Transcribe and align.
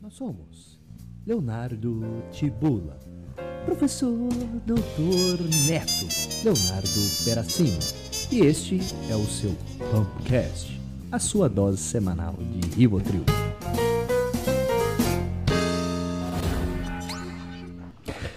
Nós 0.00 0.14
somos 0.14 0.80
Leonardo 1.26 2.22
Tibula, 2.30 3.00
professor 3.64 4.28
Doutor 4.64 5.40
Neto, 5.66 6.06
Leonardo 6.44 7.24
Peracino, 7.24 7.78
e 8.30 8.46
este 8.46 8.78
é 9.10 9.16
o 9.16 9.24
seu 9.24 9.50
Pumpcast, 9.90 10.80
a 11.10 11.18
sua 11.18 11.48
dose 11.48 11.78
semanal 11.78 12.34
de 12.34 12.76
Rivotril. 12.76 13.24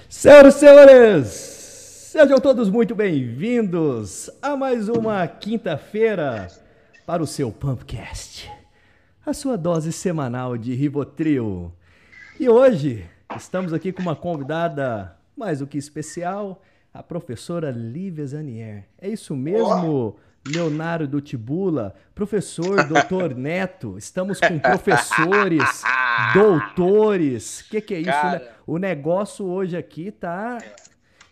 Senhoras 0.10 0.56
e 0.56 0.60
senhores, 0.60 1.28
sejam 1.28 2.40
todos 2.40 2.72
muito 2.72 2.96
bem-vindos 2.96 4.32
a 4.42 4.58
mais 4.58 4.90
uma 4.90 5.28
quinta-feira 5.28 6.48
para 7.06 7.22
o 7.22 7.28
seu 7.28 7.52
Pumpcast, 7.52 8.50
a 9.26 9.34
sua 9.34 9.58
dose 9.58 9.92
semanal 9.92 10.58
de 10.58 10.74
Rivotril. 10.74 11.72
E 12.40 12.50
hoje 12.50 13.06
estamos 13.38 13.74
aqui 13.74 13.92
com 13.92 14.02
uma 14.02 14.16
convidada 14.16 15.16
mais 15.38 15.60
do 15.60 15.68
que 15.68 15.78
especial, 15.78 16.62
a 16.94 17.02
professora 17.02 17.72
Lívia 17.72 18.26
Zanier. 18.26 18.86
É 19.00 19.08
isso 19.08 19.36
mesmo, 19.36 20.18
Leonardo 20.48 21.22
Tibula, 21.22 21.96
professor, 22.16 22.86
doutor 22.88 23.34
Neto. 23.38 23.98
Estamos 23.98 24.40
com 24.40 24.60
professores, 24.60 25.84
doutores. 26.34 27.62
O 27.62 27.70
que, 27.70 27.82
que 27.82 27.94
é 27.94 28.00
isso, 28.00 28.10
né? 28.10 28.42
O 28.66 28.78
negócio 28.78 29.46
hoje 29.46 29.78
aqui 29.78 30.12
tá. 30.12 30.58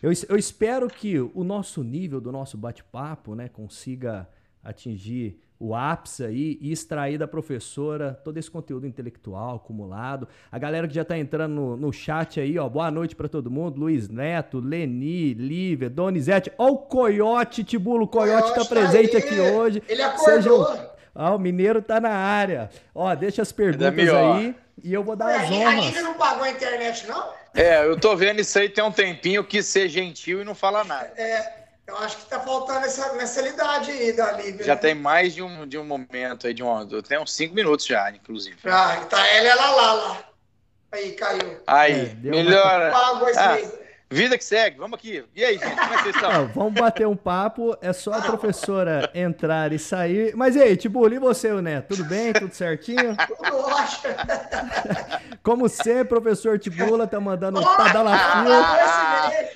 Eu, 0.02 0.10
es- 0.10 0.24
eu 0.28 0.36
espero 0.36 0.88
que 0.88 1.18
o 1.18 1.44
nosso 1.44 1.82
nível 1.84 2.20
do 2.20 2.32
nosso 2.32 2.56
bate-papo, 2.56 3.34
né, 3.34 3.48
consiga 3.48 4.26
atingir 4.64 5.38
o 5.62 5.74
ápice 5.74 6.24
aí 6.24 6.58
e 6.58 6.72
extrair 6.72 7.18
da 7.18 7.28
professora 7.28 8.18
todo 8.24 8.38
esse 8.38 8.50
conteúdo 8.50 8.86
intelectual 8.86 9.56
acumulado. 9.56 10.26
A 10.50 10.58
galera 10.58 10.88
que 10.88 10.94
já 10.94 11.04
tá 11.04 11.18
entrando 11.18 11.52
no, 11.54 11.76
no 11.76 11.92
chat 11.92 12.40
aí, 12.40 12.58
ó, 12.58 12.66
boa 12.66 12.90
noite 12.90 13.14
pra 13.14 13.28
todo 13.28 13.50
mundo. 13.50 13.78
Luiz 13.78 14.08
Neto, 14.08 14.58
Leni, 14.58 15.34
Lívia, 15.34 15.90
Donizete. 15.90 16.50
Ó 16.56 16.68
o 16.68 16.78
Coiote, 16.78 17.62
Tibulo, 17.62 18.04
o 18.04 18.08
Coiote 18.08 18.48
tá 18.48 18.52
Coiote 18.54 18.68
tá 18.68 18.74
presente 18.74 19.16
aí. 19.16 19.22
aqui 19.22 19.38
hoje. 19.38 19.82
Ele 19.86 20.02
acordou. 20.02 20.24
Sejam- 20.66 20.90
Ah, 21.14 21.34
o 21.34 21.38
mineiro 21.38 21.82
tá 21.82 22.00
na 22.00 22.10
área. 22.10 22.70
Ó, 22.94 23.14
deixa 23.14 23.42
as 23.42 23.52
perguntas 23.52 23.92
melhor. 23.94 24.36
aí 24.36 24.54
e 24.82 24.94
eu 24.94 25.04
vou 25.04 25.14
dar 25.14 25.26
as 25.42 25.50
a 25.50 25.52
honras. 25.52 25.84
Lívia 25.86 26.02
não 26.02 26.14
pagou 26.14 26.44
a 26.44 26.50
internet, 26.50 27.06
não? 27.06 27.28
É, 27.52 27.84
eu 27.84 27.98
tô 28.00 28.16
vendo 28.16 28.40
isso 28.40 28.58
aí 28.58 28.68
tem 28.68 28.82
um 28.82 28.92
tempinho, 28.92 29.44
quis 29.44 29.66
ser 29.66 29.88
gentil 29.88 30.40
e 30.40 30.44
não 30.44 30.54
fala 30.54 30.84
nada. 30.84 31.10
É, 31.16 31.59
eu 31.90 31.98
acho 31.98 32.16
que 32.18 32.26
tá 32.26 32.40
faltando 32.40 32.86
essa 32.86 33.12
mensalidade 33.14 33.90
aí 33.90 34.12
da 34.12 34.32
Lívia. 34.32 34.64
Já 34.64 34.74
né? 34.74 34.80
tem 34.80 34.94
mais 34.94 35.34
de 35.34 35.42
um, 35.42 35.66
de 35.66 35.76
um 35.76 35.84
momento 35.84 36.46
aí, 36.46 36.54
de 36.54 36.62
um. 36.62 37.02
Tem 37.02 37.18
uns 37.18 37.32
cinco 37.32 37.54
minutos 37.54 37.84
já, 37.86 38.10
inclusive. 38.10 38.56
Ah, 38.64 39.04
tá 39.08 39.26
ela 39.28 39.44
e 39.46 39.48
ela 39.48 39.70
lá, 39.70 39.92
lá. 39.92 40.24
Aí, 40.92 41.12
caiu. 41.12 41.60
Aí, 41.66 42.10
É, 42.10 42.14
melhora. 42.30 42.90
Pagou 42.90 43.28
esse 43.28 43.38
Ah. 43.38 43.52
mês. 43.54 43.80
Vida 44.12 44.36
que 44.36 44.42
segue, 44.44 44.76
vamos 44.76 44.98
aqui. 44.98 45.24
E 45.36 45.44
aí, 45.44 45.56
gente, 45.56 45.70
como 45.70 45.94
é 45.94 45.96
que 45.98 46.02
vocês 46.02 46.16
Não, 46.20 46.30
estão? 46.30 46.48
vamos 46.48 46.74
bater 46.80 47.06
um 47.06 47.14
papo, 47.14 47.76
é 47.80 47.92
só 47.92 48.12
a 48.14 48.20
professora 48.20 49.08
entrar 49.14 49.72
e 49.72 49.78
sair. 49.78 50.34
Mas 50.34 50.56
e 50.56 50.60
aí, 50.62 50.76
Tibuli, 50.76 51.14
e 51.14 51.18
você, 51.20 51.52
o 51.52 51.62
Neto? 51.62 51.94
Tudo 51.94 52.04
bem? 52.06 52.32
Tudo 52.32 52.52
certinho? 52.52 53.14
Tudo 53.28 53.56
ótimo. 53.56 54.14
Como 55.44 55.68
sempre, 55.68 56.06
professor 56.08 56.58
Tibula 56.58 57.06
tá 57.06 57.20
mandando 57.20 57.60
um 57.60 57.62
Pagou 57.62 57.84
padalafio. 57.84 58.52
esse 58.82 59.36
mês. 59.42 59.50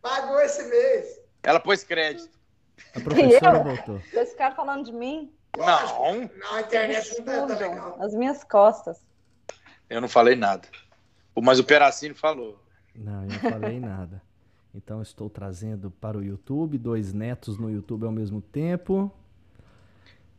Pagou 0.00 0.40
esse 0.40 0.62
mês. 0.64 1.17
Ela 1.42 1.60
pôs 1.60 1.82
crédito. 1.84 2.36
A 2.94 3.00
professora 3.00 3.58
Eu? 3.58 3.64
voltou. 3.64 3.98
Vocês 4.10 4.30
ficaram 4.30 4.56
falando 4.56 4.84
de 4.84 4.92
mim? 4.92 5.32
Não, 5.56 5.66
Não, 6.28 6.54
a 6.54 6.60
internet 6.60 7.18
não 7.20 7.46
tá, 7.46 7.54
legal. 7.54 7.98
Nas 7.98 8.14
minhas 8.14 8.44
costas. 8.44 9.00
eu 9.90 10.00
não 10.00 10.08
falei 10.08 10.36
nada. 10.36 10.68
Mas 11.40 11.58
o 11.58 11.64
Peracino 11.64 12.14
falou. 12.14 12.60
Não, 12.94 13.22
eu 13.22 13.28
não 13.28 13.50
falei 13.50 13.78
nada. 13.80 14.22
Então 14.74 15.00
estou 15.02 15.28
trazendo 15.30 15.90
para 15.90 16.16
o 16.18 16.22
YouTube, 16.22 16.78
dois 16.78 17.12
netos 17.12 17.58
no 17.58 17.70
YouTube 17.70 18.04
ao 18.04 18.12
mesmo 18.12 18.40
tempo. 18.40 19.10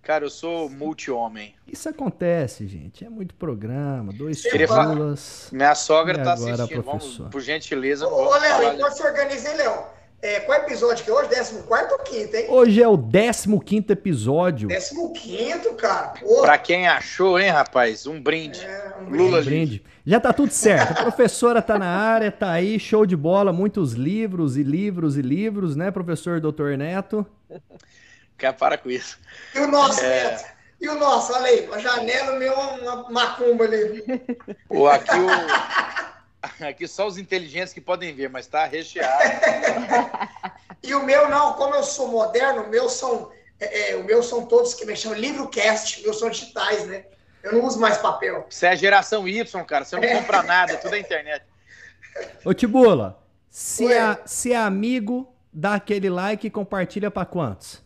Cara, 0.01 0.23
eu 0.23 0.29
sou 0.29 0.69
multi-homem. 0.69 1.55
Isso 1.67 1.89
acontece, 1.89 2.65
gente. 2.67 3.03
É 3.03 3.09
muito 3.09 3.35
programa, 3.35 4.13
dois 4.13 4.41
Tibulas. 4.41 5.49
Minha 5.51 5.75
sogra 5.75 6.19
E 6.21 6.23
tá 6.23 6.33
agora, 6.33 6.53
assistindo. 6.53 6.83
Vamos, 6.83 7.17
por 7.31 7.41
gentileza, 7.41 8.07
Ô, 8.07 8.29
Léo, 8.37 8.73
enquanto 8.73 8.93
você 8.93 9.05
organiza, 9.05 9.49
hein, 9.49 9.57
Léo? 9.57 9.83
É, 10.21 10.41
qual 10.41 10.59
episódio 10.59 11.03
que 11.05 11.09
é 11.09 11.13
hoje? 11.13 11.29
14 11.29 11.93
ou 11.93 11.99
15, 11.99 12.37
hein? 12.37 12.45
Hoje 12.49 12.83
é 12.83 12.87
o 12.87 12.97
15 12.97 13.85
episódio. 13.91 14.67
15, 14.67 15.73
cara. 15.75 16.07
Pô, 16.19 16.41
Pra 16.41 16.57
quem 16.57 16.87
achou, 16.89 17.39
hein, 17.39 17.49
rapaz? 17.49 18.05
Um 18.05 18.21
brinde. 18.21 18.59
é, 18.65 18.95
um 19.01 19.09
Lula 19.09 19.41
brinde. 19.41 19.77
brinde. 19.79 19.83
Já 20.05 20.19
tá 20.19 20.33
tudo 20.33 20.51
certo. 20.51 20.91
A 20.99 21.03
professora 21.03 21.61
tá 21.61 21.79
na 21.79 21.87
área, 21.87 22.31
tá 22.31 22.51
aí, 22.51 22.77
show 22.79 23.05
de 23.05 23.15
bola, 23.15 23.53
muitos 23.53 23.93
livros 23.93 24.57
e 24.57 24.63
livros 24.63 25.17
e 25.17 25.21
livros, 25.21 25.75
né, 25.77 25.89
professor 25.91 26.41
Dr. 26.41 26.75
Neto? 26.77 27.25
Quer 28.37 28.53
para 28.53 28.77
com 28.77 28.89
isso. 28.89 29.17
E 29.55 29.59
o 29.59 29.67
nosso, 29.67 30.01
É. 30.03 30.23
Neto? 30.31 30.45
E 30.81 30.87
o 30.89 30.95
nosso? 30.95 31.33
Olha 31.33 31.45
aí, 31.45 31.69
a 31.73 31.77
janela 31.79 32.37
meu 32.39 32.53
uma 32.53 33.09
macumba 33.09 33.65
ali. 33.65 34.03
Pô, 34.67 34.87
aqui 34.87 35.15
o. 35.15 35.27
Aqui 36.67 36.87
só 36.87 37.07
os 37.07 37.17
inteligentes 37.17 37.73
que 37.73 37.81
podem 37.81 38.13
ver, 38.13 38.29
mas 38.29 38.47
tá 38.47 38.65
recheado. 38.65 39.23
E 40.81 40.95
o 40.95 41.03
meu 41.03 41.29
não, 41.29 41.53
como 41.53 41.75
eu 41.75 41.83
sou 41.83 42.07
moderno, 42.07 42.63
o 42.63 42.69
meu 42.69 42.87
são, 42.87 43.29
é, 43.59 43.91
é, 43.91 43.95
o 43.97 44.03
meu 44.05 44.23
são 44.23 44.45
todos 44.45 44.73
que 44.73 44.85
me 44.85 44.95
chamam 44.95 45.19
livrocast, 45.19 46.01
meus 46.01 46.17
são 46.17 46.29
digitais, 46.29 46.87
né? 46.87 47.03
Eu 47.43 47.51
não 47.51 47.65
uso 47.65 47.77
mais 47.77 47.97
papel. 47.97 48.47
Você 48.49 48.65
é 48.65 48.75
geração 48.77 49.27
Y, 49.27 49.65
cara. 49.65 49.83
Você 49.83 49.97
não 49.97 50.07
compra 50.07 50.41
nada, 50.41 50.77
tudo 50.77 50.95
é 50.95 50.99
internet. 50.99 51.43
Ô, 52.45 52.53
Tibula, 52.53 53.21
se 53.49 53.91
é, 53.91 54.17
se 54.25 54.53
é 54.53 54.57
amigo, 54.57 55.33
dá 55.51 55.75
aquele 55.75 56.09
like 56.09 56.47
e 56.47 56.49
compartilha 56.49 57.11
pra 57.11 57.25
quantos? 57.25 57.83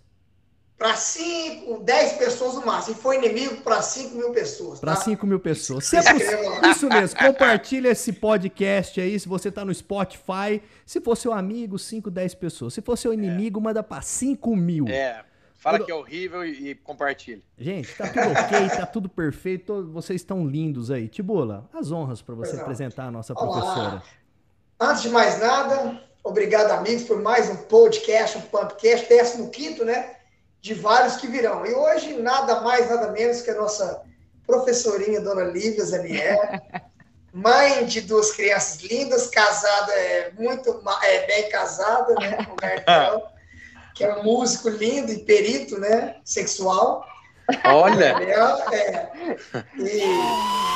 Para 0.83 0.97
5, 0.97 1.79
10 1.79 2.13
pessoas 2.17 2.55
no 2.55 2.65
máximo. 2.65 2.97
E 2.97 3.01
foi 3.01 3.15
inimigo 3.15 3.61
para 3.61 3.81
5 3.81 4.15
mil 4.17 4.31
pessoas. 4.31 4.81
Tá? 4.81 4.93
5 4.97 5.25
mil 5.25 5.39
pessoas. 5.39 5.85
Se 5.85 5.95
é 5.95 6.01
poss- 6.03 6.67
Isso 6.75 6.89
mesmo, 6.89 7.17
compartilha 7.17 7.87
esse 7.87 8.11
podcast 8.11 8.99
aí, 8.99 9.17
se 9.17 9.25
você 9.25 9.49
tá 9.49 9.63
no 9.63 9.73
Spotify. 9.73 10.61
Se 10.85 10.99
for 10.99 11.15
seu 11.15 11.31
amigo, 11.31 11.79
5, 11.79 12.11
10 12.11 12.35
pessoas. 12.35 12.73
Se 12.73 12.81
for 12.81 12.97
seu 12.97 13.13
inimigo, 13.13 13.61
manda 13.61 13.81
pra 13.81 14.01
5 14.01 14.53
mil. 14.57 14.85
É. 14.89 15.23
Fala 15.57 15.79
que 15.79 15.89
é 15.89 15.95
horrível 15.95 16.43
e, 16.45 16.71
e 16.71 16.75
compartilha. 16.75 17.41
Gente, 17.57 17.87
tá 17.95 18.05
tudo 18.09 18.27
ok, 18.31 18.67
tá 18.77 18.85
tudo 18.85 19.07
perfeito, 19.07 19.65
to- 19.67 19.89
vocês 19.93 20.19
estão 20.19 20.45
lindos 20.45 20.91
aí. 20.91 21.07
Tibula, 21.07 21.69
as 21.73 21.93
honras 21.93 22.21
pra 22.21 22.35
você 22.35 22.57
não. 22.57 22.63
apresentar 22.63 23.05
a 23.05 23.11
nossa 23.11 23.31
Olá. 23.33 23.61
professora. 23.61 24.03
Antes 24.77 25.03
de 25.03 25.09
mais 25.09 25.39
nada, 25.39 26.01
obrigado, 26.21 26.71
amigos, 26.71 27.03
por 27.03 27.21
mais 27.21 27.49
um 27.49 27.55
podcast, 27.55 28.37
um 28.37 28.41
Pumpcast, 28.41 29.07
15, 29.49 29.85
né? 29.85 30.17
De 30.63 30.73
vários 30.73 31.17
que 31.17 31.27
virão. 31.27 31.65
E 31.65 31.73
hoje, 31.73 32.13
nada 32.13 32.61
mais, 32.61 32.89
nada 32.89 33.11
menos 33.11 33.41
que 33.41 33.51
a 33.51 33.55
nossa 33.55 34.01
professorinha, 34.47 35.19
dona 35.19 35.43
Lívia 35.43 35.83
Zanier, 35.83 36.61
mãe 37.33 37.85
de 37.85 37.99
duas 37.99 38.31
crianças 38.31 38.81
lindas, 38.81 39.27
casada, 39.27 39.91
é, 39.91 40.31
muito 40.39 40.81
é, 41.03 41.27
bem 41.27 41.49
casada, 41.49 42.15
né? 42.15 42.45
Com 42.45 42.53
o 42.53 42.55
Bertão, 42.55 43.23
que 43.93 44.05
é 44.05 44.15
um 44.15 44.23
músico 44.23 44.69
lindo 44.69 45.11
e 45.11 45.25
perito, 45.25 45.77
né? 45.77 46.15
Sexual. 46.23 47.05
Olha! 47.65 48.15
É, 48.71 49.11
e 49.77 50.72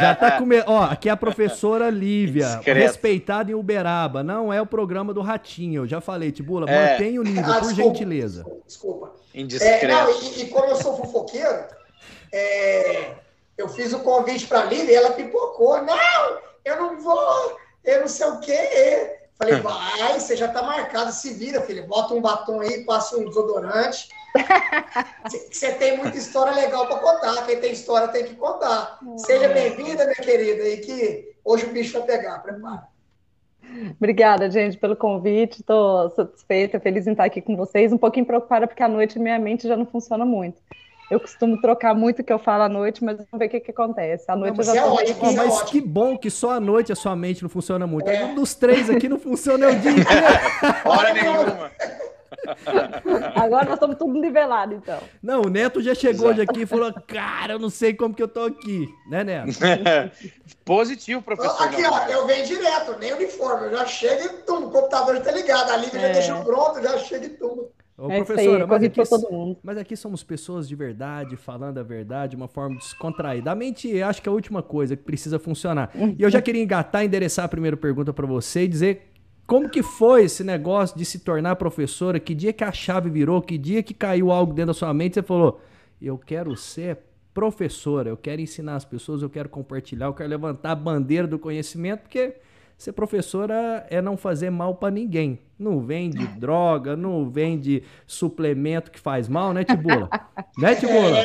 Já 0.00 0.14
tá 0.14 0.38
com. 0.38 0.44
Ó, 0.66 0.82
aqui 0.84 1.08
é 1.08 1.12
a 1.12 1.16
professora 1.16 1.90
Lívia, 1.90 2.46
Discreto. 2.56 2.78
respeitada 2.78 3.50
em 3.50 3.54
Uberaba. 3.54 4.22
Não 4.22 4.52
é 4.52 4.60
o 4.60 4.66
programa 4.66 5.12
do 5.14 5.20
Ratinho. 5.22 5.82
Eu 5.82 5.86
já 5.86 6.00
falei, 6.00 6.30
Tibula, 6.32 6.68
É. 6.70 6.92
mantenha 6.92 7.20
o 7.20 7.24
nível, 7.24 7.42
Ah, 7.44 7.58
por 7.60 7.68
desculpa, 7.68 7.82
gentileza. 7.98 8.42
Desculpa. 8.44 8.62
desculpa. 8.66 9.12
É, 9.34 9.40
Indiscreto. 9.40 9.86
não, 9.86 10.10
e, 10.22 10.42
e 10.42 10.46
como 10.48 10.66
eu 10.66 10.76
sou 10.76 10.96
fofoqueiro, 10.96 11.64
é, 12.32 13.12
eu 13.56 13.68
fiz 13.68 13.92
o 13.92 14.00
convite 14.00 14.46
para 14.46 14.60
a 14.60 14.64
Lívia 14.64 14.92
e 14.92 14.94
ela 14.94 15.10
pipocou. 15.12 15.82
Não, 15.82 16.38
eu 16.64 16.76
não 16.76 17.00
vou, 17.00 17.56
eu 17.84 18.00
não 18.02 18.08
sei 18.08 18.26
o 18.28 18.40
quê. 18.40 19.16
Falei, 19.38 19.56
vai, 19.60 20.20
você 20.20 20.36
já 20.36 20.48
tá 20.48 20.62
marcado, 20.62 21.10
se 21.12 21.32
vira, 21.34 21.60
filha. 21.62 21.82
Bota 21.82 22.14
um 22.14 22.20
batom 22.20 22.60
aí, 22.60 22.84
passa 22.84 23.16
um 23.16 23.24
desodorante. 23.24 24.08
Você- 25.50 25.72
tem 25.74 25.96
muita 25.96 26.16
história 26.16 26.52
legal 26.54 26.86
para 26.86 26.98
contar. 26.98 27.46
Quem 27.46 27.60
tem 27.60 27.72
história 27.72 28.08
tem 28.08 28.24
que 28.24 28.34
contar. 28.34 28.98
Seja 29.16 29.48
bem-vinda, 29.48 30.04
minha 30.04 30.14
querida, 30.16 30.68
e 30.68 30.78
que 30.78 31.34
hoje 31.44 31.66
o 31.66 31.72
bicho 31.72 31.98
vai 31.98 32.06
pegar. 32.06 32.38
Prepara. 32.40 32.88
Obrigada, 33.98 34.50
gente, 34.50 34.76
pelo 34.76 34.94
convite. 34.96 35.60
Estou 35.60 36.10
satisfeita, 36.10 36.78
feliz 36.78 37.06
em 37.06 37.12
estar 37.12 37.24
aqui 37.24 37.40
com 37.40 37.56
vocês. 37.56 37.92
Um 37.92 37.98
pouquinho 37.98 38.26
preocupada 38.26 38.66
porque 38.66 38.82
à 38.82 38.88
noite 38.88 39.18
minha 39.18 39.38
mente 39.38 39.66
já 39.66 39.76
não 39.76 39.86
funciona 39.86 40.24
muito. 40.24 40.60
Eu 41.10 41.20
costumo 41.20 41.60
trocar 41.60 41.94
muito 41.94 42.22
o 42.22 42.24
que 42.24 42.32
eu 42.32 42.38
falo 42.38 42.62
à 42.64 42.68
noite, 42.68 43.04
mas 43.04 43.16
vamos 43.16 43.28
ver 43.38 43.46
o 43.46 43.48
que, 43.50 43.60
que 43.60 43.70
acontece. 43.70 44.24
À 44.30 44.34
noite 44.36 44.56
mas 44.56 44.68
eu 44.68 44.74
já 44.74 44.80
é 44.80 44.84
ótimo. 44.84 45.30
É 45.30 45.34
mas 45.34 45.54
ótimo. 45.54 45.70
que 45.70 45.80
bom 45.80 46.16
que 46.16 46.30
só 46.30 46.52
à 46.52 46.60
noite 46.60 46.92
a 46.92 46.96
sua 46.96 47.14
mente 47.14 47.42
não 47.42 47.48
funciona 47.50 47.86
muito. 47.86 48.08
É. 48.08 48.24
Um 48.24 48.34
dos 48.34 48.54
três 48.54 48.88
aqui 48.88 49.08
não 49.08 49.18
funciona 49.18 49.68
o 49.68 49.74
dia 49.76 49.90
inteiro. 49.92 50.26
Hora 50.84 51.12
nenhuma. 51.12 51.70
Agora 53.34 53.64
nós 53.64 53.74
estamos 53.74 53.96
tudo 53.96 54.12
nivelado, 54.20 54.74
então. 54.74 54.98
Não, 55.22 55.42
o 55.42 55.48
Neto 55.48 55.80
já 55.82 55.94
chegou 55.94 56.28
hoje 56.28 56.40
aqui 56.42 56.62
e 56.62 56.66
falou: 56.66 56.92
Cara, 57.06 57.54
eu 57.54 57.58
não 57.58 57.70
sei 57.70 57.94
como 57.94 58.14
que 58.14 58.22
eu 58.22 58.28
tô 58.28 58.44
aqui, 58.44 58.88
né, 59.08 59.24
Neto? 59.24 59.58
Positivo, 60.64 61.22
professor. 61.22 61.62
Aqui, 61.62 61.82
ó, 61.84 62.06
eu 62.08 62.26
venho 62.26 62.46
direto, 62.46 62.98
nem 62.98 63.12
uniforme. 63.12 63.66
Eu 63.66 63.78
já 63.78 63.86
chego 63.86 64.24
e 64.24 64.28
tum, 64.44 64.66
o 64.66 64.70
computador 64.70 65.16
já 65.16 65.22
tá 65.22 65.32
ligado. 65.32 65.70
A 65.70 65.78
já 65.78 65.98
É. 66.00 66.12
deixou 66.12 66.42
pronto, 66.44 66.82
já 66.82 66.98
chega 66.98 67.26
e 67.26 67.30
tum. 67.30 67.68
Ô, 67.96 68.10
É 68.10 68.18
isso 68.18 68.22
aí, 68.22 68.24
professora, 68.24 68.66
mas 68.66 68.82
aqui, 68.82 68.94
pra 68.96 69.06
todo 69.06 69.30
mundo. 69.30 69.56
mas 69.62 69.78
aqui 69.78 69.96
somos 69.96 70.24
pessoas 70.24 70.66
de 70.68 70.74
verdade, 70.74 71.36
falando 71.36 71.78
a 71.78 71.82
verdade, 71.84 72.30
de 72.30 72.36
uma 72.36 72.48
forma 72.48 72.76
descontraída. 72.76 73.52
A 73.52 73.54
mente, 73.54 74.02
acho 74.02 74.20
que 74.20 74.28
é 74.28 74.32
a 74.32 74.34
última 74.34 74.62
coisa 74.64 74.96
que 74.96 75.02
precisa 75.04 75.38
funcionar. 75.38 75.90
E 76.18 76.20
eu 76.22 76.28
já 76.28 76.40
queria 76.42 76.60
engatar, 76.62 77.04
endereçar 77.04 77.44
a 77.44 77.48
primeira 77.48 77.76
pergunta 77.76 78.12
para 78.12 78.26
você 78.26 78.64
e 78.64 78.68
dizer 78.68 79.12
como 79.46 79.68
que 79.68 79.82
foi 79.82 80.24
esse 80.24 80.42
negócio 80.42 80.96
de 80.96 81.04
se 81.04 81.18
tornar 81.18 81.56
professora, 81.56 82.18
que 82.18 82.34
dia 82.34 82.52
que 82.52 82.64
a 82.64 82.72
chave 82.72 83.10
virou, 83.10 83.42
que 83.42 83.58
dia 83.58 83.82
que 83.82 83.92
caiu 83.92 84.30
algo 84.30 84.52
dentro 84.52 84.68
da 84.68 84.74
sua 84.74 84.92
mente, 84.94 85.14
você 85.14 85.22
falou, 85.22 85.60
eu 86.00 86.16
quero 86.16 86.56
ser 86.56 86.98
professora, 87.34 88.08
eu 88.08 88.16
quero 88.16 88.40
ensinar 88.40 88.76
as 88.76 88.84
pessoas, 88.84 89.20
eu 89.20 89.28
quero 89.28 89.48
compartilhar, 89.48 90.06
eu 90.06 90.14
quero 90.14 90.30
levantar 90.30 90.70
a 90.70 90.76
bandeira 90.76 91.26
do 91.26 91.38
conhecimento, 91.38 92.02
porque 92.02 92.36
ser 92.76 92.92
professora 92.92 93.86
é 93.88 94.02
não 94.02 94.16
fazer 94.16 94.50
mal 94.50 94.74
para 94.74 94.90
ninguém. 94.90 95.38
Não 95.58 95.80
vende 95.80 96.26
droga, 96.26 96.96
não 96.96 97.30
vende 97.30 97.82
suplemento 98.06 98.90
que 98.90 98.98
faz 98.98 99.28
mal, 99.28 99.52
né, 99.52 99.64
Tibula? 99.64 100.08
né, 100.58 100.74
Tibula? 100.74 101.16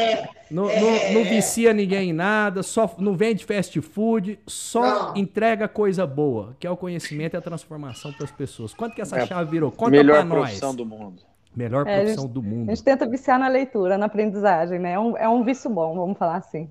Não, 0.51 0.65
não- 0.65 1.13
não 1.13 1.23
vicia 1.23 1.73
ninguém 1.73 2.11
em 2.11 2.13
nada, 2.13 2.63
só 2.63 2.89
não 2.97 3.15
vende 3.15 3.43
fast 3.45 3.79
food, 3.81 4.39
só 4.47 4.81
Não. 4.81 5.17
entrega 5.17 5.67
coisa 5.67 6.05
boa, 6.07 6.55
que 6.59 6.65
é 6.65 6.71
o 6.71 6.77
conhecimento 6.77 7.35
e 7.35 7.37
a 7.37 7.41
transformação 7.41 8.13
para 8.13 8.25
as 8.25 8.31
pessoas. 8.31 8.73
Quanto 8.73 8.95
que 8.95 9.01
essa 9.01 9.17
É, 9.17 9.25
chave 9.25 9.49
virou? 9.51 9.71
Conta 9.71 9.91
Melhor 9.91 10.17
pra 10.17 10.25
nós. 10.25 10.39
profissão 10.41 10.73
do 10.75 10.85
mundo. 10.85 11.21
Melhor 11.55 11.85
É, 11.87 11.93
a 11.93 11.97
profissão 12.01 12.23
gente- 12.25 12.33
do 12.33 12.39
A 12.39 12.43
mundo. 12.43 12.69
gente 12.69 12.83
tenta 12.83 13.07
viciar 13.07 13.39
na 13.39 13.47
leitura, 13.47 13.97
na 13.97 14.05
aprendizagem, 14.05 14.79
né? 14.79 14.93
É 14.93 14.99
um, 14.99 15.17
é 15.17 15.27
um 15.27 15.43
vício 15.43 15.69
bom, 15.69 15.95
vamos 15.95 16.17
falar 16.17 16.37
assim. 16.37 16.69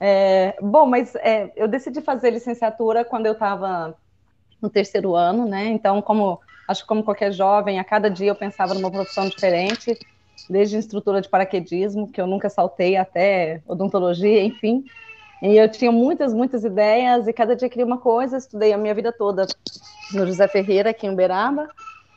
É, 0.00 0.56
bom, 0.60 0.86
mas 0.86 1.14
é, 1.16 1.52
eu 1.56 1.68
decidi 1.68 2.00
fazer 2.02 2.30
licenciatura 2.30 3.04
quando 3.04 3.26
eu 3.26 3.32
estava 3.32 3.94
no 4.60 4.70
terceiro 4.70 5.14
ano, 5.14 5.46
né? 5.46 5.66
Então, 5.66 6.00
como 6.02 6.40
acho 6.68 6.82
que 6.82 6.88
como 6.88 7.04
qualquer 7.04 7.32
jovem, 7.32 7.78
a 7.78 7.84
cada 7.84 8.10
dia 8.10 8.28
eu 8.28 8.34
pensava 8.34 8.74
numa 8.74 8.90
profissão 8.90 9.28
diferente, 9.28 9.96
desde 10.50 10.76
instrutora 10.76 11.20
de 11.20 11.28
paraquedismo, 11.28 12.10
que 12.10 12.20
eu 12.20 12.26
nunca 12.26 12.50
saltei, 12.50 12.96
até 12.96 13.62
odontologia, 13.66 14.42
enfim. 14.42 14.84
E 15.42 15.56
eu 15.56 15.70
tinha 15.70 15.92
muitas, 15.92 16.32
muitas 16.32 16.64
ideias, 16.64 17.28
e 17.28 17.32
cada 17.32 17.54
dia 17.54 17.68
queria 17.68 17.86
uma 17.86 17.98
coisa. 17.98 18.36
Estudei 18.36 18.72
a 18.72 18.78
minha 18.78 18.94
vida 18.94 19.12
toda 19.12 19.46
no 20.12 20.26
José 20.26 20.48
Ferreira, 20.48 20.90
aqui 20.90 21.06
em 21.06 21.10
Uberaba, 21.10 21.68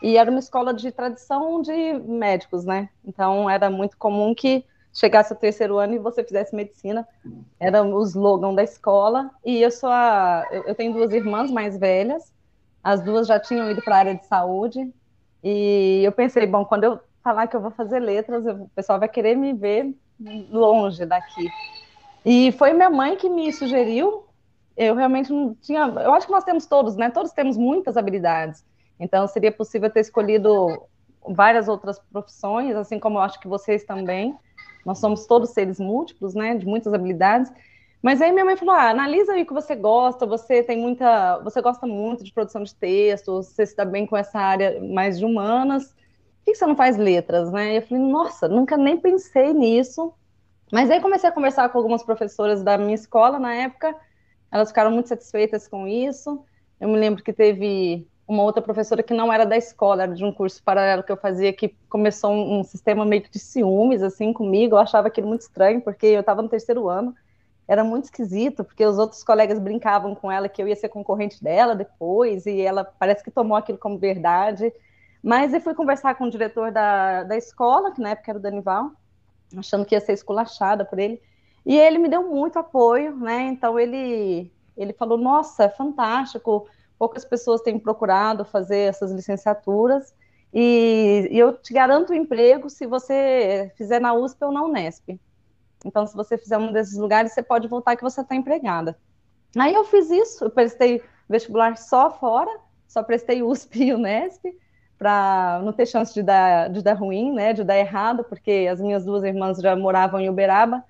e 0.01 0.17
era 0.17 0.29
uma 0.29 0.39
escola 0.39 0.73
de 0.73 0.91
tradição 0.91 1.61
de 1.61 1.93
médicos, 1.93 2.63
né? 2.65 2.89
Então 3.05 3.49
era 3.49 3.69
muito 3.69 3.97
comum 3.97 4.33
que 4.33 4.63
chegasse 4.99 5.31
o 5.31 5.35
terceiro 5.35 5.77
ano 5.77 5.93
e 5.93 5.99
você 5.99 6.23
fizesse 6.23 6.55
medicina. 6.55 7.07
Era 7.59 7.83
o 7.83 8.03
slogan 8.03 8.53
da 8.53 8.63
escola. 8.63 9.31
E 9.45 9.61
eu 9.61 9.71
sou 9.71 9.89
a, 9.89 10.45
eu 10.51 10.75
tenho 10.75 10.93
duas 10.93 11.13
irmãs 11.13 11.49
mais 11.49 11.77
velhas. 11.77 12.33
As 12.83 13.01
duas 13.01 13.27
já 13.27 13.39
tinham 13.39 13.71
ido 13.71 13.81
para 13.81 13.95
a 13.95 13.99
área 13.99 14.15
de 14.15 14.25
saúde. 14.25 14.91
E 15.43 16.01
eu 16.03 16.11
pensei, 16.11 16.45
bom, 16.45 16.65
quando 16.65 16.83
eu 16.83 16.99
falar 17.23 17.47
que 17.47 17.55
eu 17.55 17.61
vou 17.61 17.71
fazer 17.71 17.99
letras, 17.99 18.45
o 18.45 18.69
pessoal 18.75 18.99
vai 18.99 19.07
querer 19.07 19.35
me 19.35 19.53
ver 19.53 19.95
longe 20.51 21.05
daqui. 21.05 21.47
E 22.25 22.51
foi 22.53 22.73
minha 22.73 22.89
mãe 22.89 23.15
que 23.15 23.29
me 23.29 23.51
sugeriu. 23.53 24.25
Eu 24.75 24.95
realmente 24.95 25.31
não 25.31 25.55
tinha. 25.55 25.81
Eu 25.81 26.13
acho 26.13 26.25
que 26.25 26.31
nós 26.31 26.43
temos 26.43 26.65
todos, 26.65 26.95
né? 26.95 27.09
Todos 27.09 27.31
temos 27.31 27.57
muitas 27.57 27.95
habilidades. 27.95 28.65
Então 28.99 29.25
seria 29.27 29.51
possível 29.51 29.89
ter 29.89 30.01
escolhido 30.01 30.67
várias 31.25 31.67
outras 31.67 31.99
profissões, 31.99 32.75
assim 32.75 32.99
como 32.99 33.17
eu 33.17 33.21
acho 33.21 33.39
que 33.39 33.47
vocês 33.47 33.83
também. 33.83 34.37
Nós 34.85 34.99
somos 34.99 35.25
todos 35.25 35.51
seres 35.51 35.79
múltiplos, 35.79 36.33
né? 36.33 36.55
De 36.55 36.65
muitas 36.65 36.93
habilidades. 36.93 37.51
Mas 38.01 38.21
aí 38.21 38.31
minha 38.31 38.45
mãe 38.45 38.55
falou: 38.55 38.73
ah, 38.75 38.89
analisa 38.89 39.33
aí 39.33 39.43
o 39.43 39.45
que 39.45 39.53
você 39.53 39.75
gosta, 39.75 40.25
você 40.25 40.63
tem 40.63 40.79
muita. 40.79 41.39
Você 41.43 41.61
gosta 41.61 41.85
muito 41.85 42.23
de 42.23 42.33
produção 42.33 42.63
de 42.63 42.73
textos, 42.73 43.47
você 43.47 43.65
se 43.65 43.75
dá 43.75 43.85
bem 43.85 44.05
com 44.05 44.15
essa 44.15 44.39
área 44.39 44.81
mais 44.81 45.19
de 45.19 45.25
humanas. 45.25 45.87
Por 45.87 46.45
que 46.45 46.55
você 46.55 46.65
não 46.65 46.75
faz 46.75 46.97
letras, 46.97 47.51
né? 47.51 47.73
E 47.73 47.75
eu 47.77 47.81
falei, 47.81 48.03
nossa, 48.03 48.47
nunca 48.47 48.77
nem 48.77 48.97
pensei 48.97 49.53
nisso. 49.53 50.13
Mas 50.71 50.89
aí 50.89 51.01
comecei 51.01 51.29
a 51.29 51.31
conversar 51.31 51.69
com 51.69 51.77
algumas 51.77 52.03
professoras 52.03 52.63
da 52.63 52.77
minha 52.77 52.95
escola 52.95 53.39
na 53.39 53.53
época, 53.53 53.95
elas 54.51 54.69
ficaram 54.69 54.91
muito 54.91 55.09
satisfeitas 55.09 55.67
com 55.67 55.87
isso. 55.87 56.43
Eu 56.79 56.89
me 56.89 56.97
lembro 56.97 57.23
que 57.23 57.33
teve 57.33 58.07
uma 58.29 58.43
outra 58.43 58.61
professora 58.61 59.01
que 59.01 59.13
não 59.13 59.33
era 59.33 59.45
da 59.45 59.57
escola, 59.57 60.03
era 60.03 60.13
de 60.13 60.23
um 60.23 60.31
curso 60.31 60.61
paralelo 60.63 61.03
que 61.03 61.11
eu 61.11 61.17
fazia, 61.17 61.51
que 61.51 61.69
começou 61.89 62.31
um, 62.31 62.59
um 62.59 62.63
sistema 62.63 63.03
meio 63.05 63.23
que 63.23 63.31
de 63.31 63.39
ciúmes, 63.39 64.03
assim, 64.03 64.31
comigo. 64.31 64.75
Eu 64.75 64.79
achava 64.79 65.07
aquilo 65.07 65.27
muito 65.27 65.41
estranho, 65.41 65.81
porque 65.81 66.05
eu 66.05 66.19
estava 66.19 66.41
no 66.41 66.49
terceiro 66.49 66.87
ano. 66.87 67.15
Era 67.67 67.83
muito 67.83 68.05
esquisito, 68.05 68.63
porque 68.63 68.85
os 68.85 68.97
outros 68.97 69.23
colegas 69.23 69.59
brincavam 69.59 70.13
com 70.15 70.31
ela 70.31 70.47
que 70.49 70.61
eu 70.61 70.67
ia 70.67 70.75
ser 70.75 70.89
concorrente 70.89 71.43
dela 71.43 71.75
depois, 71.75 72.45
e 72.45 72.61
ela 72.61 72.83
parece 72.83 73.23
que 73.23 73.31
tomou 73.31 73.57
aquilo 73.57 73.77
como 73.77 73.97
verdade. 73.97 74.71
Mas 75.23 75.53
eu 75.53 75.61
fui 75.61 75.73
conversar 75.73 76.15
com 76.15 76.25
o 76.25 76.29
diretor 76.29 76.71
da, 76.71 77.23
da 77.23 77.37
escola, 77.37 77.91
que 77.91 78.01
na 78.01 78.11
época 78.11 78.31
era 78.31 78.39
o 78.39 78.41
Danival, 78.41 78.91
achando 79.57 79.85
que 79.85 79.95
ia 79.95 80.01
ser 80.01 80.13
esculachada 80.13 80.85
por 80.85 80.99
ele. 80.99 81.21
E 81.65 81.77
ele 81.77 81.97
me 81.97 82.07
deu 82.09 82.27
muito 82.29 82.57
apoio, 82.57 83.15
né? 83.15 83.41
Então 83.47 83.79
ele 83.79 84.51
ele 84.77 84.93
falou: 84.93 85.17
"Nossa, 85.17 85.65
é 85.65 85.69
fantástico. 85.69 86.67
Poucas 86.99 87.25
pessoas 87.25 87.61
têm 87.61 87.79
procurado 87.79 88.45
fazer 88.45 88.79
essas 88.79 89.11
licenciaturas 89.11 90.13
e, 90.53 91.29
e 91.31 91.39
eu 91.39 91.53
te 91.53 91.73
garanto 91.73 92.13
emprego 92.13 92.69
se 92.69 92.85
você 92.85 93.71
fizer 93.75 93.99
na 93.99 94.13
USP 94.13 94.43
ou 94.43 94.51
na 94.51 94.63
Unesp. 94.63 95.19
Então, 95.85 96.05
se 96.05 96.13
você 96.13 96.37
fizer 96.37 96.57
um 96.57 96.73
desses 96.73 96.97
lugares, 96.97 97.33
você 97.33 97.41
pode 97.41 97.67
voltar 97.67 97.95
que 97.95 98.03
você 98.03 98.21
está 98.21 98.35
empregada." 98.35 98.99
Aí 99.57 99.73
eu 99.73 99.85
fiz 99.85 100.09
isso, 100.11 100.43
eu 100.43 100.49
prestei 100.49 101.01
vestibular 101.27 101.77
só 101.77 102.11
fora, 102.11 102.51
só 102.87 103.01
prestei 103.01 103.41
USP 103.41 103.85
e 103.85 103.93
Unesp 103.93 104.45
para 104.97 105.61
não 105.63 105.71
ter 105.71 105.85
chance 105.85 106.13
de 106.13 106.21
dar, 106.21 106.69
de 106.69 106.83
dar 106.83 106.93
ruim, 106.93 107.31
né, 107.33 107.53
de 107.53 107.63
dar 107.63 107.77
errado, 107.77 108.25
porque 108.25 108.67
as 108.69 108.81
minhas 108.81 109.05
duas 109.05 109.23
irmãs 109.23 109.57
já 109.57 109.73
moravam 109.73 110.19
em 110.19 110.29
Uberaba 110.29 110.83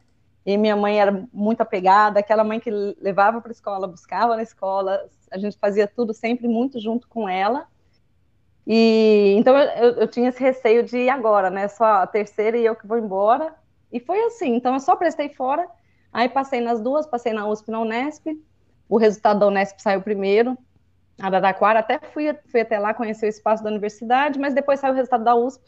e 0.43 0.57
minha 0.57 0.75
mãe 0.75 0.99
era 0.99 1.27
muito 1.31 1.61
apegada, 1.61 2.19
aquela 2.19 2.43
mãe 2.43 2.59
que 2.59 2.71
levava 2.71 3.39
para 3.39 3.51
a 3.51 3.53
escola, 3.53 3.87
buscava 3.87 4.35
na 4.35 4.41
escola, 4.41 5.07
a 5.31 5.37
gente 5.37 5.57
fazia 5.57 5.87
tudo 5.87 6.13
sempre 6.13 6.47
muito 6.47 6.79
junto 6.79 7.07
com 7.07 7.27
ela. 7.27 7.67
E 8.65 9.35
então 9.37 9.57
eu, 9.57 9.93
eu 9.93 10.07
tinha 10.07 10.29
esse 10.29 10.39
receio 10.39 10.83
de 10.83 10.97
ir 10.97 11.09
agora, 11.09 11.49
né, 11.49 11.67
só 11.67 11.85
a 11.85 12.07
terceira 12.07 12.57
e 12.57 12.65
eu 12.65 12.75
que 12.75 12.85
vou 12.87 12.97
embora. 12.97 13.55
E 13.91 13.99
foi 13.99 14.23
assim, 14.25 14.55
então 14.55 14.73
eu 14.73 14.79
só 14.79 14.95
prestei 14.95 15.29
fora, 15.29 15.67
aí 16.13 16.29
passei 16.29 16.61
nas 16.61 16.79
duas, 16.79 17.07
passei 17.07 17.33
na 17.33 17.47
USP 17.47 17.69
e 17.69 17.71
na 17.71 17.81
Unesp. 17.81 18.27
O 18.87 18.97
resultado 18.97 19.39
da 19.39 19.47
Unesp 19.47 19.79
saiu 19.79 20.01
primeiro, 20.01 20.57
Araraquara, 21.19 21.79
até 21.79 21.99
fui, 21.99 22.33
fui 22.47 22.61
até 22.61 22.79
lá 22.79 22.93
conhecer 22.93 23.25
o 23.25 23.29
espaço 23.29 23.63
da 23.63 23.69
universidade, 23.69 24.39
mas 24.39 24.53
depois 24.53 24.79
saiu 24.79 24.93
o 24.93 24.95
resultado 24.95 25.23
da 25.23 25.35
USP, 25.35 25.63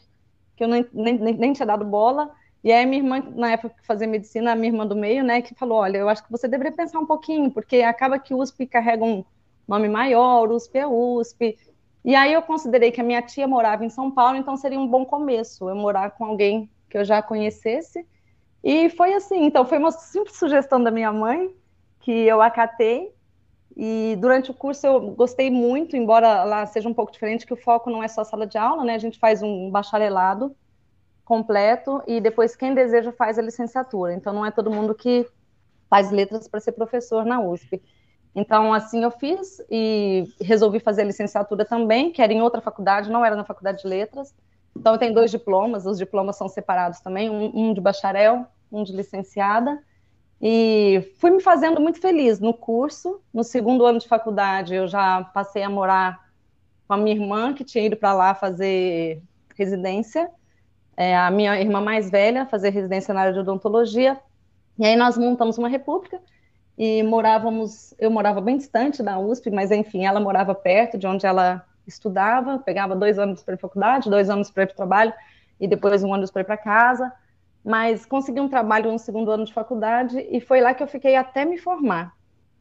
que 0.56 0.64
eu 0.64 0.68
nem, 0.68 0.86
nem, 0.92 1.18
nem 1.18 1.52
tinha 1.52 1.66
dado 1.66 1.84
bola. 1.84 2.30
E 2.64 2.72
aí, 2.72 2.86
minha 2.86 3.02
irmã, 3.02 3.22
na 3.34 3.50
época 3.50 3.74
que 3.80 3.86
fazia 3.86 4.06
medicina, 4.06 4.52
a 4.52 4.56
minha 4.56 4.68
irmã 4.68 4.86
do 4.86 4.94
meio, 4.96 5.24
né, 5.24 5.42
que 5.42 5.54
falou: 5.54 5.78
Olha, 5.78 5.98
eu 5.98 6.08
acho 6.08 6.24
que 6.24 6.30
você 6.30 6.46
deveria 6.48 6.72
pensar 6.72 7.00
um 7.00 7.06
pouquinho, 7.06 7.50
porque 7.50 7.82
acaba 7.82 8.18
que 8.18 8.32
o 8.32 8.38
USP 8.38 8.66
carrega 8.66 9.04
um 9.04 9.24
nome 9.66 9.88
maior, 9.88 10.50
USP 10.50 10.78
é 10.78 10.86
USP. 10.86 11.58
E 12.04 12.14
aí, 12.14 12.32
eu 12.32 12.42
considerei 12.42 12.90
que 12.90 13.00
a 13.00 13.04
minha 13.04 13.22
tia 13.22 13.46
morava 13.46 13.84
em 13.84 13.90
São 13.90 14.10
Paulo, 14.10 14.36
então 14.36 14.56
seria 14.56 14.78
um 14.78 14.86
bom 14.86 15.04
começo 15.04 15.68
eu 15.68 15.76
morar 15.76 16.10
com 16.12 16.24
alguém 16.24 16.70
que 16.90 16.98
eu 16.98 17.04
já 17.04 17.22
conhecesse. 17.22 18.06
E 18.62 18.90
foi 18.90 19.14
assim: 19.14 19.44
então, 19.44 19.64
foi 19.64 19.78
uma 19.78 19.90
simples 19.90 20.36
sugestão 20.36 20.82
da 20.82 20.90
minha 20.90 21.12
mãe, 21.12 21.54
que 22.00 22.10
eu 22.10 22.42
acatei. 22.42 23.12
E 23.76 24.16
durante 24.20 24.50
o 24.50 24.54
curso 24.54 24.86
eu 24.86 25.00
gostei 25.12 25.50
muito, 25.50 25.96
embora 25.96 26.44
lá 26.44 26.66
seja 26.66 26.88
um 26.88 26.94
pouco 26.94 27.10
diferente, 27.10 27.46
que 27.46 27.54
o 27.54 27.56
foco 27.56 27.90
não 27.90 28.02
é 28.02 28.08
só 28.08 28.22
sala 28.22 28.46
de 28.46 28.58
aula, 28.58 28.84
né? 28.84 28.94
A 28.94 28.98
gente 28.98 29.18
faz 29.18 29.42
um 29.42 29.70
bacharelado 29.70 30.54
completo 31.24 32.02
e 32.06 32.20
depois 32.20 32.54
quem 32.54 32.74
deseja 32.74 33.12
faz 33.12 33.38
a 33.38 33.42
licenciatura. 33.42 34.12
Então 34.12 34.32
não 34.32 34.44
é 34.44 34.50
todo 34.50 34.70
mundo 34.70 34.94
que 34.94 35.26
faz 35.88 36.10
letras 36.10 36.46
para 36.46 36.60
ser 36.60 36.72
professor 36.72 37.24
na 37.24 37.40
USP. 37.40 37.82
Então 38.34 38.72
assim 38.72 39.02
eu 39.02 39.10
fiz 39.10 39.60
e 39.70 40.24
resolvi 40.40 40.80
fazer 40.80 41.02
a 41.02 41.04
licenciatura 41.04 41.64
também, 41.64 42.10
que 42.10 42.22
era 42.22 42.32
em 42.32 42.40
outra 42.40 42.60
faculdade, 42.60 43.10
não 43.10 43.24
era 43.24 43.36
na 43.36 43.44
faculdade 43.44 43.82
de 43.82 43.88
letras. 43.88 44.34
Então 44.74 44.94
eu 44.94 44.98
tenho 44.98 45.14
dois 45.14 45.30
diplomas, 45.30 45.84
os 45.84 45.98
diplomas 45.98 46.36
são 46.36 46.48
separados 46.48 47.00
também, 47.00 47.28
um, 47.28 47.52
um 47.54 47.74
de 47.74 47.80
bacharel, 47.80 48.46
um 48.70 48.82
de 48.82 48.92
licenciada. 48.92 49.82
E 50.40 51.12
fui 51.18 51.30
me 51.30 51.40
fazendo 51.40 51.80
muito 51.80 52.00
feliz 52.00 52.40
no 52.40 52.54
curso. 52.54 53.20
No 53.32 53.44
segundo 53.44 53.84
ano 53.84 53.98
de 53.98 54.08
faculdade, 54.08 54.74
eu 54.74 54.88
já 54.88 55.22
passei 55.22 55.62
a 55.62 55.70
morar 55.70 56.20
com 56.88 56.94
a 56.94 56.96
minha 56.96 57.14
irmã, 57.14 57.54
que 57.54 57.62
tinha 57.62 57.84
ido 57.84 57.96
para 57.96 58.12
lá 58.12 58.34
fazer 58.34 59.22
residência. 59.54 60.28
É, 60.96 61.16
a 61.16 61.30
minha 61.30 61.60
irmã 61.60 61.80
mais 61.80 62.10
velha, 62.10 62.46
fazer 62.46 62.70
residência 62.70 63.14
na 63.14 63.20
área 63.20 63.32
de 63.32 63.38
odontologia. 63.38 64.18
E 64.78 64.86
aí 64.86 64.96
nós 64.96 65.16
montamos 65.16 65.58
uma 65.58 65.68
república 65.68 66.20
e 66.84 67.00
morávamos. 67.04 67.94
Eu 67.96 68.10
morava 68.10 68.40
bem 68.40 68.56
distante 68.56 69.04
da 69.04 69.16
USP, 69.16 69.52
mas 69.52 69.70
enfim, 69.70 70.04
ela 70.04 70.18
morava 70.18 70.52
perto 70.52 70.98
de 70.98 71.06
onde 71.06 71.24
ela 71.24 71.64
estudava, 71.86 72.58
pegava 72.58 72.96
dois 72.96 73.20
anos 73.20 73.40
para 73.40 73.54
para 73.54 73.58
faculdade, 73.60 74.10
dois 74.10 74.28
anos 74.28 74.50
para 74.50 74.64
ir 74.64 74.66
para 74.66 74.72
o 74.72 74.76
trabalho 74.76 75.12
e 75.60 75.68
depois 75.68 76.02
um 76.02 76.12
ano 76.12 76.28
para 76.32 76.42
ir 76.42 76.44
para 76.44 76.56
casa. 76.56 77.12
Mas 77.64 78.04
consegui 78.04 78.40
um 78.40 78.48
trabalho 78.48 78.90
no 78.90 78.98
segundo 78.98 79.30
ano 79.30 79.44
de 79.44 79.52
faculdade 79.52 80.18
e 80.28 80.40
foi 80.40 80.60
lá 80.60 80.74
que 80.74 80.82
eu 80.82 80.88
fiquei 80.88 81.14
até 81.14 81.44
me 81.44 81.56
formar. 81.56 82.14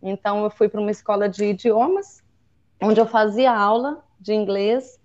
Então 0.03 0.43
eu 0.43 0.51
fui 0.51 0.69
para 0.69 0.79
uma 0.79 0.91
escola 0.91 1.27
de 1.27 1.43
idiomas, 1.45 2.23
onde 2.79 3.01
eu 3.01 3.07
fazia 3.07 3.51
aula 3.51 4.03
de 4.19 4.35
inglês. 4.35 4.99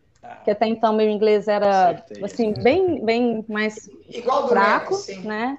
Que 0.45 0.51
até 0.51 0.67
então 0.67 0.93
meu 0.93 1.09
inglês 1.09 1.49
era 1.49 2.05
assim 2.23 2.55
bem 2.63 3.05
bem 3.05 3.45
mais 3.49 3.89
Igual 4.09 4.49
fraco, 4.49 4.95
Neto, 5.09 5.27
né? 5.27 5.59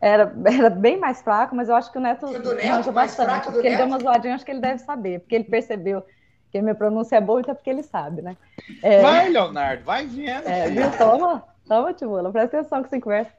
Era, 0.00 0.32
era 0.46 0.70
bem 0.70 0.96
mais 0.96 1.20
fraco, 1.22 1.54
mas 1.56 1.68
eu 1.68 1.74
acho 1.74 1.90
que 1.90 1.98
o 1.98 2.00
Neto 2.00 2.26
manja 2.26 2.92
bastante, 2.92 3.50
porque 3.50 3.66
ele 3.66 3.76
deu 3.76 3.86
uma 3.86 3.98
zoadinha, 3.98 4.34
acho 4.34 4.44
que 4.44 4.50
ele 4.50 4.60
deve 4.60 4.78
saber, 4.78 5.20
porque 5.20 5.34
ele 5.34 5.44
percebeu 5.44 6.02
que 6.50 6.58
a 6.58 6.62
minha 6.62 6.74
pronúncia 6.74 7.16
é 7.16 7.20
boa, 7.20 7.40
então 7.40 7.52
é 7.52 7.54
porque 7.54 7.70
ele 7.70 7.82
sabe, 7.82 8.22
né? 8.22 8.36
É... 8.82 9.02
Vai, 9.02 9.28
Leonardo, 9.28 9.84
vai 9.84 10.06
vendo. 10.06 10.48
É, 10.48 10.68
viu? 10.68 10.90
Toma, 10.96 11.44
toma, 11.66 11.92
Tibula, 11.92 12.30
presta 12.30 12.58
atenção 12.58 12.82
que 12.82 12.88
você 12.88 13.00
conversa. 13.00 13.32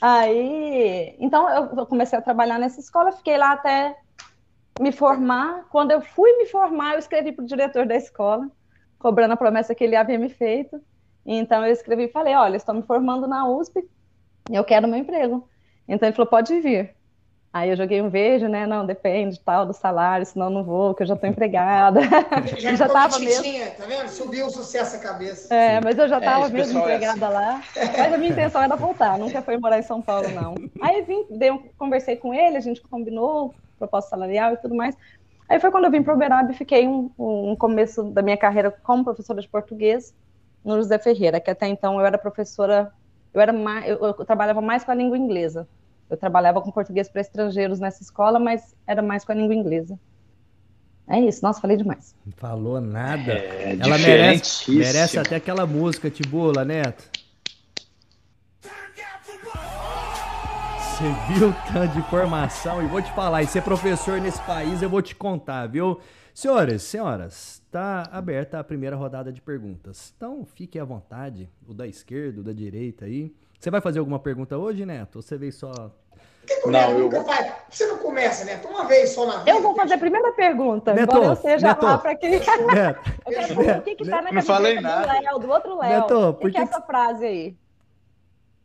Aí, 0.00 1.16
então 1.18 1.48
eu 1.48 1.86
comecei 1.86 2.18
a 2.18 2.22
trabalhar 2.22 2.58
nessa 2.58 2.80
escola, 2.80 3.12
fiquei 3.12 3.36
lá 3.36 3.52
até 3.52 3.96
me 4.78 4.92
formar. 4.92 5.64
Quando 5.70 5.90
eu 5.90 6.00
fui 6.00 6.36
me 6.36 6.46
formar, 6.46 6.94
eu 6.94 6.98
escrevi 6.98 7.32
para 7.32 7.42
o 7.42 7.48
diretor 7.48 7.86
da 7.86 7.96
escola, 7.96 8.48
cobrando 9.02 9.32
a 9.32 9.36
promessa 9.36 9.74
que 9.74 9.84
ele 9.84 9.96
havia 9.96 10.18
me 10.18 10.30
feito. 10.30 10.80
Então 11.26 11.64
eu 11.66 11.72
escrevi 11.72 12.04
e 12.04 12.12
falei: 12.12 12.34
Olha, 12.34 12.56
estou 12.56 12.74
me 12.74 12.82
formando 12.82 13.26
na 13.26 13.46
USP, 13.46 13.84
eu 14.50 14.64
quero 14.64 14.88
meu 14.88 14.98
emprego. 14.98 15.48
Então 15.86 16.08
ele 16.08 16.16
falou: 16.16 16.30
Pode 16.30 16.58
vir. 16.60 16.94
Aí 17.52 17.68
eu 17.68 17.76
joguei 17.76 18.00
um 18.00 18.08
vejo, 18.08 18.48
né? 18.48 18.66
Não, 18.66 18.86
depende 18.86 19.38
tal 19.38 19.66
do 19.66 19.74
salário, 19.74 20.24
senão 20.24 20.48
não 20.48 20.64
vou, 20.64 20.94
que 20.94 21.02
eu 21.02 21.06
já 21.06 21.12
estou 21.12 21.28
empregada. 21.28 22.00
Já, 22.58 22.72
já 22.74 22.88
tava 22.88 23.18
mesmo. 23.18 23.44
Tá 23.76 23.84
vendo? 23.84 24.08
Subiu 24.08 24.46
o 24.46 24.50
sucesso 24.50 24.96
a 24.96 24.98
cabeça. 24.98 25.54
É, 25.54 25.78
mas 25.78 25.98
eu 25.98 26.08
já 26.08 26.16
estava 26.16 26.46
é, 26.46 26.48
mesmo 26.48 26.78
é 26.78 26.82
empregada 26.82 27.26
é 27.26 27.28
assim. 27.28 27.34
lá. 27.34 27.62
Mas 27.98 28.12
a 28.14 28.16
minha 28.16 28.30
intenção 28.30 28.62
era 28.62 28.74
voltar, 28.74 29.18
nunca 29.18 29.42
foi 29.42 29.58
morar 29.58 29.78
em 29.78 29.82
São 29.82 30.00
Paulo, 30.00 30.30
não. 30.30 30.54
Aí 30.80 31.02
vim, 31.02 31.26
dei 31.28 31.50
um, 31.50 31.58
conversei 31.76 32.16
com 32.16 32.32
ele, 32.32 32.56
a 32.56 32.60
gente 32.60 32.80
combinou 32.80 33.54
proposta 33.78 34.10
salarial 34.10 34.54
e 34.54 34.56
tudo 34.56 34.74
mais. 34.74 34.96
Aí 35.52 35.60
foi 35.60 35.70
quando 35.70 35.84
eu 35.84 35.90
vim 35.90 36.02
para 36.02 36.14
o 36.14 36.16
Uberab 36.16 36.50
e 36.50 36.56
fiquei 36.56 36.88
um, 36.88 37.10
um 37.18 37.54
começo 37.54 38.04
da 38.04 38.22
minha 38.22 38.38
carreira 38.38 38.70
como 38.70 39.04
professora 39.04 39.38
de 39.38 39.46
português 39.46 40.14
no 40.64 40.76
José 40.76 40.98
Ferreira, 40.98 41.38
que 41.40 41.50
até 41.50 41.68
então 41.68 42.00
eu 42.00 42.06
era 42.06 42.16
professora, 42.16 42.90
eu 43.34 43.38
era 43.38 43.52
mais, 43.52 43.86
eu, 43.86 43.98
eu 43.98 44.14
trabalhava 44.24 44.62
mais 44.62 44.82
com 44.82 44.90
a 44.90 44.94
língua 44.94 45.18
inglesa. 45.18 45.68
Eu 46.08 46.16
trabalhava 46.16 46.62
com 46.62 46.70
português 46.70 47.06
para 47.06 47.20
estrangeiros 47.20 47.78
nessa 47.78 48.02
escola, 48.02 48.38
mas 48.38 48.74
era 48.86 49.02
mais 49.02 49.26
com 49.26 49.32
a 49.32 49.34
língua 49.34 49.54
inglesa. 49.54 50.00
É 51.06 51.20
isso, 51.20 51.42
nossa, 51.42 51.60
falei 51.60 51.76
demais. 51.76 52.14
Não 52.24 52.32
falou 52.32 52.80
nada. 52.80 53.32
É, 53.32 53.76
Ela 53.78 53.98
merece, 53.98 54.70
merece 54.70 55.18
até 55.18 55.36
aquela 55.36 55.66
música, 55.66 56.08
Tibula, 56.08 56.64
Neto. 56.64 57.10
Você 61.02 61.08
viu 61.34 61.48
o 61.48 61.54
tanto 61.72 61.94
de 61.94 61.98
informação? 61.98 62.80
E 62.80 62.86
vou 62.86 63.02
te 63.02 63.12
falar, 63.12 63.42
e 63.42 63.46
ser 63.48 63.60
professor 63.62 64.20
nesse 64.20 64.40
país 64.42 64.80
eu 64.82 64.88
vou 64.88 65.02
te 65.02 65.16
contar, 65.16 65.66
viu? 65.66 65.98
Senhoras, 66.32 66.84
senhoras, 66.84 67.60
está 67.66 68.08
aberta 68.12 68.60
a 68.60 68.62
primeira 68.62 68.94
rodada 68.94 69.32
de 69.32 69.40
perguntas. 69.40 70.14
Então, 70.16 70.44
fique 70.54 70.78
à 70.78 70.84
vontade, 70.84 71.50
o 71.66 71.74
da 71.74 71.88
esquerda, 71.88 72.40
o 72.40 72.44
da 72.44 72.52
direita 72.52 73.06
aí. 73.06 73.34
Você 73.58 73.68
vai 73.68 73.80
fazer 73.80 73.98
alguma 73.98 74.20
pergunta 74.20 74.56
hoje, 74.56 74.86
Neto? 74.86 75.16
Ou 75.16 75.22
você 75.22 75.36
veio 75.36 75.52
só 75.52 75.90
que 76.46 76.70
não, 76.70 76.98
eu... 76.98 77.10
Você 77.68 77.86
não 77.86 77.98
começa, 77.98 78.44
Neto? 78.44 78.68
Uma 78.68 78.84
vez 78.84 79.10
só 79.10 79.26
na 79.26 79.38
vida. 79.38 79.50
Eu 79.50 79.60
vou 79.60 79.74
fazer 79.74 79.94
a 79.94 79.98
primeira 79.98 80.32
pergunta, 80.32 80.94
Neto, 80.94 81.16
embora 81.16 81.32
eu 81.32 81.36
seja 81.36 81.66
Neto, 81.66 81.84
lá 81.84 81.98
para 81.98 82.14
quem. 82.14 82.30
Neto, 82.30 83.10
eu 83.26 83.32
quero 83.32 83.48
saber 83.48 83.78
o 83.78 83.82
que 83.82 84.02
está 84.04 84.22
na 84.22 84.28
cabeça 84.28 84.56
do 84.56 84.62
Léo, 84.62 85.38
do 85.40 85.50
outro 85.50 85.78
Léo. 85.80 86.00
Neto, 86.00 86.28
o 86.28 86.34
que, 86.34 86.50
que 86.52 86.58
é 86.58 86.62
essa 86.62 86.80
frase 86.80 87.24
aí? 87.24 87.56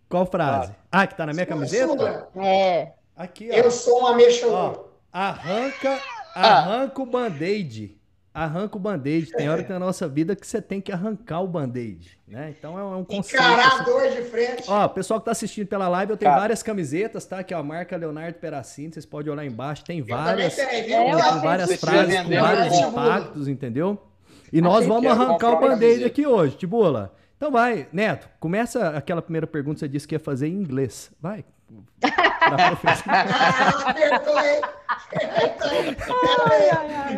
Qual 0.09 0.25
frase? 0.25 0.71
Ah, 0.91 1.01
ah 1.01 1.07
que 1.07 1.15
tá 1.15 1.25
na 1.25 1.33
minha 1.33 1.45
camiseta? 1.45 2.29
É. 2.37 2.93
Aqui, 3.15 3.49
ó. 3.51 3.55
Eu 3.55 3.71
sou 3.71 3.99
uma 3.99 4.15
mexa. 4.15 4.45
Arranca, 5.11 5.99
arranca 6.35 6.93
ah. 6.97 7.01
o 7.01 7.05
band-aid 7.05 7.97
arranca 8.37 8.77
o 8.77 8.79
band-aid. 8.79 9.31
Tem 9.31 9.49
hora 9.49 9.63
que 9.63 9.71
na 9.71 9.79
nossa 9.79 10.07
vida 10.07 10.35
que 10.35 10.45
você 10.45 10.61
tem 10.61 10.79
que 10.79 10.91
arrancar 10.91 11.41
o 11.41 11.47
band-aid, 11.47 12.19
né? 12.27 12.53
Então 12.57 12.77
é 12.77 12.83
um 12.83 13.03
conceito. 13.03 13.41
Encarar 13.41 13.67
assim. 13.67 13.83
dois 13.85 14.15
de 14.15 14.21
frente. 14.23 14.63
Ó, 14.67 14.87
pessoal 14.87 15.19
que 15.19 15.25
tá 15.25 15.31
assistindo 15.31 15.67
pela 15.67 15.87
live, 15.89 16.11
eu 16.11 16.17
tenho 16.17 16.29
Cara. 16.29 16.41
várias 16.41 16.61
camisetas, 16.61 17.25
tá? 17.25 17.39
Aqui, 17.39 17.53
ó, 17.55 17.59
a 17.59 17.63
marca 17.63 17.97
Leonardo 17.97 18.37
Peracini, 18.37 18.93
vocês 18.93 19.05
podem 19.05 19.31
olhar 19.31 19.45
embaixo, 19.45 19.83
tem 19.83 20.03
várias, 20.03 20.55
tem, 20.55 20.87
com 20.87 21.39
várias 21.41 21.79
frases, 21.79 22.21
com 22.21 22.29
vários 22.29 22.77
impactos, 22.77 23.47
entendeu? 23.47 23.97
E 24.53 24.61
nós 24.61 24.85
vamos 24.85 25.11
arrancar 25.11 25.53
o 25.53 25.59
band-aid 25.59 26.05
aqui 26.05 26.27
hoje, 26.27 26.55
Tibula. 26.55 27.13
Então 27.37 27.51
vai, 27.51 27.87
Neto, 27.93 28.27
começa 28.39 28.89
aquela 28.89 29.21
primeira 29.21 29.45
pergunta, 29.45 29.79
você 29.79 29.87
disse 29.87 30.07
que 30.07 30.15
ia 30.15 30.19
fazer 30.19 30.47
em 30.47 30.53
inglês. 30.53 31.11
Vai, 31.21 31.45
da 32.49 32.69
professora. 32.69 33.25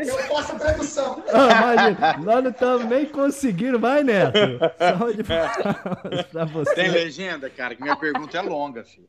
Eu 0.02 0.18
faço 0.28 0.56
a 0.56 0.60
tradução. 0.60 1.24
Ah, 1.32 1.74
imagina, 1.74 2.18
nós 2.18 2.44
não 2.44 2.52
estamos 2.52 2.86
nem 2.86 3.06
conseguindo, 3.06 3.80
vai, 3.80 4.04
Neto. 4.04 4.38
Saúde 4.78 5.24
pra 6.32 6.46
você. 6.46 6.76
Tem 6.76 6.90
legenda, 6.90 7.50
cara, 7.50 7.76
que 7.76 7.82
minha 7.82 7.96
pergunta 7.96 8.38
é 8.38 8.42
longa, 8.42 8.84
filho. 8.84 9.08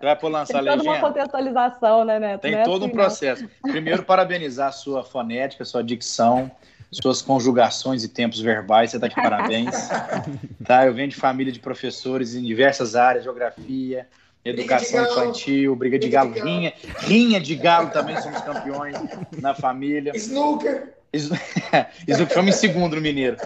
Vai 0.00 0.16
por 0.16 0.30
lançar 0.30 0.62
Tem 0.62 0.62
legenda. 0.62 0.82
Tem 0.82 0.84
toda 0.84 0.98
uma 0.98 1.08
contextualização, 1.08 2.04
né, 2.04 2.18
Neto? 2.18 2.40
Tem 2.40 2.62
todo 2.62 2.86
um 2.86 2.90
processo. 2.90 3.48
Primeiro, 3.62 4.02
parabenizar 4.02 4.68
a 4.68 4.72
sua 4.72 5.02
fonética, 5.02 5.64
sua 5.64 5.82
dicção 5.82 6.50
suas 6.90 7.22
conjugações 7.22 8.02
e 8.04 8.08
tempos 8.08 8.40
verbais, 8.40 8.90
você 8.90 8.96
está 8.96 9.08
de 9.08 9.14
parabéns. 9.14 9.88
tá? 10.64 10.86
Eu 10.86 10.94
venho 10.94 11.08
de 11.08 11.16
família 11.16 11.52
de 11.52 11.60
professores 11.60 12.34
em 12.34 12.42
diversas 12.42 12.96
áreas, 12.96 13.24
geografia, 13.24 14.06
Educação 14.42 15.04
infantil, 15.04 15.76
briga 15.76 15.98
de 15.98 16.08
galo, 16.08 16.32
rinha, 16.32 16.72
rinha 17.00 17.38
de 17.38 17.54
galo 17.54 17.90
também 17.90 18.20
somos 18.22 18.40
campeões 18.40 18.96
na 19.38 19.54
família. 19.54 20.12
Snooker. 20.16 20.94
Snooker 21.12 22.34
foi 22.34 22.42
em 22.44 22.52
segundo 22.52 22.96
no 22.96 23.02
Mineiro. 23.02 23.36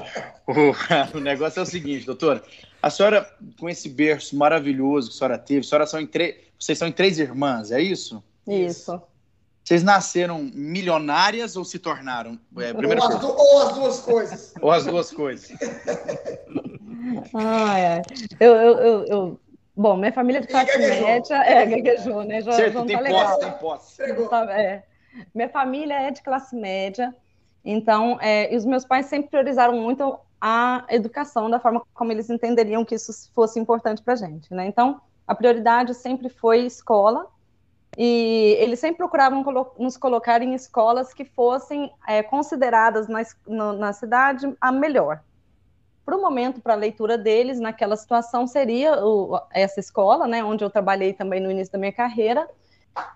O, 0.46 0.52
o, 1.18 1.20
negócio 1.20 1.58
é 1.58 1.62
o 1.62 1.66
seguinte, 1.66 2.06
doutora. 2.06 2.44
A 2.80 2.90
senhora, 2.90 3.28
com 3.58 3.68
esse 3.68 3.88
berço 3.88 4.36
maravilhoso 4.36 5.08
que 5.08 5.16
a 5.16 5.18
senhora 5.18 5.38
teve, 5.38 5.60
a 5.60 5.64
senhora 5.64 5.86
são 5.86 6.00
em 6.00 6.06
três, 6.06 6.36
vocês 6.56 6.78
são 6.78 6.86
em 6.86 6.92
três 6.92 7.18
irmãs, 7.18 7.72
é 7.72 7.80
isso? 7.80 8.22
Isso. 8.46 9.02
Vocês 9.64 9.82
nasceram 9.82 10.50
milionárias 10.52 11.56
ou 11.56 11.64
se 11.64 11.78
tornaram? 11.78 12.38
É, 12.58 12.72
ou, 12.72 12.92
as 12.92 13.24
ou, 13.24 13.62
as 13.62 13.74
duas 13.74 14.00
coisas. 14.00 14.54
Ou 14.60 14.70
as 14.70 14.84
duas 14.84 15.10
coisas. 15.10 15.50
Ai, 17.34 17.86
ai. 17.86 18.02
Eu, 18.40 18.54
eu, 18.54 18.78
eu, 18.78 19.04
eu 19.06 19.40
Bom, 19.76 19.96
minha 19.96 20.12
família 20.12 20.40
de 20.40 20.46
classe 20.46 20.78
média 20.78 21.36
é 21.36 21.66
gaguejou, 21.66 22.22
né? 22.22 22.40
Já, 22.40 22.52
certo, 22.52 22.74
não 22.74 22.82
tá 22.82 22.86
tem 22.86 23.02
legal. 23.02 23.38
Posse, 23.58 23.96
tem 23.96 24.14
posse. 24.14 24.28
Tá, 24.28 24.52
é. 24.52 24.84
Minha 25.34 25.48
família 25.48 25.94
é 25.94 26.10
de 26.10 26.22
classe 26.22 26.54
média, 26.54 27.14
então, 27.64 28.18
é, 28.20 28.52
e 28.52 28.56
os 28.56 28.64
meus 28.64 28.84
pais 28.84 29.06
sempre 29.06 29.30
priorizaram 29.30 29.74
muito 29.74 30.18
a 30.40 30.84
educação 30.90 31.50
da 31.50 31.58
forma 31.58 31.82
como 31.92 32.12
eles 32.12 32.30
entenderiam 32.30 32.84
que 32.84 32.94
isso 32.94 33.30
fosse 33.34 33.58
importante 33.58 34.02
para 34.02 34.14
a 34.14 34.16
gente, 34.16 34.52
né? 34.54 34.66
Então, 34.66 35.00
a 35.26 35.34
prioridade 35.34 35.94
sempre 35.94 36.28
foi 36.28 36.66
escola, 36.66 37.26
e 37.96 38.56
eles 38.58 38.80
sempre 38.80 38.98
procuravam 38.98 39.44
colo 39.44 39.72
nos 39.78 39.96
colocar 39.96 40.42
em 40.42 40.54
escolas 40.54 41.14
que 41.14 41.24
fossem 41.24 41.92
é, 42.06 42.22
consideradas 42.22 43.08
na, 43.08 43.72
na 43.72 43.92
cidade 43.92 44.52
a 44.60 44.72
melhor, 44.72 45.20
para 46.04 46.16
o 46.16 46.20
momento, 46.20 46.60
para 46.60 46.74
a 46.74 46.76
leitura 46.76 47.16
deles, 47.16 47.58
naquela 47.58 47.96
situação, 47.96 48.46
seria 48.46 49.02
o, 49.04 49.40
essa 49.50 49.80
escola, 49.80 50.26
né, 50.26 50.44
onde 50.44 50.62
eu 50.62 50.68
trabalhei 50.68 51.14
também 51.14 51.40
no 51.40 51.50
início 51.50 51.72
da 51.72 51.78
minha 51.78 51.92
carreira. 51.92 52.48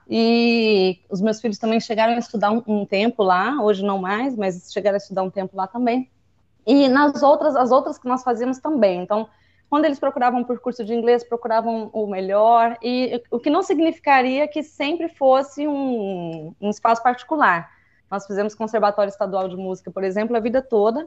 E 0.09 0.99
os 1.09 1.21
meus 1.21 1.41
filhos 1.41 1.59
também 1.59 1.79
chegaram 1.81 2.15
a 2.15 2.19
estudar 2.19 2.51
um, 2.51 2.63
um, 2.67 2.87
tempo 2.87 3.23
lá, 3.23 3.63
hoje 3.63 3.85
não 3.85 3.99
mais, 3.99 4.35
mas 4.35 4.73
chegaram 4.73 4.95
a 4.95 4.99
estudar 4.99 5.23
um 5.23 5.31
tempo 5.31 5.57
lá 5.57 5.67
também. 5.67 6.11
E 6.67 6.89
nas 6.89 7.23
outras, 7.23 7.55
as 7.55 7.71
outras 7.71 7.99
que 7.99 8.09
nós 8.09 8.23
fazíamos 8.23 8.59
também. 8.59 9.03
Então, 9.03 9.29
quando 9.69 9.85
eles 9.85 9.99
procuravam 9.99 10.43
por 10.43 10.59
curso 10.61 10.85
de 10.85 10.95
inglês, 10.95 11.23
procuravam 11.23 11.91
o 11.93 12.07
melhor, 12.07 12.79
e 12.83 13.23
o 13.31 13.39
que 13.39 13.51
não 13.51 13.63
significaria 13.63 14.49
que 14.49 14.63
sempre 14.63 15.09
fosse 15.09 15.67
um, 15.69 16.55
um 16.61 16.71
espaço 16.71 17.03
particular. 17.03 17.71
Nós 18.11 18.27
fizemos 18.27 18.55
Conservatório 18.55 19.11
Estadual 19.11 19.49
de 19.49 19.57
Música, 19.57 19.91
por 19.91 20.03
exemplo, 20.03 20.37
a 20.37 20.41
vida 20.41 20.63
toda, 20.63 21.07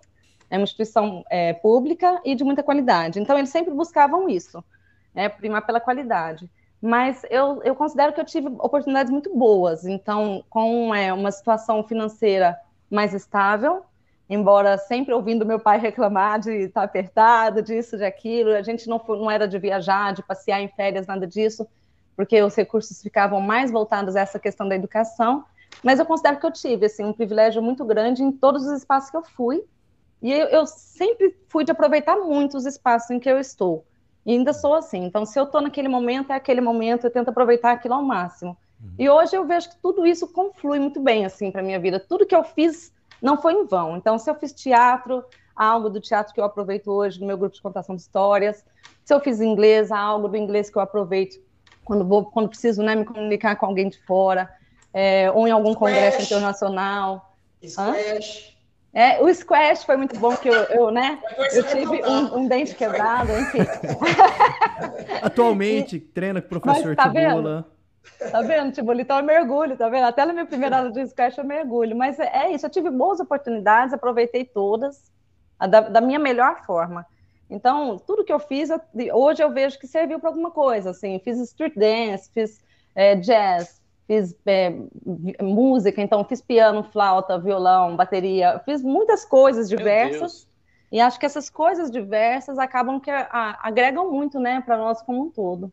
é 0.50 0.58
uma 0.58 0.64
instituição 0.64 1.24
é, 1.30 1.54
pública 1.54 2.22
e 2.24 2.36
de 2.36 2.44
muita 2.44 2.62
qualidade. 2.62 3.20
Então, 3.20 3.38
eles 3.38 3.50
sempre 3.50 3.74
buscavam 3.74 4.30
isso, 4.30 4.64
né, 5.16 5.28
primar 5.28 5.66
pela 5.66 5.80
qualidade. 5.80 6.50
Mas 6.80 7.24
eu, 7.30 7.62
eu 7.64 7.76
considero 7.76 8.14
que 8.14 8.20
eu 8.20 8.26
tive 8.26 8.48
oportunidades 8.60 9.12
muito 9.12 9.36
boas. 9.36 9.86
Então, 9.86 10.44
com 10.50 10.94
é, 10.94 11.14
uma 11.14 11.32
situação 11.32 11.84
financeira 11.84 12.60
mais 12.90 13.14
estável, 13.14 13.84
embora 14.32 14.78
sempre 14.78 15.14
ouvindo 15.14 15.46
meu 15.46 15.60
pai 15.60 15.78
reclamar 15.78 16.40
de 16.40 16.52
estar 16.52 16.84
apertado, 16.84 17.62
disso, 17.62 17.98
de 17.98 18.06
aquilo, 18.06 18.52
a 18.52 18.62
gente 18.62 18.88
não, 18.88 18.98
foi, 18.98 19.20
não 19.20 19.30
era 19.30 19.46
de 19.46 19.60
viajar, 19.60 20.14
de 20.14 20.24
passear 20.24 20.62
em 20.62 20.70
férias, 20.70 21.06
nada 21.06 21.28
disso, 21.28 21.68
porque 22.16 22.42
os 22.42 22.56
recursos 22.56 23.02
ficavam 23.02 23.42
mais 23.42 23.70
voltados 23.70 24.16
a 24.16 24.22
essa 24.22 24.40
questão 24.40 24.68
da 24.70 24.76
educação. 24.76 25.44
Mas 25.84 26.00
eu 26.00 26.06
considero 26.06 26.40
que 26.40 26.46
eu 26.46 26.52
tive 26.52 26.86
assim, 26.86 27.04
um 27.04 27.12
privilégio 27.12 27.62
muito 27.62 27.84
grande 27.84 28.24
em 28.24 28.32
todos 28.32 28.66
os 28.66 28.72
espaços 28.72 29.10
que 29.10 29.18
eu 29.18 29.24
fui, 29.24 29.64
E 30.22 30.32
eu, 30.32 30.48
eu, 30.48 30.66
sempre 30.66 31.36
fui 31.50 31.66
de 31.66 31.72
aproveitar 31.72 32.16
muito 32.16 32.56
os 32.56 32.66
espaços 32.66 33.10
em 33.12 33.20
que 33.20 33.30
eu 33.30 33.38
estou. 33.38 33.86
E 34.26 34.32
ainda 34.32 34.54
sou 34.54 34.76
assim. 34.76 35.04
Então, 35.04 35.26
se 35.26 35.38
eu 35.38 35.44
estou 35.44 35.62
naquele 35.62 35.90
momento, 35.90 36.32
é 36.32 36.36
aquele 36.36 36.62
momento, 36.62 37.06
eu 37.06 37.12
tento 37.12 37.30
aproveitar 37.30 37.72
aquilo 37.72 37.96
ao 37.96 38.04
máximo. 38.04 38.56
Uhum. 38.80 38.94
E 39.00 39.10
hoje 39.10 39.36
eu 39.36 39.46
vejo 39.46 39.70
que 39.70 39.78
tudo 39.82 40.06
isso 40.06 40.28
conflui 40.28 40.80
muito 40.80 41.02
bem, 41.02 41.26
assim, 41.26 41.52
para 41.52 41.64
minha 41.64 41.80
vida. 41.80 42.00
Tudo 42.00 42.26
que 42.26 42.36
eu 42.36 42.44
fiz 42.44 42.94
não 43.22 43.42
foi 43.42 43.54
em 43.54 43.66
vão. 43.66 43.96
Então, 43.98 44.18
se 44.18 44.30
eu 44.30 44.36
fiz 44.36 44.52
teatro, 44.52 45.24
algo 45.56 45.90
do 45.90 46.02
teatro 46.02 46.34
que 46.34 46.40
eu 46.40 46.46
aproveito 46.46 46.88
hoje 46.88 47.20
no 47.20 47.28
meu 47.28 47.38
grupo 47.38 47.56
de 47.56 47.62
contação 47.62 47.96
de 47.96 48.02
histórias. 48.02 48.66
Se 49.06 49.14
eu 49.14 49.20
fiz 49.20 49.40
inglês, 49.40 49.92
algo 49.92 50.28
do 50.28 50.38
inglês 50.38 50.70
que 50.70 50.78
eu 50.78 50.82
aproveito 50.82 51.40
quando 51.84 52.06
vou, 52.06 52.26
quando 52.26 52.50
preciso, 52.50 52.82
né, 52.82 52.96
me 52.96 53.06
comunicar 53.06 53.56
com 53.56 53.66
alguém 53.66 53.90
de 53.90 54.00
fora, 54.06 54.50
é, 54.94 55.32
ou 55.32 55.48
em 55.48 55.52
algum 55.52 55.74
Squash. 55.74 55.94
congresso 55.94 56.22
internacional. 56.22 57.36
Squash. 57.64 58.48
Hã? 58.48 58.52
É, 58.94 59.24
o 59.24 59.34
squash 59.34 59.86
foi 59.86 59.96
muito 59.96 60.20
bom, 60.20 60.36
que 60.36 60.50
eu, 60.50 60.54
eu 60.54 60.92
né? 60.92 61.18
Eu 61.54 61.64
tive 61.68 62.04
um, 62.06 62.40
um, 62.40 62.48
dente 62.48 62.76
quebrado, 62.76 63.32
enfim. 63.32 63.60
Atualmente, 65.24 65.98
treina 65.98 66.42
com 66.42 66.48
o 66.48 66.60
professor 66.60 66.94
tá 66.94 67.04
Tibula. 67.04 67.72
Tá 68.32 68.42
vendo, 68.42 68.72
Tibula? 68.72 69.02
Então 69.02 69.18
eu 69.18 69.24
mergulho, 69.24 69.78
tá 69.78 69.90
vendo? 69.90 70.06
Até 70.06 70.26
na 70.26 70.34
minha 70.34 70.46
primeira 70.46 70.78
aula 70.78 70.92
de 70.92 71.06
squash 71.08 71.38
eu 71.38 71.44
mergulho. 71.44 71.96
Mas 71.96 72.20
é, 72.20 72.46
é 72.46 72.52
isso, 72.52 72.66
eu 72.66 72.70
tive 72.70 72.90
boas 72.90 73.20
oportunidades, 73.20 73.94
aproveitei 73.94 74.46
todas 74.46 75.12
da, 75.60 75.82
da 75.82 76.02
minha 76.02 76.20
melhor 76.20 76.64
forma. 76.66 77.06
Então, 77.50 77.98
tudo 77.98 78.24
que 78.24 78.32
eu 78.32 78.40
fiz, 78.40 78.70
eu, 78.70 78.80
hoje 79.14 79.44
eu 79.44 79.52
vejo 79.52 79.78
que 79.78 79.86
serviu 79.86 80.20
para 80.20 80.30
alguma 80.30 80.52
coisa. 80.52 80.92
Assim, 80.92 81.20
fiz 81.20 81.38
street 81.40 81.74
dance, 81.76 82.30
fiz 82.34 82.62
é, 82.96 83.16
jazz, 83.16 83.82
fiz 84.08 84.36
é, 84.46 84.74
música, 85.42 86.02
então 86.02 86.24
fiz 86.24 86.42
piano, 86.42 86.84
flauta, 86.84 87.38
violão, 87.38 87.96
bateria, 87.96 88.60
fiz 88.66 88.82
muitas 88.82 89.26
coisas 89.26 89.68
diversas. 89.68 90.48
E 90.92 91.00
acho 91.00 91.20
que 91.20 91.26
essas 91.26 91.50
coisas 91.50 91.90
diversas 91.92 92.58
acabam 92.58 93.00
que 93.00 93.10
a, 93.10 93.60
agregam 93.62 94.10
muito, 94.12 94.40
né, 94.40 94.62
para 94.62 94.78
nós 94.78 95.02
como 95.02 95.24
um 95.24 95.30
todo. 95.30 95.72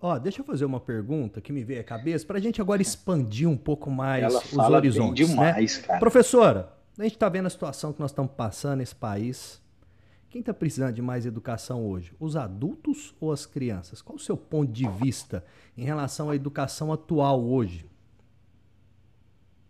Ó, 0.00 0.16
deixa 0.18 0.40
eu 0.40 0.44
fazer 0.44 0.64
uma 0.64 0.78
pergunta 0.78 1.40
que 1.40 1.52
me 1.52 1.64
veio 1.64 1.80
à 1.80 1.84
cabeça 1.84 2.24
para 2.24 2.38
a 2.38 2.40
gente 2.40 2.60
agora 2.60 2.80
expandir 2.80 3.48
um 3.48 3.56
pouco 3.56 3.90
mais 3.90 4.22
Ela 4.22 4.38
os 4.38 4.56
horizontes, 4.56 5.28
né? 5.28 5.34
demais, 5.34 5.78
né? 5.78 5.86
Cara. 5.86 5.98
Professora, 5.98 6.72
a 6.96 7.02
gente 7.02 7.14
está 7.14 7.28
vendo 7.28 7.46
a 7.46 7.50
situação 7.50 7.92
que 7.92 8.00
nós 8.00 8.12
estamos 8.12 8.30
passando 8.32 8.78
nesse 8.78 8.94
país. 8.94 9.60
Quem 10.30 10.40
está 10.40 10.54
precisando 10.54 10.92
de 10.92 11.02
mais 11.02 11.26
educação 11.26 11.84
hoje? 11.84 12.14
Os 12.20 12.36
adultos 12.36 13.14
ou 13.18 13.32
as 13.32 13.44
crianças? 13.44 14.00
Qual 14.00 14.16
o 14.16 14.20
seu 14.20 14.36
ponto 14.36 14.70
de 14.70 14.88
vista 14.88 15.44
em 15.76 15.82
relação 15.82 16.30
à 16.30 16.36
educação 16.36 16.92
atual 16.92 17.42
hoje? 17.42 17.90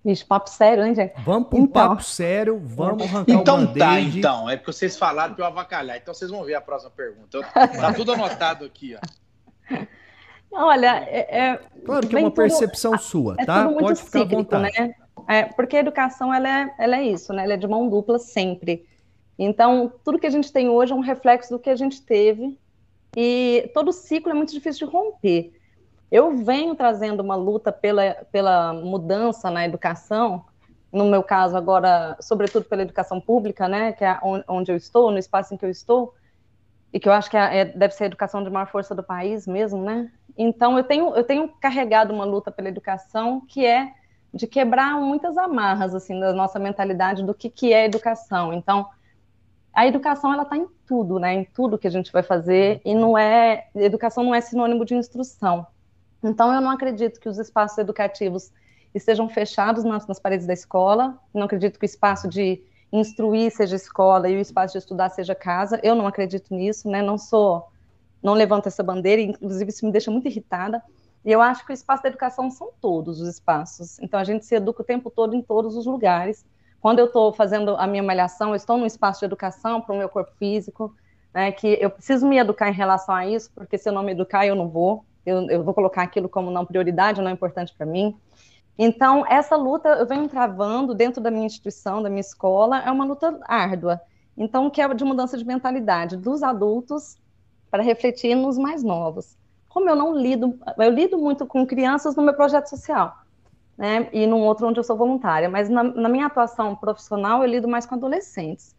Vixe, 0.04 0.24
papo 0.24 0.50
sério, 0.50 0.84
hein, 0.84 0.94
gente? 0.94 1.14
Vamos 1.22 1.48
para 1.48 1.58
um 1.58 1.62
então. 1.62 1.88
papo 1.88 2.02
sério, 2.02 2.58
vamos 2.58 3.02
arrancar 3.02 3.32
então, 3.32 3.58
o 3.58 3.62
Então 3.62 3.74
tá, 3.74 4.00
então. 4.00 4.50
É 4.50 4.56
porque 4.56 4.72
vocês 4.72 4.96
falaram 4.96 5.34
para 5.34 5.44
eu 5.44 5.48
avacalhar. 5.48 5.96
Então 5.96 6.12
vocês 6.12 6.30
vão 6.30 6.44
ver 6.44 6.54
a 6.54 6.60
próxima 6.60 6.90
pergunta. 6.90 7.40
Tá 7.52 7.92
tudo 7.94 8.12
anotado 8.12 8.64
aqui, 8.64 8.94
ó. 8.94 9.86
Olha, 10.52 11.04
é, 11.08 11.38
é 11.38 11.60
claro 11.84 12.06
que 12.06 12.16
é 12.16 12.18
uma 12.18 12.30
tudo, 12.30 12.36
percepção 12.36 12.98
sua, 12.98 13.36
é 13.38 13.44
tá? 13.44 13.68
Pode 13.68 14.02
ficar 14.02 14.20
cíclico, 14.20 14.54
à 14.54 14.58
vontade. 14.58 14.80
Né? 14.80 14.94
É, 15.28 15.44
porque 15.44 15.76
a 15.76 15.80
educação 15.80 16.32
ela 16.32 16.48
é, 16.48 16.74
ela 16.78 16.96
é 16.96 17.02
isso, 17.02 17.32
né? 17.32 17.44
Ela 17.44 17.54
é 17.54 17.56
de 17.56 17.66
mão 17.66 17.88
dupla 17.88 18.18
sempre. 18.18 18.86
Então, 19.38 19.92
tudo 20.02 20.18
que 20.18 20.26
a 20.26 20.30
gente 20.30 20.52
tem 20.52 20.68
hoje 20.68 20.92
é 20.92 20.96
um 20.96 21.00
reflexo 21.00 21.50
do 21.50 21.58
que 21.58 21.70
a 21.70 21.76
gente 21.76 22.02
teve, 22.02 22.58
e 23.16 23.70
todo 23.72 23.92
ciclo 23.92 24.32
é 24.32 24.34
muito 24.34 24.52
difícil 24.52 24.86
de 24.86 24.92
romper. 24.92 25.52
Eu 26.10 26.36
venho 26.36 26.74
trazendo 26.74 27.20
uma 27.20 27.36
luta 27.36 27.70
pela, 27.70 28.14
pela 28.32 28.72
mudança 28.72 29.50
na 29.50 29.64
educação, 29.64 30.44
no 30.90 31.04
meu 31.04 31.22
caso 31.22 31.56
agora, 31.56 32.16
sobretudo 32.20 32.64
pela 32.64 32.82
educação 32.82 33.20
pública, 33.20 33.68
né, 33.68 33.92
que 33.92 34.04
é 34.04 34.18
onde 34.48 34.72
eu 34.72 34.76
estou, 34.76 35.10
no 35.10 35.18
espaço 35.18 35.52
em 35.52 35.56
que 35.56 35.64
eu 35.64 35.70
estou, 35.70 36.14
e 36.92 36.98
que 36.98 37.08
eu 37.08 37.12
acho 37.12 37.30
que 37.30 37.36
é, 37.36 37.58
é, 37.58 37.64
deve 37.64 37.94
ser 37.94 38.04
a 38.04 38.06
educação 38.06 38.42
de 38.42 38.50
maior 38.50 38.66
força 38.66 38.94
do 38.94 39.02
país 39.02 39.46
mesmo, 39.46 39.82
né? 39.82 40.10
Então 40.36 40.76
eu 40.76 40.84
tenho 40.84 41.14
eu 41.14 41.24
tenho 41.24 41.48
carregado 41.60 42.12
uma 42.12 42.24
luta 42.24 42.50
pela 42.50 42.68
educação 42.68 43.40
que 43.46 43.66
é 43.66 43.92
de 44.32 44.46
quebrar 44.46 45.00
muitas 45.00 45.36
amarras 45.36 45.94
assim 45.94 46.18
da 46.18 46.32
nossa 46.32 46.58
mentalidade 46.58 47.24
do 47.24 47.34
que 47.34 47.50
que 47.50 47.72
é 47.72 47.84
educação. 47.84 48.52
Então 48.52 48.88
a 49.72 49.86
educação 49.86 50.32
ela 50.32 50.42
está 50.42 50.56
em 50.56 50.66
tudo, 50.86 51.18
né? 51.18 51.34
Em 51.34 51.44
tudo 51.44 51.78
que 51.78 51.86
a 51.86 51.90
gente 51.90 52.10
vai 52.12 52.22
fazer 52.22 52.80
e 52.84 52.94
não 52.94 53.16
é 53.16 53.68
educação 53.74 54.24
não 54.24 54.34
é 54.34 54.40
sinônimo 54.40 54.84
de 54.84 54.94
instrução. 54.94 55.66
Então 56.22 56.52
eu 56.52 56.60
não 56.60 56.70
acredito 56.70 57.20
que 57.20 57.28
os 57.28 57.38
espaços 57.38 57.78
educativos 57.78 58.50
estejam 58.94 59.28
fechados 59.28 59.84
nas, 59.84 60.06
nas 60.06 60.18
paredes 60.18 60.46
da 60.46 60.52
escola. 60.52 61.18
Não 61.32 61.44
acredito 61.44 61.78
que 61.78 61.84
o 61.84 61.86
espaço 61.86 62.28
de 62.28 62.62
instruir 62.92 63.50
seja 63.50 63.76
escola 63.76 64.28
e 64.28 64.36
o 64.36 64.40
espaço 64.40 64.72
de 64.72 64.78
estudar 64.78 65.10
seja 65.10 65.34
casa. 65.34 65.78
Eu 65.82 65.94
não 65.94 66.06
acredito 66.06 66.54
nisso, 66.54 66.88
né? 66.88 67.02
Não 67.02 67.18
sou, 67.18 67.66
não 68.22 68.34
levanto 68.34 68.66
essa 68.66 68.82
bandeira. 68.82 69.20
Inclusive 69.22 69.70
isso 69.70 69.84
me 69.84 69.92
deixa 69.92 70.10
muito 70.10 70.28
irritada. 70.28 70.82
E 71.24 71.32
eu 71.32 71.42
acho 71.42 71.64
que 71.66 71.72
o 71.72 71.74
espaço 71.74 72.02
da 72.02 72.08
educação 72.08 72.50
são 72.50 72.70
todos 72.80 73.20
os 73.20 73.28
espaços. 73.28 73.98
Então 73.98 74.18
a 74.18 74.24
gente 74.24 74.46
se 74.46 74.54
educa 74.54 74.82
o 74.82 74.84
tempo 74.84 75.10
todo 75.10 75.34
em 75.34 75.42
todos 75.42 75.76
os 75.76 75.84
lugares. 75.84 76.44
Quando 76.80 77.00
eu 77.00 77.06
estou 77.06 77.32
fazendo 77.32 77.76
a 77.76 77.86
minha 77.86 78.02
malhação, 78.02 78.50
eu 78.50 78.54
estou 78.54 78.78
num 78.78 78.86
espaço 78.86 79.20
de 79.20 79.26
educação 79.26 79.80
para 79.80 79.94
o 79.94 79.98
meu 79.98 80.08
corpo 80.08 80.32
físico, 80.38 80.94
né, 81.34 81.50
que 81.50 81.76
eu 81.80 81.90
preciso 81.90 82.26
me 82.26 82.38
educar 82.38 82.68
em 82.68 82.72
relação 82.72 83.14
a 83.14 83.26
isso, 83.26 83.50
porque 83.54 83.76
se 83.76 83.88
eu 83.88 83.92
não 83.92 84.02
me 84.02 84.12
educar, 84.12 84.46
eu 84.46 84.54
não 84.54 84.68
vou. 84.68 85.04
Eu, 85.26 85.50
eu 85.50 85.62
vou 85.62 85.74
colocar 85.74 86.02
aquilo 86.02 86.28
como 86.28 86.50
não 86.50 86.64
prioridade, 86.64 87.20
não 87.20 87.28
é 87.28 87.32
importante 87.32 87.74
para 87.76 87.84
mim. 87.84 88.16
Então, 88.78 89.26
essa 89.26 89.56
luta 89.56 89.88
eu 89.88 90.06
venho 90.06 90.28
travando 90.28 90.94
dentro 90.94 91.20
da 91.20 91.30
minha 91.30 91.46
instituição, 91.46 92.00
da 92.00 92.08
minha 92.08 92.20
escola, 92.20 92.78
é 92.78 92.90
uma 92.90 93.04
luta 93.04 93.38
árdua. 93.44 94.00
Então, 94.36 94.70
que 94.70 94.80
é 94.80 94.94
de 94.94 95.04
mudança 95.04 95.36
de 95.36 95.44
mentalidade 95.44 96.16
dos 96.16 96.44
adultos 96.44 97.16
para 97.70 97.82
refletir 97.82 98.36
nos 98.36 98.56
mais 98.56 98.84
novos. 98.84 99.36
Como 99.68 99.90
eu 99.90 99.96
não 99.96 100.16
lido, 100.16 100.58
eu 100.78 100.90
lido 100.90 101.18
muito 101.18 101.44
com 101.44 101.66
crianças 101.66 102.14
no 102.14 102.22
meu 102.22 102.34
projeto 102.34 102.66
social 102.66 103.16
né, 103.78 104.08
e 104.12 104.26
num 104.26 104.40
outro 104.40 104.66
onde 104.66 104.80
eu 104.80 104.84
sou 104.84 104.96
voluntária, 104.96 105.48
mas 105.48 105.68
na, 105.68 105.84
na, 105.84 106.08
minha 106.08 106.26
atuação 106.26 106.74
profissional 106.74 107.42
eu 107.42 107.48
lido 107.48 107.68
mais 107.68 107.86
com 107.86 107.94
adolescentes. 107.94 108.76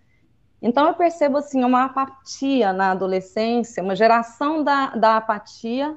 Então 0.62 0.88
eu 0.88 0.94
percebo 0.94 1.38
assim 1.38 1.64
uma 1.64 1.86
apatia 1.86 2.74
na 2.74 2.92
adolescência, 2.92 3.82
uma 3.82 3.96
geração 3.96 4.62
da, 4.62 4.88
da 4.88 5.16
apatia 5.16 5.96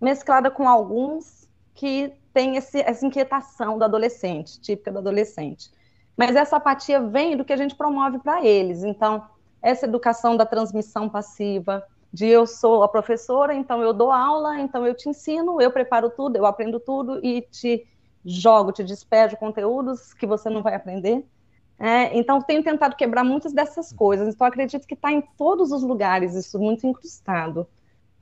mesclada 0.00 0.50
com 0.50 0.68
alguns 0.68 1.48
que 1.74 2.12
têm 2.32 2.56
esse, 2.56 2.80
essa 2.80 3.04
inquietação 3.04 3.78
do 3.78 3.84
adolescente, 3.84 4.60
típica 4.60 4.92
do 4.92 4.98
adolescente. 4.98 5.70
Mas 6.16 6.36
essa 6.36 6.56
apatia 6.56 7.00
vem 7.00 7.36
do 7.36 7.44
que 7.44 7.52
a 7.52 7.56
gente 7.56 7.74
promove 7.74 8.18
para 8.18 8.44
eles. 8.44 8.84
Então, 8.84 9.26
essa 9.62 9.86
educação 9.86 10.36
da 10.36 10.46
transmissão 10.46 11.08
passiva, 11.08 11.82
de 12.12 12.26
eu 12.26 12.46
sou 12.46 12.82
a 12.82 12.88
professora, 12.88 13.54
então 13.54 13.82
eu 13.82 13.92
dou 13.92 14.10
aula, 14.10 14.58
então 14.58 14.86
eu 14.86 14.94
te 14.94 15.08
ensino, 15.08 15.60
eu 15.60 15.70
preparo 15.70 16.10
tudo, 16.10 16.36
eu 16.36 16.44
aprendo 16.44 16.80
tudo 16.80 17.24
e 17.24 17.42
te 17.42 17.86
jogo, 18.24 18.72
te 18.72 18.82
despejo 18.82 19.36
conteúdos 19.36 20.12
que 20.12 20.26
você 20.26 20.50
não 20.50 20.62
vai 20.62 20.74
aprender. 20.74 21.24
É, 21.78 22.16
então, 22.18 22.42
tenho 22.42 22.62
tentado 22.62 22.94
quebrar 22.94 23.24
muitas 23.24 23.54
dessas 23.54 23.90
coisas. 23.90 24.34
Então, 24.34 24.46
acredito 24.46 24.86
que 24.86 24.92
está 24.92 25.10
em 25.10 25.22
todos 25.38 25.72
os 25.72 25.82
lugares, 25.82 26.34
isso 26.34 26.58
muito 26.58 26.86
incrustado. 26.86 27.66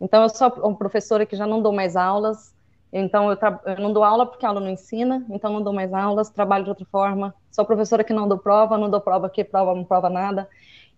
Então, 0.00 0.22
eu 0.22 0.28
sou 0.28 0.48
uma 0.62 0.76
professora 0.76 1.26
que 1.26 1.34
já 1.34 1.44
não 1.44 1.60
dou 1.60 1.72
mais 1.72 1.96
aulas. 1.96 2.54
Então, 2.92 3.30
eu, 3.30 3.38
eu, 3.66 3.80
não 3.80 3.92
dou 3.92 4.02
aula 4.02 4.24
porque 4.24 4.46
a 4.46 4.48
aula 4.48 4.60
não 4.60 4.70
ensina. 4.70 5.24
Então, 5.28 5.52
não 5.52 5.62
dou 5.62 5.72
mais 5.72 5.92
aulas, 5.92 6.30
trabalho 6.30 6.64
de 6.64 6.70
outra 6.70 6.86
forma. 6.86 7.34
Sou 7.50 7.64
professora 7.64 8.02
que 8.02 8.12
não 8.12 8.28
dou 8.28 8.38
prova, 8.38 8.78
não 8.78 8.88
dou 8.88 9.00
prova 9.00 9.28
que 9.28 9.44
prova 9.44 9.74
não 9.74 9.84
prova 9.84 10.08
nada. 10.08 10.48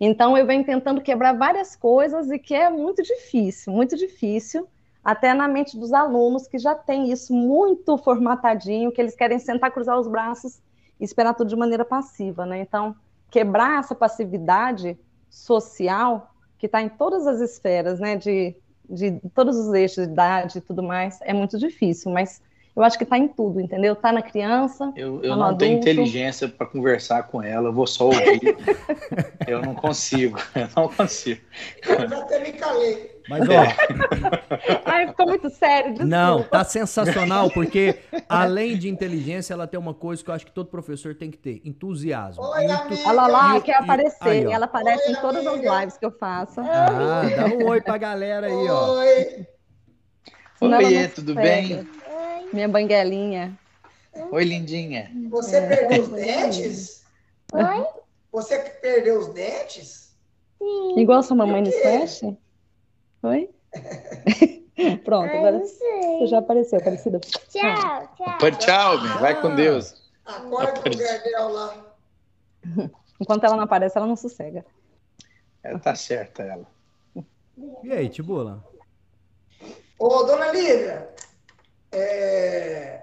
Então, 0.01 0.37
eu 0.37 0.47
venho 0.47 0.65
tentando 0.65 1.01
quebrar 1.01 1.37
várias 1.37 1.77
coisas 1.77 2.31
e 2.31 2.39
que 2.39 2.55
é 2.55 2.71
muito 2.71 3.03
difícil, 3.03 3.73
muito 3.73 3.97
difícil 3.97 4.67
até 5.05 5.33
na 5.35 5.49
mente 5.49 5.79
dos 5.79 5.93
alunos 5.93 6.47
que 6.47 6.59
já 6.59 6.75
tem 6.75 7.11
isso 7.11 7.33
muito 7.33 7.97
formatadinho, 7.99 8.93
que 8.93 9.01
eles 9.01 9.15
querem 9.15 9.39
sentar, 9.39 9.71
cruzar 9.71 9.99
os 9.99 10.07
braços 10.07 10.61
e 10.99 11.05
esperar 11.05 11.35
tudo 11.35 11.49
de 11.49 11.57
maneira 11.57 11.85
passiva, 11.85 12.45
né? 12.45 12.61
Então, 12.61 12.95
quebrar 13.31 13.79
essa 13.79 13.95
passividade 13.95 14.99
social 15.29 16.35
que 16.59 16.67
está 16.67 16.83
em 16.83 16.89
todas 16.89 17.27
as 17.27 17.41
esferas, 17.41 17.99
né? 17.99 18.17
De, 18.17 18.55
de 18.91 19.21
todos 19.35 19.57
os 19.57 19.73
eixos 19.73 20.07
de 20.07 20.13
idade 20.13 20.59
e 20.59 20.61
tudo 20.61 20.83
mais, 20.83 21.19
é 21.23 21.33
muito 21.33 21.59
difícil, 21.59 22.13
mas 22.13 22.43
eu 22.75 22.83
acho 22.83 22.97
que 22.97 23.05
está 23.05 23.19
em 23.19 23.29
tudo, 23.29 23.61
entendeu? 23.61 23.95
Está 23.95 24.13
na 24.13 24.23
criança. 24.23 24.93
Eu, 24.97 25.23
eu 25.23 25.31
tá 25.31 25.37
não 25.37 25.45
adulto. 25.45 25.59
tenho 25.59 25.79
inteligência 25.79 26.49
para 26.49 26.67
conversar 26.67 27.25
com 27.25 27.43
ela, 27.43 27.69
eu 27.69 27.73
vou 27.73 27.87
só 27.87 28.07
ouvir. 28.07 28.57
eu 29.47 29.61
não 29.61 29.75
consigo, 29.75 30.39
eu 30.55 30.69
não 30.77 30.89
consigo. 30.89 31.41
Eu 31.87 32.09
já 32.09 32.19
até 32.19 32.39
me 32.41 32.53
calei. 32.53 33.21
Mas, 33.29 33.49
ó. 33.49 33.63
Ai, 34.87 35.09
ficou 35.09 35.27
muito 35.27 35.51
sério. 35.51 35.91
Desculpa. 35.91 36.05
Não, 36.05 36.43
tá 36.43 36.65
sensacional, 36.65 37.51
porque 37.51 37.99
além 38.29 38.77
de 38.77 38.89
inteligência, 38.89 39.53
ela 39.53 39.67
tem 39.67 39.79
uma 39.79 39.95
coisa 39.95 40.23
que 40.23 40.31
eu 40.31 40.35
acho 40.35 40.47
que 40.47 40.53
todo 40.53 40.69
professor 40.69 41.15
tem 41.15 41.31
que 41.31 41.39
ter: 41.39 41.61
entusiasmo. 41.65 42.43
Oi, 42.43 42.65
Entu... 42.65 42.95
Olha 43.07 43.27
lá, 43.27 43.57
e, 43.57 43.61
quer 43.61 43.77
aparecer. 43.77 44.29
Aí, 44.29 44.45
ela 44.45 44.65
aparece 44.65 45.07
oi, 45.07 45.13
em 45.13 45.21
todas 45.21 45.47
amiga. 45.47 45.73
as 45.73 45.81
lives 45.81 45.99
que 45.99 46.07
eu 46.07 46.11
faço. 46.11 46.61
Ah, 46.61 47.23
dá 47.37 47.47
um 47.47 47.69
oi 47.69 47.81
pra 47.81 47.99
galera 47.99 48.47
aí, 48.47 48.69
ó. 48.69 48.99
Oi. 48.99 49.47
Oi, 50.61 51.09
tudo 51.09 51.35
bem? 51.35 51.79
Oi. 51.79 52.51
Minha 52.53 52.69
banguelinha. 52.69 53.59
Oi, 54.31 54.45
lindinha. 54.45 55.11
Você 55.31 55.57
é. 55.57 55.67
perdeu 55.67 56.03
os 56.03 56.09
dentes? 56.13 57.05
Oi? 57.55 57.87
Você 58.31 58.59
perdeu 58.59 59.19
os 59.19 59.29
dentes? 59.29 60.15
Igual 60.97 61.23
sua 61.23 61.37
mamãe 61.37 61.63
no 61.63 61.69
Splash? 61.69 62.37
Oi? 63.23 63.51
Pronto, 65.05 65.35
agora 65.35 65.59
você 65.61 66.27
já 66.27 66.39
apareceu, 66.39 66.79
Aparecida. 66.79 67.21
Tchau, 67.21 68.09
tchau. 68.17 68.39
Pô, 68.39 68.51
Tchau, 68.51 68.99
vai 69.19 69.41
com 69.41 69.55
Deus. 69.55 69.95
Acorda 70.27 70.81
pro 70.81 70.97
Gardel 70.97 71.49
lá. 71.49 71.95
Enquanto 73.21 73.45
ela 73.45 73.57
não 73.57 73.65
aparece, 73.65 73.97
ela 73.97 74.07
não 74.07 74.17
sossega. 74.17 74.65
É, 75.63 75.77
tá 75.79 75.95
certa 75.95 76.43
ela. 76.43 76.67
E 77.83 77.93
aí, 77.93 78.09
Tibula? 78.09 78.65
Ô, 80.01 80.23
dona 80.25 80.51
Lívia, 80.51 81.09
é, 81.93 83.01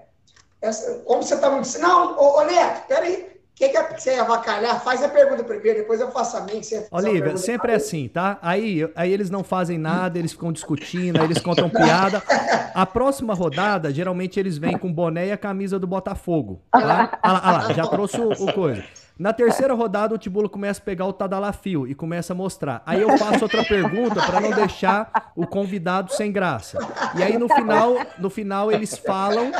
essa- 0.60 1.00
como 1.04 1.22
você 1.22 1.36
tá 1.38 1.48
muito. 1.50 1.78
Não, 1.78 2.18
ô, 2.18 2.38
ô 2.40 2.44
Neto, 2.44 2.86
peraí. 2.88 3.28
O 3.32 3.58
que, 3.58 3.70
que 3.70 3.76
é 3.76 3.98
você 3.98 4.12
ia 4.14 4.22
avacalhar? 4.22 4.80
Faz 4.84 5.02
a 5.02 5.08
pergunta 5.08 5.42
primeiro, 5.42 5.80
depois 5.80 6.00
eu 6.00 6.12
faço 6.12 6.36
a 6.36 6.40
minha. 6.42 6.60
pergunta 7.22 7.36
sempre 7.38 7.72
é 7.72 7.74
assim, 7.74 8.06
tá? 8.06 8.38
Aí, 8.40 8.88
aí 8.94 9.12
eles 9.12 9.30
não 9.30 9.42
fazem 9.42 9.76
nada, 9.76 10.16
eles 10.16 10.30
ficam 10.30 10.52
discutindo, 10.52 11.18
aí 11.18 11.24
eles 11.24 11.40
contam 11.40 11.68
piada. 11.68 12.22
A 12.72 12.86
próxima 12.86 13.34
rodada, 13.34 13.92
geralmente 13.92 14.38
eles 14.38 14.56
vêm 14.58 14.78
com 14.78 14.86
o 14.88 14.92
boné 14.92 15.26
e 15.26 15.32
a 15.32 15.36
camisa 15.36 15.76
do 15.76 15.88
Botafogo, 15.88 16.62
tá? 16.70 17.18
Olha 17.24 17.32
lá, 17.32 17.52
lá, 17.66 17.72
já 17.72 17.84
trouxe 17.88 18.20
o, 18.20 18.30
o 18.30 18.52
coisa. 18.52 18.84
Na 19.18 19.32
terceira 19.32 19.74
rodada, 19.74 20.14
o 20.14 20.18
Tibulo 20.18 20.48
começa 20.48 20.80
a 20.80 20.84
pegar 20.84 21.04
o 21.04 21.12
Tadalafio 21.12 21.88
e 21.88 21.94
começa 21.94 22.32
a 22.32 22.36
mostrar. 22.36 22.82
Aí 22.86 23.02
eu 23.02 23.18
faço 23.18 23.42
outra 23.42 23.64
pergunta 23.64 24.24
para 24.24 24.40
não 24.40 24.52
deixar 24.52 25.32
o 25.34 25.44
convidado 25.44 26.12
sem 26.12 26.30
graça. 26.30 26.78
E 27.16 27.22
aí 27.24 27.36
no 27.36 27.48
final, 27.48 27.96
no 28.16 28.30
final 28.30 28.70
eles 28.70 28.96
falam, 28.96 29.50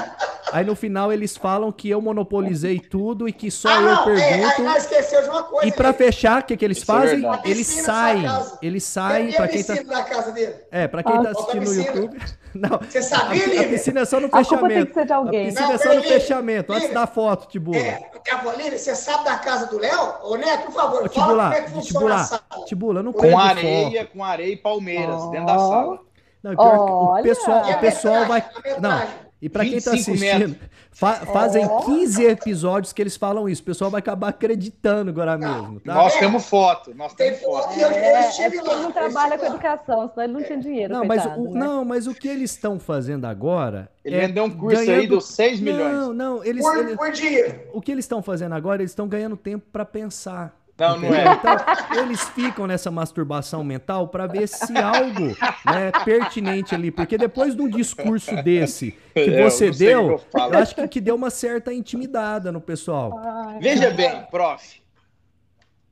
aí 0.52 0.64
no 0.64 0.74
final 0.74 1.12
eles 1.12 1.36
falam 1.36 1.70
que 1.72 1.88
eu 1.90 2.00
monopolizei 2.00 2.78
tudo 2.80 3.28
e 3.28 3.32
que 3.32 3.50
só 3.50 3.68
Ah, 3.68 3.74
eu 3.76 3.82
não, 3.82 4.08
é, 4.10 4.22
aí 4.24 4.40
pergunto. 4.40 4.62
nós 4.62 4.82
esqueceu 4.84 5.22
de 5.22 5.28
uma 5.28 5.42
coisa. 5.42 5.66
E 5.68 5.72
pra 5.72 5.92
fechar, 5.92 6.40
o 6.42 6.44
que, 6.44 6.56
que 6.56 6.64
eles 6.64 6.78
Isso 6.78 6.90
é 6.90 6.94
fazem? 6.94 7.20
verdade. 7.20 7.50
eles 7.50 7.66
saem. 7.66 8.24
Eles 8.62 8.84
saem 8.84 9.28
E 9.30 9.32
pra 9.34 9.44
a 9.44 9.48
quem 9.48 9.62
tá. 9.64 9.74
na 9.84 10.02
casa 10.02 10.32
dele? 10.32 10.54
É, 10.70 10.88
pra 10.88 11.02
quem 11.02 11.16
Ah, 11.16 11.22
tá 11.22 11.30
assistindo 11.30 11.64
no. 11.64 11.74
YouTube. 11.74 12.18
Não. 12.54 12.78
Você 12.80 12.98
A, 12.98 13.02
sabia, 13.02 13.44
a 13.44 13.46
Lívia? 13.46 13.68
piscina 13.68 14.00
é 14.00 14.04
só 14.04 14.18
no 14.18 14.26
A 14.26 14.30
tem 14.30 14.44
fechamento. 14.44 14.98
A 15.12 15.16
alguém. 15.16 15.44
piscina 15.46 15.66
Não, 15.66 15.74
é 15.74 15.78
só 15.78 15.84
no 15.84 15.90
peraí, 15.90 16.02
Lívia. 16.02 16.20
fechamento, 16.20 16.72
antes 16.72 16.92
da 16.94 17.06
foto, 17.06 17.46
Tibula. 17.48 17.76
É, 17.76 18.10
Lívia, 18.56 18.78
você 18.78 18.94
sabe 18.94 19.24
da 19.24 19.36
casa 19.38 19.66
do 19.66 19.78
Léo? 19.78 20.14
Ô, 20.22 20.36
Neto, 20.36 20.64
por 20.64 20.72
favor, 20.72 21.04
Ô, 21.04 21.08
fala 21.10 21.26
como 21.26 21.54
é 21.54 21.60
Tibula, 21.60 21.62
que 21.62 21.70
funciona 21.70 21.80
a 21.80 21.82
Tibula, 21.84 22.24
sala. 22.24 22.64
Tibula, 22.66 23.02
não 23.02 23.12
Com 23.12 23.38
areia, 23.38 24.06
com 24.06 24.24
areia 24.24 24.52
e 24.52 24.56
palmeiras, 24.56 25.14
Ó. 25.16 25.30
dentro 25.30 25.46
da 25.46 25.58
sala. 25.58 25.98
Não, 26.42 26.56
pior 26.56 27.18
o 27.18 27.22
pessoal, 27.22 27.64
a 27.64 27.70
o 27.70 27.78
pessoal 27.80 28.26
vai. 28.26 28.40
A 28.40 28.80
Não? 28.80 29.02
E 29.40 29.48
pra 29.48 29.64
quem 29.64 29.80
tá 29.80 29.92
25 29.92 30.16
assistindo, 30.16 30.56
fa- 30.90 31.24
fazem 31.26 31.64
Ó. 31.64 31.82
15 31.84 32.24
episódios 32.24 32.92
que 32.92 33.00
eles 33.00 33.16
falam 33.16 33.48
isso. 33.48 33.62
O 33.62 33.64
pessoal 33.64 33.90
vai 33.90 34.00
acabar 34.00 34.28
acreditando 34.28 35.10
agora 35.10 35.38
mesmo, 35.38 35.78
tá? 35.80 35.94
Nós 35.94 36.16
temos 36.18 36.44
foto, 36.48 36.92
nós 36.94 37.14
Tem 37.14 37.28
temos 37.32 37.44
foto. 37.44 37.72
É, 37.78 37.84
é 37.84 38.50
porque 38.50 38.56
ele 38.58 38.62
não 38.62 38.84
eu 38.84 38.92
trabalha 38.92 39.38
com 39.38 39.46
educação, 39.46 40.08
senão 40.10 40.24
ele 40.24 40.32
não 40.32 40.42
tinha 40.42 40.58
dinheiro. 40.58 40.92
Não, 40.92 41.04
mas 41.04 41.22
coitado, 41.22 41.42
o, 41.42 41.54
né? 41.54 41.60
não, 41.60 41.84
mas 41.84 42.06
o 42.08 42.14
que 42.14 42.26
eles 42.26 42.50
estão 42.50 42.80
fazendo 42.80 43.26
agora. 43.26 43.88
Ele 44.04 44.16
é 44.16 44.26
vendeu 44.26 44.44
um 44.44 44.50
curso 44.50 44.78
aí, 44.80 44.86
ganhando- 44.86 45.08
deu 45.08 45.20
6 45.20 45.60
milhões. 45.60 45.92
Não, 45.94 46.12
não, 46.12 46.44
eles, 46.44 46.64
Por, 46.64 46.78
eles- 46.78 46.96
por 46.96 47.10
dia. 47.12 47.68
o 47.72 47.80
que 47.80 47.92
eles 47.92 48.04
estão 48.04 48.20
fazendo 48.22 48.54
agora, 48.54 48.82
eles 48.82 48.90
estão 48.90 49.06
ganhando 49.06 49.36
tempo 49.36 49.64
pra 49.70 49.84
pensar. 49.84 50.56
Não, 50.78 50.96
não 50.96 51.12
é. 51.12 51.24
Então, 51.24 52.02
eles 52.02 52.22
ficam 52.28 52.66
nessa 52.66 52.88
masturbação 52.90 53.64
mental 53.64 54.06
pra 54.08 54.28
ver 54.28 54.46
se 54.46 54.76
algo 54.78 55.36
né, 55.66 55.90
pertinente 56.04 56.74
ali. 56.74 56.92
Porque 56.92 57.18
depois 57.18 57.56
de 57.56 57.62
um 57.62 57.68
discurso 57.68 58.34
desse 58.42 58.92
que 59.12 59.18
É, 59.18 59.44
eu 59.44 59.50
você 59.50 59.70
o 59.70 59.74
deu, 59.74 60.18
que 60.18 60.36
eu 60.36 60.40
eu 60.52 60.58
acho 60.58 60.74
que, 60.76 60.86
que 60.86 61.00
deu 61.00 61.16
uma 61.16 61.30
certa 61.30 61.72
intimidada 61.72 62.52
no 62.52 62.60
pessoal. 62.60 63.18
Ai, 63.18 63.58
Veja 63.58 63.90
bem, 63.90 64.22
prof. 64.30 64.80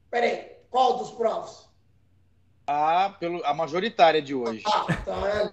Peraí, 0.09 0.53
qual 0.71 0.99
dos 0.99 1.11
provos? 1.11 1.67
A, 2.65 3.11
pelo, 3.19 3.45
a 3.45 3.53
majoritária 3.53 4.23
de 4.23 4.35
hoje. 4.35 4.63
Ah, 4.67 4.87
então 4.89 5.27
é. 5.27 5.51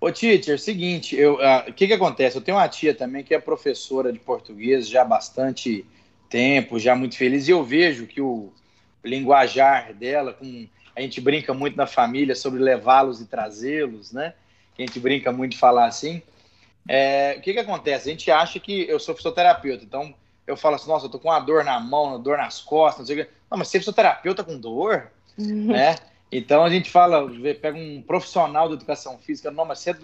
Ô, 0.00 0.10
teacher, 0.10 0.58
seguinte, 0.58 1.14
eu, 1.14 1.40
ah, 1.40 1.66
o 1.68 1.72
que 1.72 1.86
que 1.86 1.92
acontece? 1.92 2.36
Eu 2.36 2.42
tenho 2.42 2.56
uma 2.56 2.68
tia 2.68 2.94
também 2.94 3.22
que 3.22 3.34
é 3.34 3.38
professora 3.38 4.12
de 4.12 4.18
português 4.18 4.88
já 4.88 5.02
há 5.02 5.04
bastante 5.04 5.86
tempo, 6.32 6.78
já 6.78 6.96
muito 6.96 7.14
feliz, 7.14 7.46
e 7.46 7.50
eu 7.50 7.62
vejo 7.62 8.06
que 8.06 8.22
o 8.22 8.50
linguajar 9.04 9.92
dela, 9.92 10.32
com, 10.32 10.66
a 10.96 11.00
gente 11.02 11.20
brinca 11.20 11.52
muito 11.52 11.76
na 11.76 11.86
família 11.86 12.34
sobre 12.34 12.58
levá-los 12.58 13.20
e 13.20 13.26
trazê-los, 13.26 14.12
né? 14.12 14.32
Que 14.74 14.82
a 14.82 14.86
gente 14.86 14.98
brinca 14.98 15.30
muito 15.30 15.52
de 15.52 15.58
falar 15.58 15.84
assim. 15.84 16.22
É, 16.88 17.36
o 17.38 17.42
que 17.42 17.52
que 17.52 17.58
acontece? 17.58 18.08
A 18.08 18.12
gente 18.12 18.30
acha 18.30 18.58
que 18.58 18.88
eu 18.88 18.98
sou 18.98 19.14
fisioterapeuta, 19.14 19.84
então 19.84 20.14
eu 20.46 20.56
falo 20.56 20.76
assim, 20.76 20.88
nossa, 20.88 21.04
eu 21.04 21.10
tô 21.10 21.18
com 21.18 21.28
uma 21.28 21.38
dor 21.38 21.64
na 21.64 21.78
mão, 21.78 22.04
uma 22.04 22.18
dor 22.18 22.38
nas 22.38 22.62
costas, 22.62 23.00
não 23.00 23.06
sei 23.06 23.20
o 23.20 23.24
quê. 23.26 23.30
Não, 23.50 23.58
mas 23.58 23.68
você 23.68 23.76
é 23.76 23.80
fisioterapeuta 23.80 24.42
com 24.42 24.58
dor? 24.58 25.10
né? 25.36 25.96
Então 26.30 26.64
a 26.64 26.70
gente 26.70 26.90
fala, 26.90 27.30
pega 27.60 27.76
um 27.76 28.00
profissional 28.00 28.68
de 28.68 28.74
educação 28.74 29.18
física, 29.18 29.50
não, 29.50 29.66
mas 29.66 29.80
você 29.80 29.90
é 29.90 29.96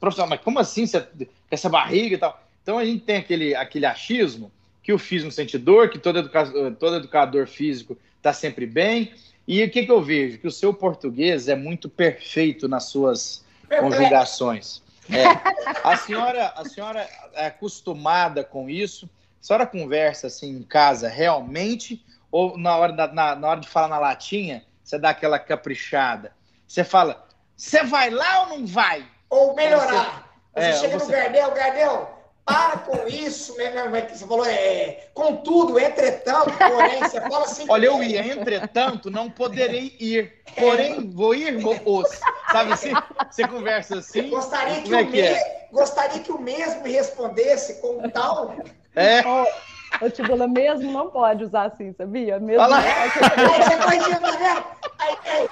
profissional, 0.00 0.30
mas 0.30 0.40
como 0.40 0.58
assim 0.58 0.86
você 0.86 1.02
com 1.02 1.26
essa 1.50 1.68
barriga 1.68 2.14
e 2.14 2.18
tal? 2.18 2.42
Então 2.62 2.78
a 2.78 2.84
gente 2.86 3.04
tem 3.04 3.16
aquele, 3.16 3.54
aquele 3.54 3.84
achismo 3.84 4.50
que 4.84 4.92
o 4.92 4.98
físico 4.98 5.32
sente 5.32 5.56
dor, 5.56 5.88
que 5.88 5.98
todo, 5.98 6.18
educa, 6.18 6.44
todo 6.78 6.96
educador 6.96 7.46
físico 7.48 7.96
está 8.18 8.32
sempre 8.34 8.66
bem. 8.66 9.14
E 9.48 9.64
o 9.64 9.70
que, 9.70 9.84
que 9.84 9.90
eu 9.90 10.02
vejo? 10.02 10.38
Que 10.38 10.46
o 10.46 10.52
seu 10.52 10.72
português 10.74 11.48
é 11.48 11.56
muito 11.56 11.88
perfeito 11.88 12.68
nas 12.68 12.84
suas 12.84 13.44
conjugações. 13.80 14.82
É. 15.10 15.24
A 15.82 15.96
senhora, 15.96 16.52
a 16.56 16.64
senhora 16.66 17.08
é 17.32 17.46
acostumada 17.46 18.44
com 18.44 18.68
isso? 18.68 19.08
A 19.42 19.46
senhora 19.46 19.66
conversa 19.66 20.26
assim 20.26 20.50
em 20.50 20.62
casa 20.62 21.08
realmente? 21.08 22.04
Ou 22.30 22.58
na 22.58 22.76
hora, 22.76 22.92
da, 22.92 23.06
na, 23.12 23.34
na 23.34 23.48
hora 23.48 23.60
de 23.60 23.68
falar 23.68 23.88
na 23.88 23.98
latinha, 23.98 24.64
você 24.82 24.98
dá 24.98 25.10
aquela 25.10 25.38
caprichada? 25.38 26.32
Você 26.66 26.84
fala, 26.84 27.26
você 27.56 27.82
vai 27.84 28.10
lá 28.10 28.42
ou 28.42 28.58
não 28.58 28.66
vai? 28.66 29.04
Ou 29.30 29.54
melhorar. 29.54 30.30
Você, 30.54 30.64
É, 30.66 30.72
chega 30.74 30.98
você- 30.98 31.06
no 31.06 31.12
Gardel, 31.12 31.50
Gardel, 31.54 32.23
para 32.44 32.78
com 32.78 33.06
isso, 33.08 33.56
né, 33.56 33.70
né, 33.70 33.88
né, 33.88 34.00
que 34.02 34.18
você 34.18 34.26
falou, 34.26 34.44
é, 34.44 35.06
contudo, 35.14 35.78
entretanto, 35.78 36.52
porém, 36.58 36.98
você 37.02 37.20
fala 37.20 37.44
assim. 37.44 37.64
Olha, 37.68 37.86
eu 37.86 38.02
ia, 38.02 38.20
entretanto, 38.26 39.10
não 39.10 39.30
poderei 39.30 39.96
ir. 39.98 40.32
Porém, 40.58 41.10
vou 41.10 41.34
ir, 41.34 41.56
vou 41.58 41.80
os. 41.86 42.08
Sabe 42.52 42.72
assim? 42.72 42.92
Você 43.30 43.48
conversa 43.48 43.98
assim. 43.98 44.28
Gostaria 44.28 44.82
que, 44.82 44.94
é 44.94 45.00
o 45.00 45.10
que 45.10 45.20
é? 45.20 45.32
me- 45.32 45.54
gostaria 45.72 46.20
que 46.20 46.30
o 46.30 46.38
mesmo 46.40 46.82
me 46.82 46.92
respondesse 46.92 47.80
com 47.80 48.08
tal. 48.10 48.54
É, 48.94 49.22
O 50.02 50.10
Tibula 50.10 50.46
mesmo 50.46 50.92
não 50.92 51.08
pode 51.08 51.44
usar 51.44 51.64
assim, 51.64 51.92
sabia? 51.94 52.38
Mesmo 52.38 52.62
Olha 52.62 52.76
lá. 52.76 52.80
Aí 52.82 53.10
você 53.10 53.76
corrigindo, 53.76 54.20
tá 54.20 54.30
vendo? 54.32 54.64
Aí, 54.98 55.16
aí, 55.26 55.48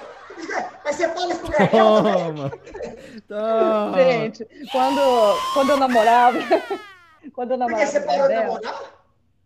mas 0.83 0.95
você 0.95 1.09
fala 1.09 1.31
isso 1.31 1.39
pro 1.41 1.51
Gardel 1.51 1.69
também. 2.03 2.13
Toma! 2.13 2.51
Toma! 3.27 3.97
Gente, 4.03 4.47
quando, 4.71 5.01
quando 5.53 5.69
eu 5.71 5.77
namorava. 5.77 6.37
Quando 7.33 7.51
eu 7.51 7.57
Por 7.57 7.59
namorava 7.69 7.89
você 7.89 7.99
o 7.99 8.05
parou 8.05 8.27
de 8.27 8.33
namorar? 8.35 8.81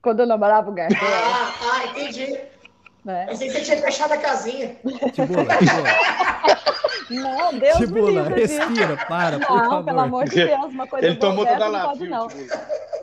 Quando 0.02 0.20
eu 0.22 0.26
namorava 0.26 0.70
o 0.72 0.74
Gardel, 0.74 0.98
Ah, 1.00 1.54
ah, 1.62 1.86
entendi. 1.86 2.40
né? 3.06 3.28
Pensei 3.28 3.48
que 3.50 3.54
você 3.54 3.62
tinha 3.62 3.78
fechado 3.78 4.14
a 4.14 4.18
casinha. 4.18 4.76
Tibula, 5.14 5.46
Tibula, 5.58 5.90
Não, 7.10 7.60
Deus 7.60 7.80
me 7.80 7.86
Tibula, 7.86 8.12
livre 8.24 8.42
disso. 8.42 8.60
respira, 8.60 8.98
para, 9.08 9.40
por 9.40 9.56
Não, 9.58 9.70
favor. 9.70 9.86
pelo 9.86 10.00
amor 10.00 10.26
de 10.26 10.36
Deus, 10.46 10.66
uma 10.74 10.88
coisa 10.88 11.06
ele 11.06 11.16
tomou 11.18 11.46
dessa 11.46 11.58
toda 11.60 11.70
não 11.78 11.86
lá, 11.86 11.94
viu? 11.94 12.10
não. 12.10 12.28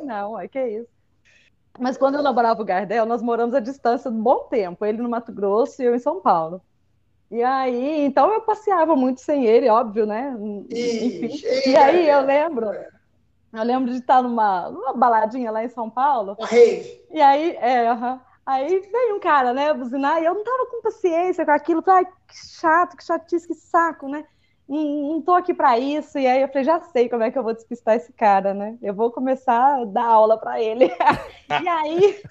Não, 0.02 0.40
é 0.40 0.48
que 0.48 0.60
isso. 0.66 0.88
Mas 1.78 1.96
quando 1.96 2.16
eu 2.16 2.22
namorava 2.22 2.60
o 2.60 2.64
Gardel, 2.64 3.06
nós 3.06 3.22
moramos 3.22 3.54
à 3.54 3.60
distância 3.60 4.10
de 4.10 4.16
um 4.16 4.22
bom 4.22 4.48
tempo. 4.50 4.84
Ele 4.84 5.00
no 5.00 5.08
Mato 5.08 5.32
Grosso 5.32 5.80
e 5.80 5.84
eu 5.86 5.94
em 5.94 5.98
São 6.00 6.20
Paulo. 6.20 6.60
E 7.30 7.42
aí, 7.42 8.04
então 8.04 8.32
eu 8.32 8.42
passeava 8.42 8.94
muito 8.94 9.20
sem 9.20 9.44
ele, 9.46 9.68
óbvio, 9.68 10.06
né? 10.06 10.34
Enfim. 10.70 11.26
Ixi, 11.26 11.46
E 11.66 11.76
aí 11.76 12.08
eu 12.08 12.22
Gardel. 12.22 12.26
lembro, 12.26 12.66
eu 13.52 13.62
lembro 13.64 13.90
de 13.90 13.98
estar 13.98 14.22
numa, 14.22 14.70
numa 14.70 14.92
baladinha 14.94 15.50
lá 15.50 15.64
em 15.64 15.68
São 15.68 15.90
Paulo. 15.90 16.36
Uma 16.38 16.46
rave. 16.46 17.02
E 17.10 17.20
aí, 17.20 17.56
é, 17.56 17.88
aham. 17.88 18.20
Aí 18.46 18.80
veio 18.80 19.16
um 19.16 19.20
cara, 19.20 19.54
né, 19.54 19.72
buzinar, 19.72 20.20
e 20.20 20.26
eu 20.26 20.34
não 20.34 20.44
tava 20.44 20.66
com 20.66 20.82
paciência 20.82 21.44
com 21.46 21.50
aquilo. 21.50 21.82
Falei, 21.82 22.04
que 22.04 22.36
chato, 22.60 22.96
que 22.96 23.04
chatice, 23.04 23.48
que 23.48 23.54
saco, 23.54 24.06
né? 24.06 24.24
Não, 24.68 24.82
não 25.14 25.22
tô 25.22 25.32
aqui 25.32 25.54
pra 25.54 25.78
isso. 25.78 26.18
E 26.18 26.26
aí 26.26 26.42
eu 26.42 26.48
falei, 26.48 26.64
já 26.64 26.80
sei 26.80 27.08
como 27.08 27.22
é 27.22 27.30
que 27.30 27.38
eu 27.38 27.42
vou 27.42 27.54
despistar 27.54 27.96
esse 27.96 28.12
cara, 28.12 28.52
né? 28.52 28.76
Eu 28.82 28.94
vou 28.94 29.10
começar 29.10 29.80
a 29.80 29.84
dar 29.86 30.04
aula 30.06 30.38
pra 30.38 30.60
ele. 30.60 30.86
e 31.62 31.68
aí, 31.68 32.22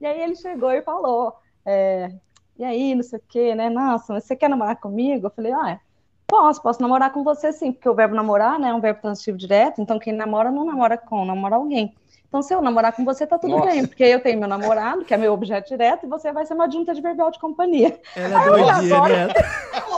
e 0.00 0.06
aí 0.06 0.20
ele 0.20 0.34
chegou 0.36 0.72
e 0.72 0.82
falou, 0.82 1.32
é, 1.64 2.10
e 2.58 2.64
aí, 2.64 2.94
não 2.94 3.02
sei 3.02 3.18
o 3.18 3.22
quê, 3.28 3.54
né? 3.54 3.68
Nossa, 3.70 4.12
mas 4.12 4.24
você 4.24 4.36
quer 4.36 4.48
namorar 4.48 4.76
comigo? 4.76 5.26
Eu 5.26 5.30
falei, 5.30 5.52
ah, 5.52 5.80
posso, 6.26 6.62
posso 6.62 6.80
namorar 6.80 7.12
com 7.12 7.22
você 7.24 7.52
sim, 7.52 7.72
porque 7.72 7.88
o 7.88 7.94
verbo 7.94 8.14
namorar, 8.14 8.58
né, 8.58 8.70
é 8.70 8.74
um 8.74 8.80
verbo 8.80 9.00
transitivo 9.02 9.36
direto, 9.36 9.80
então 9.80 9.98
quem 9.98 10.12
namora 10.12 10.50
não 10.50 10.64
namora 10.64 10.96
com, 10.96 11.24
namora 11.24 11.56
alguém. 11.56 11.94
Então, 12.28 12.40
se 12.40 12.54
eu 12.54 12.62
namorar 12.62 12.94
com 12.94 13.04
você, 13.04 13.26
tá 13.26 13.38
tudo 13.38 13.50
Nossa. 13.58 13.66
bem, 13.70 13.86
porque 13.86 14.02
eu 14.04 14.18
tenho 14.22 14.38
meu 14.40 14.48
namorado, 14.48 15.04
que 15.04 15.12
é 15.12 15.18
meu 15.18 15.34
objeto 15.34 15.68
direto, 15.68 16.06
e 16.06 16.08
você 16.08 16.32
vai 16.32 16.46
ser 16.46 16.54
uma 16.54 16.70
junta 16.70 16.94
de 16.94 17.02
verbal 17.02 17.30
de 17.30 17.38
companhia. 17.38 18.00
Ela 18.16 18.42
é 18.42 18.48
doidinha, 18.48 18.96
agora- 18.96 19.26
né? 19.26 19.32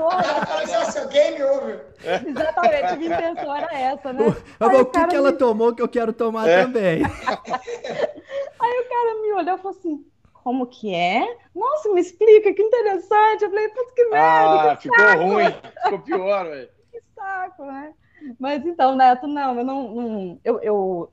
Ó, 0.00 0.84
seu 0.90 1.08
game 1.08 1.42
over. 1.42 1.86
Exatamente, 2.26 2.96
minha 2.98 3.14
intenção 3.16 3.56
era 3.56 3.74
essa, 3.74 4.12
né? 4.12 4.22
Aí 4.60 4.76
o 4.76 4.80
o 4.82 4.84
que, 4.86 5.06
que 5.08 5.16
ela 5.16 5.32
me- 5.32 5.38
tomou 5.38 5.74
que 5.74 5.80
eu 5.82 5.88
quero 5.88 6.12
tomar 6.12 6.46
É. 6.48 6.62
também? 6.62 7.02
Aí 8.60 8.80
o 8.80 8.88
cara 8.88 9.14
me 9.22 9.32
olhou 9.32 9.54
e 9.54 9.58
falou 9.58 9.76
assim: 9.78 10.04
como 10.48 10.66
que 10.66 10.94
é? 10.94 11.36
Nossa, 11.54 11.92
me 11.92 12.00
explica, 12.00 12.54
que 12.54 12.62
interessante. 12.62 13.44
Eu 13.44 13.50
falei, 13.50 13.68
putz, 13.68 13.92
que 13.92 14.04
merda. 14.06 14.72
Ah, 14.72 14.76
que 14.76 14.82
ficou 14.84 14.98
saco. 14.98 15.22
ruim, 15.24 15.44
ficou 15.82 15.98
pior, 15.98 16.44
velho. 16.46 16.68
Que 16.90 17.02
saco, 17.14 17.66
né? 17.66 17.92
Mas 18.40 18.64
então, 18.64 18.96
Neto, 18.96 19.26
não, 19.26 19.58
eu 19.58 19.62
não. 19.62 19.94
não 19.94 20.40
eu, 20.42 20.58
eu, 20.60 21.12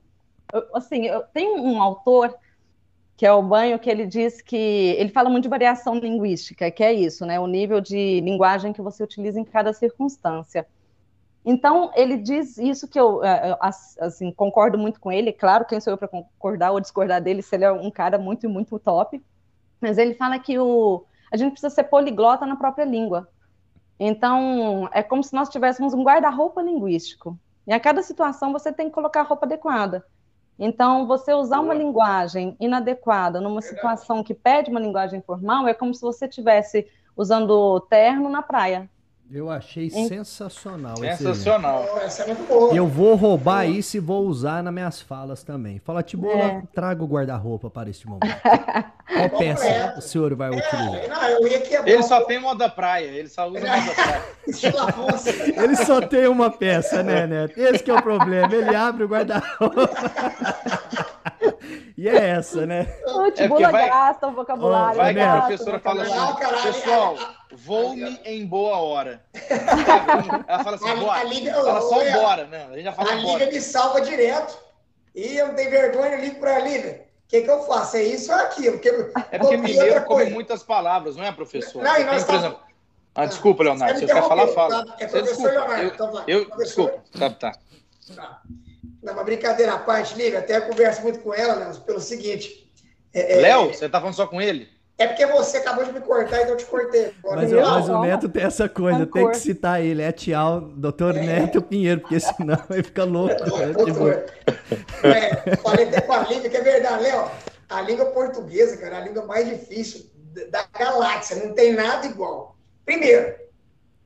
eu, 0.54 0.66
assim, 0.72 1.04
eu 1.04 1.20
tenho 1.34 1.62
um 1.62 1.82
autor 1.82 2.34
que 3.14 3.26
é 3.26 3.32
o 3.32 3.42
Banho, 3.42 3.78
que 3.78 3.90
ele 3.90 4.06
diz 4.06 4.40
que 4.40 4.56
ele 4.56 5.10
fala 5.10 5.28
muito 5.28 5.42
de 5.44 5.50
variação 5.50 5.96
linguística, 5.96 6.70
que 6.70 6.82
é 6.82 6.94
isso, 6.94 7.26
né? 7.26 7.38
O 7.38 7.46
nível 7.46 7.78
de 7.78 8.22
linguagem 8.22 8.72
que 8.72 8.80
você 8.80 9.04
utiliza 9.04 9.38
em 9.38 9.44
cada 9.44 9.74
circunstância. 9.74 10.66
Então, 11.48 11.92
ele 11.94 12.16
diz 12.16 12.58
isso 12.58 12.88
que 12.88 12.98
eu, 12.98 13.20
assim, 14.00 14.32
concordo 14.32 14.76
muito 14.76 14.98
com 14.98 15.12
ele. 15.12 15.32
Claro, 15.32 15.64
quem 15.64 15.80
sou 15.80 15.92
eu 15.92 15.96
para 15.96 16.08
concordar 16.08 16.72
ou 16.72 16.80
discordar 16.80 17.22
dele, 17.22 17.40
se 17.40 17.54
ele 17.54 17.64
é 17.64 17.70
um 17.70 17.88
cara 17.88 18.18
muito, 18.18 18.48
muito 18.48 18.76
top. 18.80 19.24
Mas 19.80 19.96
ele 19.96 20.14
fala 20.14 20.40
que 20.40 20.58
o, 20.58 21.04
a 21.32 21.36
gente 21.36 21.52
precisa 21.52 21.72
ser 21.72 21.84
poliglota 21.84 22.44
na 22.44 22.56
própria 22.56 22.84
língua. 22.84 23.28
Então, 23.96 24.88
é 24.92 25.04
como 25.04 25.22
se 25.22 25.32
nós 25.34 25.48
tivéssemos 25.48 25.94
um 25.94 26.02
guarda-roupa 26.02 26.60
linguístico. 26.60 27.38
E 27.64 27.72
a 27.72 27.78
cada 27.78 28.02
situação 28.02 28.52
você 28.52 28.72
tem 28.72 28.88
que 28.88 28.94
colocar 28.94 29.20
a 29.20 29.24
roupa 29.24 29.46
adequada. 29.46 30.04
Então, 30.58 31.06
você 31.06 31.32
usar 31.32 31.60
uma 31.60 31.74
linguagem 31.74 32.56
inadequada 32.58 33.40
numa 33.40 33.62
situação 33.62 34.24
que 34.24 34.34
pede 34.34 34.68
uma 34.68 34.80
linguagem 34.80 35.22
formal 35.22 35.68
é 35.68 35.74
como 35.74 35.94
se 35.94 36.02
você 36.02 36.26
estivesse 36.26 36.88
usando 37.16 37.78
terno 37.82 38.28
na 38.28 38.42
praia. 38.42 38.90
Eu 39.28 39.50
achei 39.50 39.90
sensacional. 39.90 40.96
Sensacional. 40.98 41.98
Essa 42.00 42.22
é 42.22 42.26
muito 42.28 42.46
boa. 42.46 42.72
Eu 42.72 42.86
vou 42.86 43.16
roubar 43.16 43.66
isso 43.66 43.96
e 43.96 44.00
vou 44.00 44.24
usar 44.24 44.62
nas 44.62 44.72
minhas 44.72 45.00
falas 45.00 45.42
também. 45.42 45.80
Fala, 45.80 46.00
Tibola, 46.02 46.44
É. 46.44 46.62
traga 46.72 47.02
o 47.02 47.06
guarda-roupa 47.08 47.68
para 47.68 47.90
este 47.90 48.06
momento. 48.06 48.26
Qual 49.12 49.30
peça 49.38 49.94
o 49.98 50.00
senhor 50.00 50.34
vai 50.36 50.50
utilizar? 50.50 50.94
É, 50.94 51.08
não, 51.08 51.22
eu 51.28 51.48
ia 51.48 51.60
quebrar. 51.60 51.88
Ele 51.88 52.02
só 52.04 52.24
tem 52.24 52.38
moda 52.40 52.68
praia, 52.68 53.06
ele 53.06 53.28
só 53.28 53.48
usa 53.48 53.60
moda 53.60 53.94
praia. 53.94 54.22
Afonso. 54.88 55.28
Ele 55.28 55.76
só 55.76 56.00
tem 56.00 56.28
uma 56.28 56.50
peça, 56.50 57.02
né, 57.02 57.26
Neto? 57.26 57.58
Esse 57.58 57.82
que 57.82 57.90
é 57.90 57.94
o 57.94 58.02
problema. 58.02 58.54
Ele 58.54 58.74
abre 58.76 59.04
o 59.04 59.08
guarda-roupa. 59.08 59.90
e 61.98 62.08
é 62.08 62.28
essa, 62.30 62.64
né? 62.64 62.86
O 63.06 63.30
Tibula 63.32 63.70
vai- 63.70 63.88
gasta 63.88 64.28
o 64.28 64.32
vocabulário. 64.32 64.96
Vai 64.96 65.14
que 65.14 65.20
a 65.20 65.38
professora 65.42 65.80
fala 65.80 66.02
assim, 66.02 66.14
Não, 66.14 66.36
pessoal, 66.62 67.16
é- 67.16 67.35
vou-me 67.56 68.20
em 68.24 68.46
boa 68.46 68.76
hora. 68.78 69.24
Ela 70.48 70.62
fala 70.64 70.76
assim, 70.76 70.88
A- 70.90 70.96
bora. 70.96 71.20
a 71.20 71.24
liga- 71.24 71.54
Fala 71.54 71.80
só 71.80 71.96
olha, 71.98 72.12
bora, 72.12 72.46
né? 72.46 72.66
A 72.70 72.74
gente 72.74 72.84
já 72.84 72.92
fala 72.92 73.10
A 73.12 73.14
Liga 73.14 73.26
bora. 73.28 73.46
me 73.46 73.60
salva 73.60 74.00
direto. 74.00 74.58
E 75.14 75.36
eu 75.36 75.48
não 75.48 75.54
tenho 75.54 75.70
vergonha, 75.70 76.12
eu 76.16 76.20
ligo 76.20 76.38
pra 76.38 76.58
Liga. 76.60 77.00
O 77.24 77.28
que, 77.28 77.42
que 77.42 77.50
eu 77.50 77.62
faço? 77.64 77.96
É 77.96 78.02
isso 78.04 78.30
ou 78.32 78.38
aquilo? 78.38 78.72
Porque, 78.78 78.88
É 79.32 79.38
porque 79.38 79.56
mineiro 79.56 80.04
come 80.04 80.26
muitas 80.26 80.62
palavras, 80.62 81.16
não 81.16 81.24
é, 81.24 81.32
professor? 81.32 81.82
Não, 81.82 81.92
e 81.92 81.96
Tem, 81.96 82.04
nós 82.04 82.22
por 82.24 82.32
tá- 82.32 82.36
exemplo... 82.38 82.60
Ah, 83.14 83.24
desculpa, 83.24 83.62
Leonardo, 83.64 83.98
Você 83.98 84.06
você 84.06 84.12
quer 84.12 84.22
falar, 84.28 84.46
fala. 84.48 84.84
tá? 84.84 84.94
É 85.00 85.06
professor 85.06 85.22
desculpa. 85.24 85.50
Leonardo, 85.50 85.82
Eu, 85.82 85.88
então 85.88 86.12
vai. 86.12 86.24
eu 86.28 86.46
Professor. 86.46 86.90
desculpa, 86.90 87.02
tá, 87.18 87.30
tá. 87.30 87.58
Tá. 88.14 88.42
Não, 89.02 89.14
mas 89.14 89.24
brincadeira 89.24 89.72
à 89.72 89.78
parte, 89.78 90.14
Liga, 90.14 90.38
até 90.40 90.58
eu 90.58 90.62
converso 90.66 91.00
muito 91.02 91.20
com 91.20 91.32
ela, 91.32 91.54
né, 91.56 91.72
pelo 91.86 91.98
seguinte. 92.00 92.70
é- 93.14 93.38
é- 93.38 93.40
Léo, 93.40 93.68
você 93.72 93.88
tá 93.88 93.98
falando 93.98 94.14
só 94.14 94.26
com 94.26 94.40
ele? 94.40 94.68
É 94.98 95.06
porque 95.06 95.26
você 95.26 95.58
acabou 95.58 95.84
de 95.84 95.92
me 95.92 96.00
cortar, 96.00 96.38
então 96.40 96.52
eu 96.52 96.56
te 96.56 96.64
cortei. 96.64 97.12
Mas, 97.22 97.52
eu- 97.52 97.58
o- 97.62 97.66
mas 97.70 97.88
o 97.88 98.00
Neto 98.00 98.28
tem 98.30 98.42
essa 98.42 98.66
coisa, 98.68 99.04
tem 99.06 99.28
que 99.30 99.36
citar 99.36 99.82
ele. 99.84 100.00
É 100.00 100.10
tchau, 100.10 100.60
doutor 100.60 101.12
Neto 101.12 101.60
Pinheiro, 101.60 102.00
porque 102.00 102.18
senão 102.18 102.58
ele 102.70 102.82
fica 102.82 103.04
louco. 103.04 103.34
né? 103.34 103.66
Tipo, 103.68 103.84
Doutor. 103.84 104.24
É, 105.02 105.56
falei 105.56 105.86
até 105.88 106.00
com 106.00 106.12
a 106.14 106.20
língua, 106.20 106.48
que 106.48 106.56
é 106.56 106.62
verdade, 106.62 107.02
Léo. 107.02 107.30
A 107.68 107.80
língua 107.82 108.06
portuguesa, 108.06 108.76
cara, 108.78 108.96
é 108.96 109.00
a 109.00 109.04
língua 109.04 109.24
mais 109.26 109.46
difícil 109.46 110.06
da 110.50 110.64
galáxia, 110.78 111.44
não 111.44 111.52
tem 111.52 111.72
nada 111.74 112.06
igual. 112.06 112.56
Primeiro, 112.84 113.34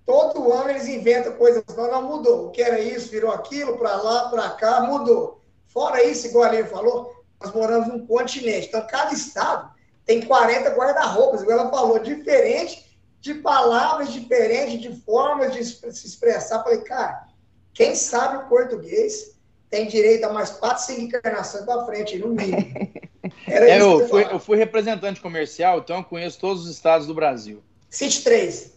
todo 0.04 0.52
ano 0.52 0.70
eles 0.70 0.88
inventam 0.88 1.34
coisas 1.34 1.62
novas, 1.68 1.92
não 1.92 2.02
mudou. 2.02 2.46
O 2.46 2.50
que 2.50 2.62
era 2.62 2.80
isso, 2.80 3.10
virou 3.10 3.30
aquilo, 3.30 3.76
para 3.78 3.94
lá, 3.96 4.28
para 4.28 4.50
cá, 4.50 4.80
mudou. 4.80 5.40
Fora 5.68 6.02
isso, 6.02 6.26
igual 6.26 6.50
a 6.50 6.64
falou, 6.66 7.12
nós 7.40 7.52
moramos 7.54 7.86
num 7.88 8.04
continente, 8.06 8.66
então 8.68 8.84
cada 8.88 9.12
estado 9.12 9.70
tem 10.04 10.22
40 10.22 10.70
guarda-roupas, 10.70 11.42
igual 11.42 11.60
ela 11.60 11.70
falou, 11.70 11.98
diferente 11.98 12.90
de 13.20 13.34
palavras 13.34 14.12
diferentes, 14.12 14.80
de 14.80 15.00
formas 15.02 15.52
de 15.52 15.64
se 15.64 16.06
expressar. 16.06 16.62
Falei, 16.62 16.80
cara, 16.80 17.28
quem 17.74 17.94
sabe 17.94 18.38
o 18.38 18.48
português 18.48 19.38
tem 19.68 19.86
direito 19.86 20.24
a 20.24 20.32
mais 20.32 20.50
quatro, 20.50 20.82
cinco 20.82 21.02
encarnações 21.02 21.64
para 21.64 21.84
frente, 21.84 22.18
no 22.18 22.28
mínimo. 22.28 22.90
Era 23.46 23.68
É, 23.68 23.80
eu, 23.80 24.00
eu 24.00 24.08
fui, 24.08 24.24
eu 24.24 24.38
fui 24.40 24.56
representante 24.56 25.20
comercial, 25.20 25.78
então 25.78 25.98
eu 25.98 26.04
conheço 26.04 26.40
todos 26.40 26.64
os 26.64 26.70
estados 26.70 27.06
do 27.06 27.14
Brasil. 27.14 27.62
Cite 27.88 28.24
três. 28.24 28.72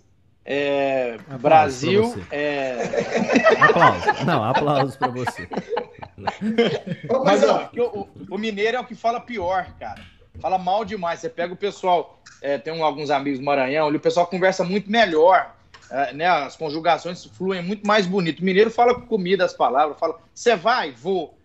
É, 0.46 1.16
Aplausos 1.30 1.42
Brasil, 1.42 2.26
é, 2.30 2.76
aplausos. 3.64 4.26
Não, 4.26 4.44
aplausos 4.44 4.96
pra 4.98 5.08
você. 5.08 5.48
Mas 6.18 7.42
fazer, 7.42 7.50
ó, 7.50 7.70
o, 7.78 8.10
o 8.30 8.38
mineiro 8.38 8.76
é 8.76 8.80
o 8.80 8.86
que 8.86 8.94
fala 8.94 9.22
pior, 9.22 9.74
cara. 9.80 10.02
Fala 10.40 10.58
mal 10.58 10.84
demais. 10.84 11.20
Você 11.20 11.30
pega 11.30 11.54
o 11.54 11.58
pessoal, 11.58 12.20
é, 12.42 12.58
tem 12.58 12.74
um- 12.74 12.84
alguns 12.84 13.10
amigos 13.10 13.40
do 13.40 13.46
Maranhão, 13.46 13.88
ali 13.88 13.98
o 13.98 14.00
pessoal 14.02 14.28
conversa 14.28 14.64
muito 14.64 14.90
melhor. 14.90 15.54
é, 15.92 16.12
né, 16.12 16.26
as 16.26 16.56
conjugações 16.56 17.24
fluem 17.24 17.62
muito 17.62 17.86
mais 17.86 18.08
bonito. 18.08 18.40
O 18.40 18.46
mineiro 18.46 18.72
fala 18.72 18.96
com 18.96 19.06
comida 19.06 19.46
as 19.46 19.54
palavras, 19.54 20.00
fala, 20.00 20.18
você 20.34 20.56
vai, 20.56 20.92
vou. 20.92 21.38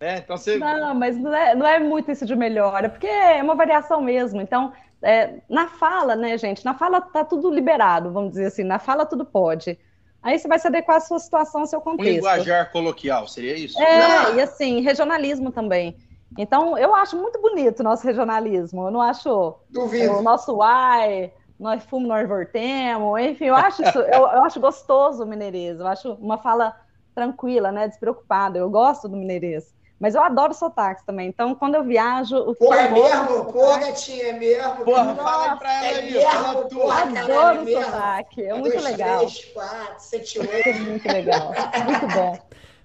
Né? 0.00 0.18
Então 0.18 0.36
você. 0.36 0.58
Não, 0.58 0.94
mas 0.94 1.16
não 1.18 1.34
é, 1.34 1.54
não 1.56 1.66
é 1.66 1.80
muito 1.80 2.08
isso 2.08 2.24
de 2.24 2.36
melhora, 2.36 2.88
porque 2.88 3.08
é 3.08 3.42
uma 3.42 3.56
variação 3.56 4.00
mesmo. 4.00 4.40
Então, 4.40 4.72
é, 5.02 5.34
na 5.48 5.66
fala, 5.66 6.14
né, 6.14 6.38
gente? 6.38 6.64
Na 6.64 6.74
fala 6.74 7.00
tá 7.00 7.24
tudo 7.24 7.50
liberado, 7.50 8.12
vamos 8.12 8.30
dizer 8.30 8.46
assim. 8.46 8.62
Na 8.62 8.78
fala 8.78 9.04
tudo 9.04 9.24
pode. 9.24 9.76
Aí 10.22 10.38
você 10.38 10.46
vai 10.46 10.58
se 10.60 10.68
adequar 10.68 10.98
à 10.98 11.00
sua 11.00 11.18
situação, 11.18 11.62
ao 11.62 11.66
seu 11.66 11.80
Um 11.80 11.82
contexto. 11.82 12.12
linguajar 12.14 12.70
coloquial, 12.70 13.26
seria 13.26 13.56
isso? 13.56 13.80
É, 13.82 13.98
Não. 13.98 14.36
e 14.36 14.40
assim, 14.40 14.82
regionalismo 14.82 15.50
também. 15.50 15.96
Então, 16.38 16.78
eu 16.78 16.94
acho 16.94 17.16
muito 17.16 17.40
bonito 17.40 17.80
o 17.80 17.84
nosso 17.84 18.06
regionalismo. 18.06 18.86
Eu 18.86 18.90
não 18.90 19.00
acho 19.02 19.30
o 19.30 19.58
duvido. 19.68 20.22
nosso 20.22 20.56
uai, 20.56 21.32
nós 21.60 21.84
fomos, 21.84 22.08
nós 22.08 22.26
voltemos, 22.26 23.20
enfim, 23.20 23.44
eu 23.46 23.54
acho 23.54 23.82
isso, 23.82 23.98
eu, 23.98 24.20
eu 24.20 24.42
acho 24.44 24.58
gostoso 24.58 25.22
o 25.22 25.26
mineirês, 25.26 25.78
eu 25.78 25.86
acho 25.86 26.14
uma 26.14 26.38
fala 26.38 26.74
tranquila, 27.14 27.70
né, 27.70 27.86
despreocupada, 27.86 28.58
eu 28.58 28.70
gosto 28.70 29.06
do 29.08 29.16
mineirês. 29.16 29.64
Mas 30.00 30.14
eu 30.14 30.22
adoro 30.22 30.54
sotaques 30.54 31.04
também, 31.04 31.28
então 31.28 31.54
quando 31.54 31.74
eu 31.74 31.84
viajo... 31.84 32.34
O 32.34 32.54
que 32.54 32.64
Porra, 32.64 32.80
é 32.80 32.86
eu 32.88 32.92
mesmo? 32.92 33.52
Porra, 33.52 33.82
é 33.88 34.32
mesmo? 34.32 34.84
Porra, 34.86 35.04
Nossa, 35.04 35.22
fala 35.22 35.52
aí 35.52 35.58
pra 35.58 35.84
ela 35.84 35.98
é 35.98 36.20
fala 36.22 36.68
porra, 36.68 37.02
Adoro 37.02 37.12
caralho, 37.12 37.68
é 37.68 37.78
o 37.78 37.84
sotaque, 37.84 38.42
é 38.42 38.54
Um, 38.54 38.58
muito 38.60 38.72
dois, 38.72 38.84
legal. 38.84 39.18
três, 39.18 39.44
quatro, 39.52 39.94
sete, 39.98 40.38
É 40.38 40.40
oito. 40.40 40.80
muito 40.80 41.06
legal, 41.12 41.52
muito 41.84 42.08
bom. 42.14 42.38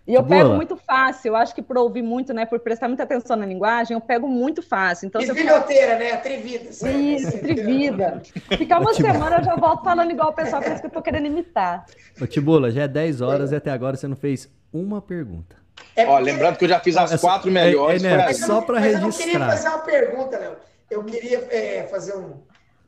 E 0.08 0.14
eu 0.14 0.22
Boa. 0.22 0.38
pego 0.44 0.54
muito 0.56 0.76
fácil, 0.78 1.30
eu 1.30 1.36
acho 1.36 1.56
que 1.56 1.64
por 1.64 1.78
ouvir 1.80 2.04
muito, 2.04 2.32
né, 2.32 2.46
por 2.46 2.60
prestar 2.60 2.88
muita 2.88 3.02
atenção 3.02 3.36
na 3.36 3.46
linguagem, 3.46 3.96
eu 3.96 4.02
pego 4.02 4.28
muito 4.28 4.62
fácil. 4.62 5.08
Então, 5.08 5.20
E 5.20 5.26
se 5.26 5.32
eu 5.32 5.36
filhoteira, 5.36 5.98
né? 5.98 6.12
Atrevida. 6.12 6.70
Isso, 6.92 7.40
trivida. 7.40 8.22
Ficar 8.56 8.80
uma 8.80 8.92
Tipo- 8.94 9.08
semana 9.12 9.38
eu 9.38 9.44
já 9.44 9.56
volto 9.56 9.84
falando 9.84 10.12
igual 10.12 10.30
o 10.30 10.34
pessoal, 10.34 10.62
parece 10.62 10.82
que 10.82 10.88
eu 10.88 10.92
tô 10.92 11.02
querendo 11.02 11.26
imitar. 11.26 11.86
Ô, 12.22 12.28
Tibula, 12.28 12.70
já 12.70 12.84
é 12.84 12.88
10 12.88 13.20
horas 13.22 13.52
e 13.52 13.56
até 13.56 13.72
agora 13.72 13.98
você 13.98 14.08
não 14.08 14.16
fez 14.16 14.48
uma 14.72 15.02
pergunta. 15.02 15.56
É 15.96 16.06
Ó, 16.06 16.20
lembrando 16.20 16.58
que 16.58 16.66
eu 16.66 16.70
já 16.70 16.80
fiz 16.80 16.96
as 16.96 17.12
É 17.14 17.18
quatro 17.18 17.50
melhores. 17.52 18.04
é, 18.04 18.08
é, 18.08 18.18
né, 18.18 18.34
só 18.34 18.62
pra 18.62 18.80
mas 18.80 18.94
Eu 18.94 19.02
não 19.02 19.10
queria 19.10 19.40
registrar. 19.40 19.50
fazer 19.50 19.68
uma 19.70 19.80
pergunta, 19.80 20.38
Léo. 20.38 20.56
Eu 20.92 21.04
queria 21.04 21.40
é, 21.50 21.88
fazer 21.90 22.16
um 22.16 22.42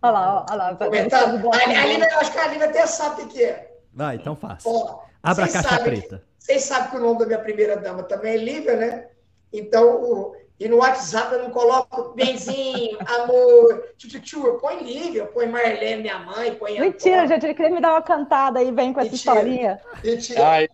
Olha 0.04 0.12
lá, 0.12 0.36
ó, 0.36 0.46
olha 0.54 0.64
lá. 0.64 0.76
comentário. 0.76 1.40
Bom, 1.40 1.50
A, 1.52 1.58
a. 1.58 1.86
Lívia, 1.88 2.08
eu 2.12 2.20
acho 2.20 2.32
que 2.32 2.38
a 2.38 2.48
Lívia 2.48 2.68
até 2.70 2.86
sabe 2.86 3.24
o 3.24 3.28
que 3.28 3.44
é. 3.44 3.72
Vai, 3.92 4.18
então 4.18 4.36
faça. 4.36 4.70
Ó, 4.70 5.00
Abra 5.24 5.46
a 5.46 5.50
caixa 5.50 5.80
preta. 5.80 6.22
Vocês 6.48 6.64
sabem 6.64 6.90
que 6.92 6.96
o 6.96 7.00
nome 7.02 7.20
da 7.20 7.26
minha 7.26 7.40
primeira 7.40 7.76
dama 7.76 8.04
também 8.04 8.36
é 8.36 8.38
Lívia, 8.38 8.78
né? 8.78 9.08
Então, 9.52 10.02
o- 10.02 10.34
e 10.58 10.70
no 10.70 10.78
WhatsApp 10.78 11.34
eu 11.34 11.44
não 11.44 11.50
coloco 11.52 12.14
benzinho, 12.16 12.98
amor, 13.06 13.84
tchutchu, 13.98 14.48
eu 14.48 14.58
ponho 14.58 14.80
Lívia, 14.80 15.24
eu 15.24 15.28
ponho 15.28 15.52
Marlene, 15.52 16.04
minha 16.04 16.20
mãe, 16.20 16.56
põe 16.56 16.80
Mentira, 16.80 17.16
Antônio. 17.24 17.28
gente, 17.28 17.46
ele 17.48 17.54
queria 17.54 17.72
me 17.76 17.82
dar 17.82 17.92
uma 17.92 18.02
cantada 18.02 18.60
aí, 18.60 18.72
vem 18.72 18.94
com 18.94 19.02
essa 19.02 19.12
Mentira. 19.12 19.34
historinha. 19.34 19.82
Mentira. 20.02 20.48
Ai, 20.48 20.70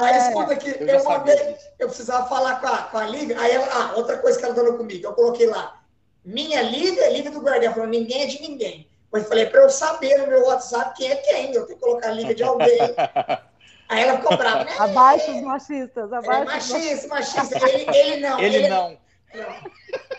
Aí 0.00 0.18
escuta 0.18 0.54
aqui, 0.54 0.70
eu 0.80 0.88
eu 0.88 1.04
mandei, 1.04 1.56
eu 1.78 1.86
precisava 1.86 2.26
falar 2.28 2.60
com 2.60 2.66
a, 2.66 2.78
com 2.78 2.98
a 2.98 3.04
Lívia, 3.06 3.38
aí 3.40 3.52
ela, 3.52 3.68
ah, 3.70 3.92
outra 3.96 4.18
coisa 4.18 4.36
que 4.40 4.44
ela 4.44 4.54
falou 4.56 4.76
comigo, 4.76 5.06
eu 5.06 5.12
coloquei 5.12 5.46
lá, 5.46 5.80
minha 6.24 6.62
Lívia, 6.62 7.10
Lívia 7.10 7.30
do 7.30 7.40
Guardião, 7.40 7.66
ela 7.66 7.74
falou, 7.74 7.88
ninguém 7.88 8.24
é 8.24 8.26
de 8.26 8.42
ninguém. 8.42 8.90
Mas 9.12 9.22
eu 9.22 9.28
falei, 9.28 9.46
para 9.46 9.60
eu 9.62 9.70
saber 9.70 10.18
no 10.18 10.26
meu 10.26 10.46
WhatsApp 10.46 10.94
quem 10.96 11.12
é 11.12 11.16
quem, 11.16 11.54
eu 11.54 11.64
tenho 11.64 11.78
que 11.78 11.84
colocar 11.84 12.08
a 12.08 12.12
Lívia 12.12 12.34
de 12.34 12.42
alguém. 12.42 12.96
Aí 13.88 14.02
ela 14.02 14.18
ficou 14.18 14.36
brava, 14.36 14.64
né? 14.64 14.72
Abaixo 14.78 15.30
os 15.30 15.42
machistas, 15.42 16.12
É 16.12 16.16
abaixo 16.16 16.44
machistas. 16.44 17.06
machista, 17.06 17.44
machista. 17.44 17.68
Ele, 17.68 17.96
ele 17.96 18.16
não. 18.20 18.40
Ele 18.40 18.68
não. 18.68 18.98
não. 19.34 19.56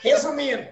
Resumindo, 0.01 0.67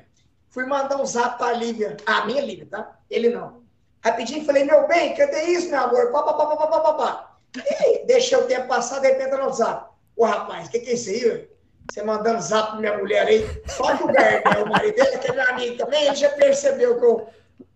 fui 0.50 0.66
mandar 0.66 0.98
um 0.98 1.06
zap 1.06 1.38
pra 1.38 1.54
Lívia. 1.54 1.98
A 2.06 2.26
minha 2.26 2.42
Lívia, 2.42 2.68
tá? 2.70 3.00
Ele 3.10 3.30
não. 3.30 3.62
Rapidinho, 4.04 4.46
falei, 4.46 4.64
meu 4.64 4.88
bem, 4.88 5.16
cadê 5.16 5.44
isso, 5.44 5.70
meu 5.70 5.80
amor? 5.80 6.12
Pá, 6.12 6.24
pá, 6.24 6.34
pá, 6.34 6.56
pá, 6.56 6.68
pá, 6.68 6.80
pá, 6.80 6.94
pá. 6.94 7.32
E 7.58 8.06
deixei 8.06 8.38
o 8.38 8.48
tempo 8.48 8.68
passar, 8.68 9.00
de 9.00 9.08
repente 9.08 9.36
no 9.36 9.52
zap. 9.52 9.92
Ô, 10.16 10.26
rapaz, 10.26 10.68
o 10.68 10.72
que, 10.72 10.80
que 10.80 10.90
é 10.90 10.94
isso 10.94 11.10
aí? 11.10 11.20
velho? 11.20 11.52
você 11.90 12.04
mandando 12.04 12.42
zap 12.42 12.72
pra 12.72 12.80
minha 12.80 12.98
mulher 12.98 13.28
aí. 13.28 13.46
Só 13.68 13.96
que 13.96 14.04
o 14.04 14.08
Bernel, 14.08 14.66
o 14.66 14.70
marido 14.70 14.96
dele, 14.96 15.18
que 15.18 15.30
é 15.30 15.34
meu 15.34 15.50
amigo 15.50 15.78
também, 15.78 16.06
ele 16.06 16.16
já 16.16 16.30
percebeu 16.30 16.98
que 16.98 17.06
eu, 17.06 17.28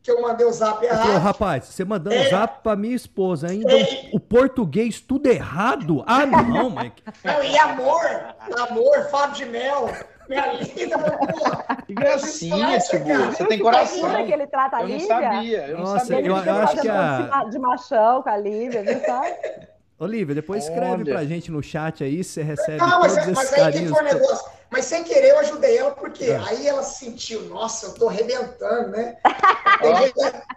que 0.05 0.11
eu 0.11 0.21
mandei 0.21 0.45
o 0.45 0.51
zap 0.53 0.85
errado. 0.85 1.17
rapaz, 1.19 1.65
você 1.65 1.83
mandando 1.83 2.15
É. 2.15 2.29
zap 2.29 2.61
pra 2.61 2.75
minha 2.75 2.95
esposa 2.95 3.47
ainda, 3.47 3.71
É. 3.75 4.09
o 4.13 4.19
português 4.19 5.01
tudo 5.01 5.27
errado? 5.27 6.03
Ah, 6.05 6.25
não, 6.27 6.69
Mike. 6.69 7.01
Não, 7.23 7.43
e 7.43 7.57
amor, 7.57 8.01
amor, 8.69 9.09
Fábio 9.09 9.35
de 9.35 9.45
Mel, 9.45 9.89
minha 10.29 10.53
linda, 10.53 10.97
meu 10.97 11.07
amor. 11.07 11.65
Que 11.87 11.93
gracinha, 11.95 12.77
Tibula. 12.79 13.31
Você 13.31 13.45
tem 13.45 13.59
Imagina 13.59 13.63
coração. 13.63 14.25
que 14.27 14.31
ele 14.33 14.47
trata 14.47 14.77
a 14.77 14.81
Eu 14.81 14.87
não 14.87 14.93
Lívia. 14.95 15.07
sabia, 15.07 15.67
eu 15.67 15.77
não 15.77 15.83
Nossa, 15.85 16.05
sabia. 16.05 16.25
Eu- 16.27 16.35
eu 16.37 16.55
acho 16.55 16.77
que 16.81 16.89
a- 16.89 17.17
de 17.21 17.29
ma- 17.29 17.43
de 17.45 17.59
machão 17.59 18.21
com 18.21 18.29
a 18.29 18.37
Lívia, 18.37 18.83
viu, 18.83 18.99
sabe? 19.05 19.33
Olivia, 19.97 20.35
depois 20.35 20.63
escreve 20.65 21.03
Olha. 21.03 21.05
pra 21.13 21.23
gente 21.25 21.49
no 21.49 21.63
chat 21.63 22.03
aí, 22.03 22.21
você 22.23 22.43
recebe 22.43 22.77
Não, 22.79 22.99
mas, 22.99 23.15
mas 23.33 23.53
aí 23.53 23.71
que 23.73 23.87
foi 23.87 24.01
o 24.01 24.03
negócio. 24.03 24.49
Mas 24.69 24.85
sem 24.85 25.03
querer 25.03 25.29
eu 25.29 25.39
ajudei 25.39 25.77
ela, 25.77 25.91
porque 25.91 26.31
Ah. 26.31 26.45
aí 26.49 26.67
ela 26.67 26.83
sentiu, 26.83 27.41
nossa, 27.43 27.87
eu 27.87 27.93
tô 27.93 28.09
arrebentando, 28.09 28.89
né? 28.89 29.15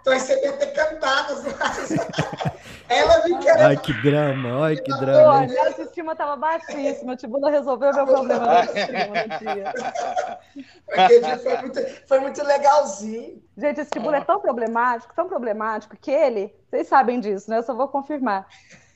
Tô 0.05 0.11
recebendo 0.11 0.55
até 0.55 0.67
cantadas. 0.67 1.45
ela 2.89 3.25
me 3.25 3.39
quer. 3.39 3.61
Ai, 3.61 3.77
que 3.77 3.93
drama, 4.03 4.67
ai, 4.67 4.77
que 4.77 4.91
Pô, 4.91 4.99
drama. 4.99 5.43
hein? 5.43 5.49
minha 5.49 5.67
autoestima 5.67 6.17
tava 6.17 6.37
baixíssima. 6.37 7.13
O 7.13 7.17
Tibula 7.17 7.51
resolveu 7.51 7.93
meu 7.93 8.07
problema 8.07 8.47
da 8.47 8.61
autoestima 8.61 9.07
no 9.07 9.39
dia. 9.39 9.73
Aquele 10.93 11.21
dia 11.21 11.39
foi 11.39 11.57
muito, 11.59 11.81
foi 12.07 12.21
muito 12.21 12.43
legalzinho. 12.45 13.43
Gente, 13.57 13.81
esse 13.81 13.91
Tibula 13.91 14.17
é 14.19 14.25
tão 14.25 14.41
problemático, 14.41 15.15
tão 15.15 15.29
problemático, 15.29 15.97
que 15.97 16.11
ele, 16.11 16.55
vocês 16.71 16.87
sabem 16.89 17.21
disso, 17.21 17.51
né? 17.51 17.59
Eu 17.59 17.63
só 17.63 17.75
vou 17.75 17.89
confirmar. 17.89 18.47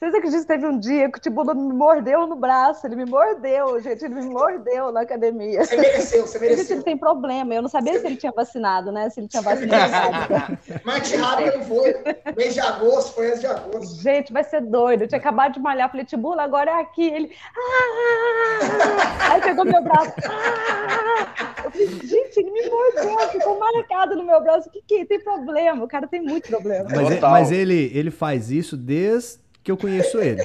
Vocês 0.02 0.14
acreditam 0.16 0.40
que 0.40 0.48
teve 0.48 0.66
um 0.66 0.76
dia 0.80 1.08
que 1.08 1.16
o 1.16 1.20
Tibula 1.20 1.54
me 1.54 1.72
mordeu 1.72 2.26
no 2.26 2.34
braço? 2.34 2.84
Ele 2.84 2.96
me 2.96 3.04
mordeu, 3.04 3.80
gente, 3.80 4.04
ele 4.04 4.16
me 4.16 4.22
mordeu 4.22 4.90
na 4.90 5.02
academia. 5.02 5.64
Você 5.64 5.76
mereceu, 5.76 6.26
você 6.26 6.40
Gente, 6.40 6.44
ele 6.48 6.56
mereceu. 6.56 6.82
tem 6.82 6.96
problema. 6.96 7.54
Eu 7.54 7.62
não 7.62 7.68
sabia 7.68 7.96
se 8.00 8.04
ele 8.04 8.16
tinha 8.16 8.32
vacinado, 8.32 8.90
né? 8.90 9.08
Se 9.10 9.20
ele 9.20 9.28
tinha 9.28 9.40
vacinado. 9.40 10.58
Mas 10.84 11.08
de 11.08 11.14
rápido 11.14 11.56
não 11.56 11.64
foi. 11.66 11.94
Mês 12.36 12.52
de 12.54 12.58
agosto, 12.58 13.14
foi 13.14 13.28
antes 13.28 13.42
de 13.42 13.46
agosto. 13.46 14.02
Gente, 14.02 14.32
vai 14.32 14.42
ser 14.42 14.62
doido. 14.62 15.02
Eu 15.02 15.08
tinha 15.08 15.20
acabado 15.20 15.52
de 15.52 15.60
malhar. 15.60 15.88
Falei, 15.88 16.04
Tibula, 16.04 16.42
agora 16.42 16.72
é 16.72 16.80
aqui. 16.80 17.06
Ele. 17.06 17.30
"Ah!" 17.56 19.34
Aí 19.34 19.40
pegou 19.40 19.64
meu 19.64 19.84
braço. 19.84 20.14
"Ah!" 20.28 21.62
Eu 21.64 21.70
falei, 21.70 21.86
gente, 21.86 22.38
ele 22.38 22.50
me 22.50 22.68
mordeu, 22.68 23.28
ficou 23.28 23.56
marcado 23.56 24.16
no 24.16 24.24
meu 24.24 24.42
braço. 24.42 24.68
O 24.68 24.72
que, 24.72 24.82
que 24.84 24.94
é? 24.96 25.04
tem 25.04 25.20
problema? 25.20 25.84
O 25.84 25.88
cara 25.88 26.08
tem 26.08 26.20
muito 26.20 26.48
problema. 26.48 26.88
Mas, 26.90 27.08
Total. 27.08 27.30
mas 27.30 27.52
ele, 27.52 27.92
ele 27.94 28.10
faz 28.10 28.50
isso 28.50 28.76
desde 28.76 29.40
que 29.62 29.70
eu 29.70 29.76
conheço 29.76 30.18
ele. 30.18 30.42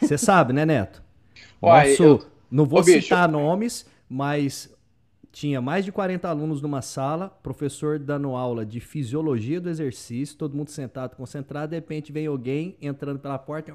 Você 0.00 0.18
sabe, 0.18 0.52
né, 0.52 0.66
Neto? 0.66 1.02
Uai, 1.62 1.90
Nosso, 1.90 2.02
eu- 2.02 2.26
não 2.50 2.64
vou 2.64 2.80
Ô, 2.80 2.82
bicho. 2.82 3.02
citar 3.02 3.28
nomes, 3.28 3.86
mas 4.08 4.74
tinha 5.30 5.60
mais 5.60 5.84
de 5.84 5.92
40 5.92 6.28
alunos 6.28 6.60
numa 6.62 6.82
sala, 6.82 7.28
professor 7.42 7.98
dando 7.98 8.34
aula 8.34 8.64
de 8.64 8.80
fisiologia 8.80 9.60
do 9.60 9.68
exercício, 9.68 10.36
todo 10.36 10.56
mundo 10.56 10.70
sentado, 10.70 11.14
concentrado, 11.16 11.70
de 11.70 11.76
repente 11.76 12.10
vem 12.10 12.26
alguém 12.26 12.76
entrando 12.80 13.18
pela 13.20 13.38
porta, 13.38 13.72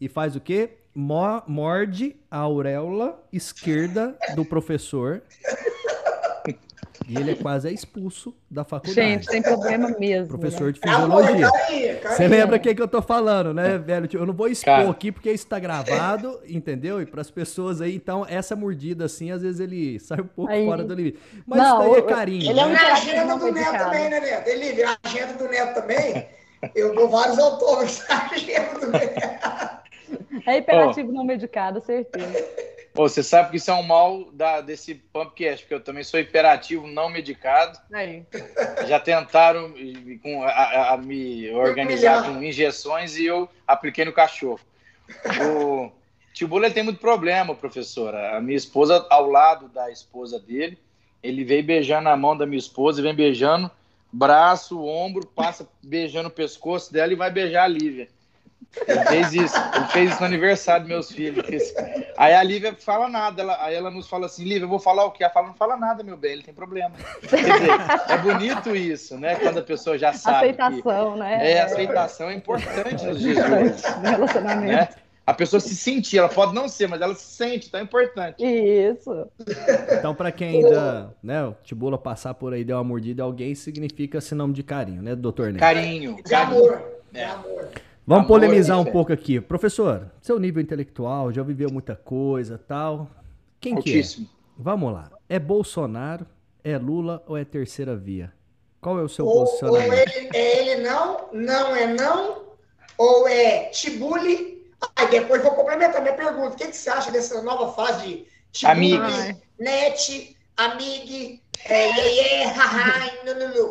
e 0.00 0.08
faz 0.08 0.34
o 0.36 0.40
quê? 0.40 0.78
Mo- 0.94 1.42
Morde 1.46 2.16
a 2.30 2.38
auréola 2.38 3.22
esquerda 3.32 4.18
do 4.34 4.44
professor. 4.44 5.22
E 7.08 7.16
ele 7.16 7.32
é 7.32 7.34
quase 7.34 7.72
expulso 7.72 8.34
da 8.50 8.62
faculdade. 8.64 8.94
Gente, 8.94 9.26
tem 9.26 9.42
problema 9.42 9.88
mesmo. 9.98 10.28
Professor 10.28 10.72
de 10.72 10.80
É 10.84 10.90
amor, 10.90 11.26
fisiologia. 11.26 12.00
Você 12.04 12.28
lembra 12.28 12.56
o 12.56 12.60
que, 12.60 12.74
eu 12.80 12.86
tô 12.86 13.02
falando, 13.02 13.52
né, 13.52 13.78
velho? 13.78 14.06
Tipo, 14.06 14.22
Eu 14.22 14.26
não 14.26 14.34
vou 14.34 14.46
expor 14.48 14.76
Cara. 14.76 14.90
aqui 14.90 15.10
porque 15.10 15.32
isso 15.32 15.46
tá 15.46 15.58
gravado, 15.58 16.40
entendeu? 16.46 17.00
E 17.02 17.06
pras 17.06 17.30
pessoas 17.30 17.80
aí, 17.80 17.96
então, 17.96 18.24
essa 18.28 18.54
mordida 18.54 19.06
assim, 19.06 19.30
às 19.32 19.42
vezes 19.42 19.60
ele 19.60 19.98
sai 19.98 20.20
um 20.20 20.26
pouco 20.26 20.52
Aí- 20.52 20.64
fora 20.66 20.84
do 20.84 20.94
limite. 20.94 21.18
Mas 21.46 21.58
Não, 21.58 21.80
isso 21.82 21.90
daí 21.90 21.98
é 22.00 22.02
carinho. 22.02 22.50
ele 22.50 22.60
é 22.60 22.64
um 22.64 22.68
né? 22.68 22.74
Na 22.74 22.80
interativo 22.82 23.10
agenda 23.10 23.36
do 23.38 23.52
Neto 23.52 23.78
também, 23.78 24.10
né, 24.10 24.20
Neto? 24.20 24.48
Ele, 24.48 24.82
a 24.84 24.96
agenda 25.02 25.32
do 25.34 25.48
Neto 25.48 25.74
também. 25.74 26.26
Eu 26.74 26.94
dou 26.94 27.08
vários 27.08 27.38
autógrafos 27.38 28.06
na 28.08 28.28
agenda 28.30 28.78
do 28.78 28.90
Neto. 28.92 29.80
É 30.46 30.58
hiperativo 30.58 31.12
não 31.12 31.24
medicado, 31.24 31.80
certeza. 31.80 32.44
Pô, 32.92 33.08
você 33.08 33.22
sabe 33.22 33.50
que 33.50 33.56
isso 33.56 33.70
é 33.70 33.74
um 33.74 33.84
mal 33.84 34.24
da, 34.32 34.60
desse 34.60 34.94
Pumpcast, 34.94 35.62
porque 35.64 35.74
eu 35.74 35.80
também 35.80 36.02
sou 36.02 36.18
hiperativo, 36.18 36.86
não 36.88 37.08
medicado. 37.08 37.78
Aí. 37.92 38.24
Já 38.88 38.98
tentaram 38.98 39.72
com, 40.22 40.42
a, 40.42 40.94
a- 40.94 40.96
me 40.96 41.50
organizar 41.52 42.24
com 42.24 42.42
injeções 42.42 43.16
e 43.16 43.26
eu 43.26 43.48
apliquei 43.66 44.04
no 44.04 44.12
cachorro. 44.12 44.60
O 45.46 45.90
Tibula 46.34 46.70
tem 46.70 46.82
muito 46.82 47.00
problema, 47.00 47.54
professora. 47.54 48.36
A 48.36 48.40
minha 48.40 48.56
esposa, 48.56 49.06
ao 49.08 49.28
lado 49.30 49.68
da 49.68 49.90
esposa 49.90 50.38
dele, 50.40 50.76
ele 51.22 51.44
veio 51.44 51.62
beijando 51.64 52.08
a 52.08 52.16
mão 52.16 52.36
da 52.36 52.46
minha 52.46 52.58
esposa 52.58 53.00
e 53.00 53.02
vem 53.02 53.14
beijando 53.14 53.70
braço, 54.12 54.84
ombro, 54.84 55.24
passa 55.26 55.68
beijando 55.82 56.28
o 56.28 56.32
pescoço 56.32 56.92
dela 56.92 57.12
e 57.12 57.16
vai 57.16 57.30
beijar 57.30 57.64
a 57.64 57.68
Lívia. 57.68 58.08
Ele 58.86 59.00
fez 59.06 59.32
isso. 59.34 59.56
Ele 59.74 59.84
fez 59.86 60.10
isso 60.10 60.20
no 60.20 60.26
aniversário 60.26 60.82
dos 60.82 60.88
meus 60.88 61.10
filhos. 61.12 61.44
Fez- 61.46 61.74
Aí 62.16 62.34
a 62.34 62.42
Lívia 62.42 62.74
fala 62.78 63.08
nada. 63.08 63.42
Ela, 63.42 63.58
aí 63.64 63.74
ela 63.74 63.90
nos 63.90 64.08
fala 64.08 64.26
assim, 64.26 64.44
Lívia, 64.44 64.64
eu 64.64 64.68
vou 64.68 64.78
falar 64.78 65.04
o 65.06 65.10
quê? 65.10 65.24
Ela 65.24 65.32
fala, 65.32 65.46
não 65.48 65.54
fala 65.54 65.76
nada, 65.76 66.02
meu 66.04 66.16
bem, 66.16 66.32
ele 66.32 66.42
tem 66.42 66.54
problema. 66.54 66.92
Quer 67.28 67.36
dizer, 67.36 67.70
é 68.08 68.18
bonito 68.18 68.76
isso, 68.76 69.18
né? 69.18 69.34
Quando 69.36 69.58
a 69.58 69.62
pessoa 69.62 69.98
já 69.98 70.12
sabe. 70.12 70.52
que- 70.54 70.60
Aceitação, 70.62 71.16
né? 71.16 71.52
é, 71.52 71.60
a 71.60 71.64
aceitação 71.64 72.30
é 72.30 72.34
importante 72.34 73.04
nos 73.04 73.20
dias 73.20 73.36
de 73.36 73.42
hoje, 73.52 73.82
relacionamento. 74.04 74.72
né? 74.72 74.88
A 75.26 75.34
pessoa 75.34 75.60
se 75.60 75.76
sentir, 75.76 76.18
ela 76.18 76.28
pode 76.28 76.52
não 76.54 76.66
ser, 76.68 76.88
mas 76.88 77.00
ela 77.00 77.14
se 77.14 77.22
sente, 77.24 77.68
então 77.68 77.78
é 77.78 77.84
importante. 77.84 78.42
Isso. 78.44 79.28
Então, 79.96 80.12
pra 80.14 80.32
quem 80.32 80.56
ainda, 80.64 81.14
né, 81.22 81.44
o 81.44 81.54
Tibula 81.62 81.96
passar 81.96 82.34
por 82.34 82.52
aí, 82.52 82.64
deu 82.64 82.76
uma 82.76 82.82
mordida 82.84 83.22
alguém, 83.22 83.54
significa 83.54 84.20
sinônimo 84.20 84.54
de 84.54 84.62
carinho, 84.64 85.02
né, 85.02 85.14
doutor 85.14 85.52
Neto? 85.52 85.60
Carinho. 85.60 86.16
De 86.16 86.22
carinho. 86.24 86.56
amor. 86.64 86.82
De 87.12 87.18
É. 87.20 87.24
amor. 87.26 87.68
Vamos 88.10 88.24
Amor, 88.24 88.40
polemizar 88.40 88.76
um 88.76 88.88
é- 88.88 88.90
pouco 88.90 89.12
aqui. 89.12 89.40
Professor, 89.40 90.10
seu 90.20 90.36
nível 90.40 90.60
intelectual, 90.60 91.30
já 91.30 91.44
viveu 91.44 91.70
muita 91.70 91.94
coisa 91.94 92.58
tal. 92.58 93.08
Quem 93.60 93.76
que 93.76 93.88
é? 93.88 93.94
Altíssimo. 93.98 94.28
Vamos 94.58 94.92
lá. 94.92 95.12
É 95.28 95.38
Bolsonaro, 95.38 96.26
é 96.64 96.76
Lula 96.76 97.22
ou 97.28 97.36
é 97.36 97.44
terceira 97.44 97.94
via? 97.94 98.32
Qual 98.80 98.98
é 98.98 99.02
o 99.02 99.08
seu 99.08 99.24
Ou, 99.24 99.32
ou 99.32 99.44
posicionamento? 99.44 99.92
ele, 99.92 100.28
é 100.34 100.70
ele 100.72 100.82
não, 100.82 101.28
não 101.32 101.76
é 101.76 101.86
não, 101.94 102.46
ou 102.98 103.28
é 103.28 103.66
Tibuli. 103.66 104.60
Aí 104.96 105.08
depois 105.08 105.40
vou 105.40 105.52
complementar 105.52 106.02
minha 106.02 106.14
pergunta. 106.14 106.54
O 106.54 106.56
que, 106.56 106.66
que 106.66 106.76
você 106.76 106.90
acha 106.90 107.12
dessa 107.12 107.40
nova 107.42 107.72
fase 107.74 108.08
de 108.08 108.26
Tibuli, 108.50 108.96
Amigos. 108.96 109.34
Net, 109.56 110.36
Amig, 110.56 111.40
é, 111.64 111.86
Iê, 111.86 112.42
Haha, 112.46 113.12
Nunu? 113.24 113.68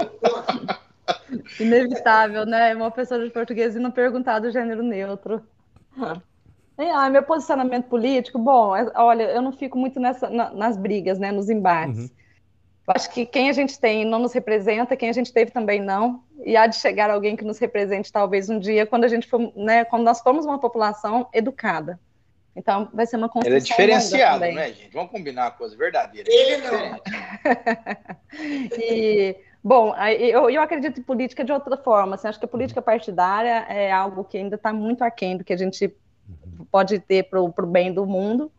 Inevitável, 1.59 2.45
né? 2.45 2.75
Uma 2.75 2.91
pessoa 2.91 3.23
de 3.23 3.29
português 3.29 3.75
e 3.75 3.79
não 3.79 3.91
perguntar 3.91 4.39
do 4.39 4.51
gênero 4.51 4.83
neutro. 4.83 5.41
Ah, 6.77 7.09
meu 7.09 7.23
posicionamento 7.23 7.87
político, 7.87 8.39
bom, 8.39 8.75
é- 8.75 8.91
olha, 8.95 9.23
eu 9.23 9.41
não 9.41 9.51
fico 9.51 9.77
muito 9.77 9.99
nessa, 9.99 10.29
na- 10.29 10.51
nas 10.51 10.77
brigas, 10.77 11.19
né, 11.19 11.31
nos 11.31 11.49
embates. 11.49 11.99
Uhum. 11.99 12.09
Eu 12.87 12.93
acho 12.95 13.11
que 13.11 13.25
quem 13.25 13.49
a 13.49 13.53
gente 13.53 13.79
tem 13.79 14.05
não 14.05 14.17
nos 14.17 14.33
representa, 14.33 14.95
quem 14.95 15.09
a 15.09 15.13
gente 15.13 15.31
teve 15.31 15.51
também 15.51 15.81
não, 15.81 16.23
e 16.43 16.55
há 16.55 16.65
de 16.65 16.77
chegar 16.77 17.09
alguém 17.11 17.35
que 17.35 17.43
nos 17.43 17.59
represente 17.59 18.11
talvez 18.11 18.49
um 18.49 18.57
dia, 18.57 18.85
quando 18.85 19.03
a 19.03 19.07
gente 19.07 19.27
for, 19.27 19.51
né, 19.55 19.83
quando 19.85 20.03
nós 20.03 20.21
formos 20.21 20.45
uma 20.45 20.57
população 20.57 21.27
educada. 21.33 21.99
Então, 22.55 22.89
vai 22.93 23.05
ser 23.05 23.17
uma 23.17 23.29
construção 23.29 23.51
Ele 23.53 23.57
é 23.57 23.63
diferenciado, 23.63 24.39
né, 24.39 24.73
gente? 24.73 24.89
Vamos 24.91 25.11
combinar 25.11 25.43
uma 25.45 25.51
coisa 25.51 25.77
verdadeira. 25.77 26.27
Ele 26.31 26.57
não. 26.57 26.99
E, 28.79 29.35
bom, 29.63 29.93
eu, 29.95 30.49
eu 30.49 30.61
acredito 30.61 30.99
em 30.99 31.03
política 31.03 31.43
de 31.43 31.51
outra 31.51 31.77
forma. 31.77 32.15
Assim, 32.15 32.27
acho 32.27 32.39
que 32.39 32.45
a 32.45 32.49
política 32.49 32.81
partidária 32.81 33.65
é 33.69 33.91
algo 33.91 34.23
que 34.23 34.37
ainda 34.37 34.55
está 34.55 34.73
muito 34.73 35.03
aquém 35.03 35.37
do 35.37 35.43
que 35.43 35.53
a 35.53 35.57
gente 35.57 35.93
pode 36.71 36.99
ter 36.99 37.23
para 37.29 37.41
o 37.41 37.51
bem 37.65 37.93
do 37.93 38.05
mundo. 38.05 38.51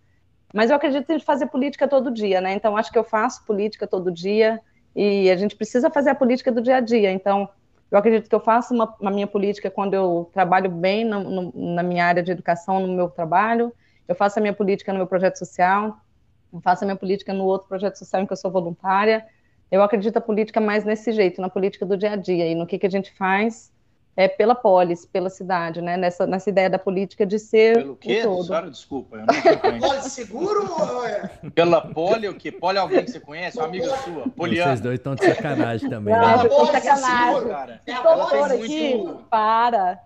Mas 0.53 0.71
eu 0.71 0.77
acredito 0.77 1.11
em 1.11 1.21
fazer 1.21 1.47
política 1.47 1.87
todo 1.87 2.11
dia, 2.11 2.41
né? 2.41 2.53
Então, 2.53 2.77
acho 2.77 2.91
que 2.91 2.99
eu 2.99 3.05
faço 3.05 3.45
política 3.45 3.87
todo 3.87 4.11
dia 4.11 4.61
e 4.95 5.31
a 5.31 5.37
gente 5.37 5.55
precisa 5.55 5.91
fazer 5.91 6.11
a 6.11 6.15
política 6.15 6.51
do 6.51 6.61
dia 6.61 6.77
a 6.77 6.81
dia. 6.81 7.13
Então, 7.13 7.49
eu 7.91 7.99
acredito 7.99 8.29
que 8.29 8.35
eu 8.35 8.41
faço 8.41 8.75
uma, 8.75 8.95
uma 9.01 9.11
minha 9.11 9.27
política 9.27 9.71
quando 9.71 9.95
eu 9.95 10.29
trabalho 10.33 10.71
bem 10.71 11.05
no, 11.05 11.23
no, 11.23 11.75
na 11.75 11.83
minha 11.83 12.05
área 12.05 12.23
de 12.23 12.33
educação, 12.33 12.81
no 12.81 12.93
meu 12.93 13.09
trabalho. 13.09 13.73
Eu 14.09 14.15
faço 14.15 14.39
a 14.39 14.43
minha 14.43 14.53
política 14.53 14.93
no 14.93 14.99
meu 14.99 15.07
projeto 15.07 15.37
social. 15.37 15.99
Eu 16.53 16.61
faço 16.61 16.83
a 16.83 16.87
minha 16.87 16.97
política 16.97 17.33
no 17.33 17.45
outro 17.45 17.69
projeto 17.69 17.97
social 17.97 18.23
em 18.23 18.27
que 18.27 18.33
eu 18.33 18.37
sou 18.37 18.51
voluntária. 18.51 19.25
Eu 19.71 19.83
acredito 19.83 20.17
a 20.17 20.21
política 20.21 20.61
mais 20.61 20.85
nesse 20.85 21.13
jeito, 21.13 21.41
na 21.41 21.49
política 21.49 21.87
do 21.87 21.97
dia 21.97 22.13
a 22.13 22.17
dia 22.17 22.47
e 22.47 22.55
no 22.55 22.67
que, 22.67 22.79
que 22.79 22.87
a 22.87 22.91
gente 22.91 23.13
faz 23.13 23.73
é, 24.17 24.27
pela 24.27 24.55
polis, 24.55 25.07
pela 25.07 25.31
cidade, 25.31 25.81
né? 25.81 25.97
Nessa, 25.97 26.27
nessa 26.27 26.51
ideia 26.51 26.69
da 26.69 26.79
política 26.79 27.25
de 27.25 27.39
ser 27.39 27.77
Pelo 27.79 27.97
quê? 27.97 28.21
o 28.21 28.23
todo. 28.25 28.45
Senhora, 28.45 28.71
desculpa, 28.71 29.17
eu 29.17 29.21
não. 29.27 29.89
Olha, 29.89 30.03
seguro 30.03 30.69
ou 30.69 31.07
é? 31.07 31.31
Pela 31.55 31.81
Poli, 31.81 32.29
o 32.29 32.35
quê? 32.35 32.51
Poli 32.51 32.77
é 32.77 32.81
alguém 32.81 33.05
que 33.05 33.13
você 33.13 33.21
conhece? 33.21 33.57
Uma 33.57 33.67
amiga 33.67 33.89
sua? 33.99 34.29
Poliana. 34.31 34.71
Vocês 34.73 34.81
dois 34.81 34.99
estão 34.99 35.15
de 35.15 35.25
sacanagem 35.25 35.89
também. 35.89 36.13
Não, 36.15 36.21
né? 36.43 36.49
Pode 36.49 36.73
sacanagem. 36.73 37.41
ser 37.43 37.49
cara. 37.49 37.81
É 37.87 37.93
a 37.93 37.97
Ela 37.97 38.15
Doutor 38.17 38.49
tem 38.49 38.63
aqui, 38.65 38.95
muito- 38.97 39.25
para. 39.31 40.01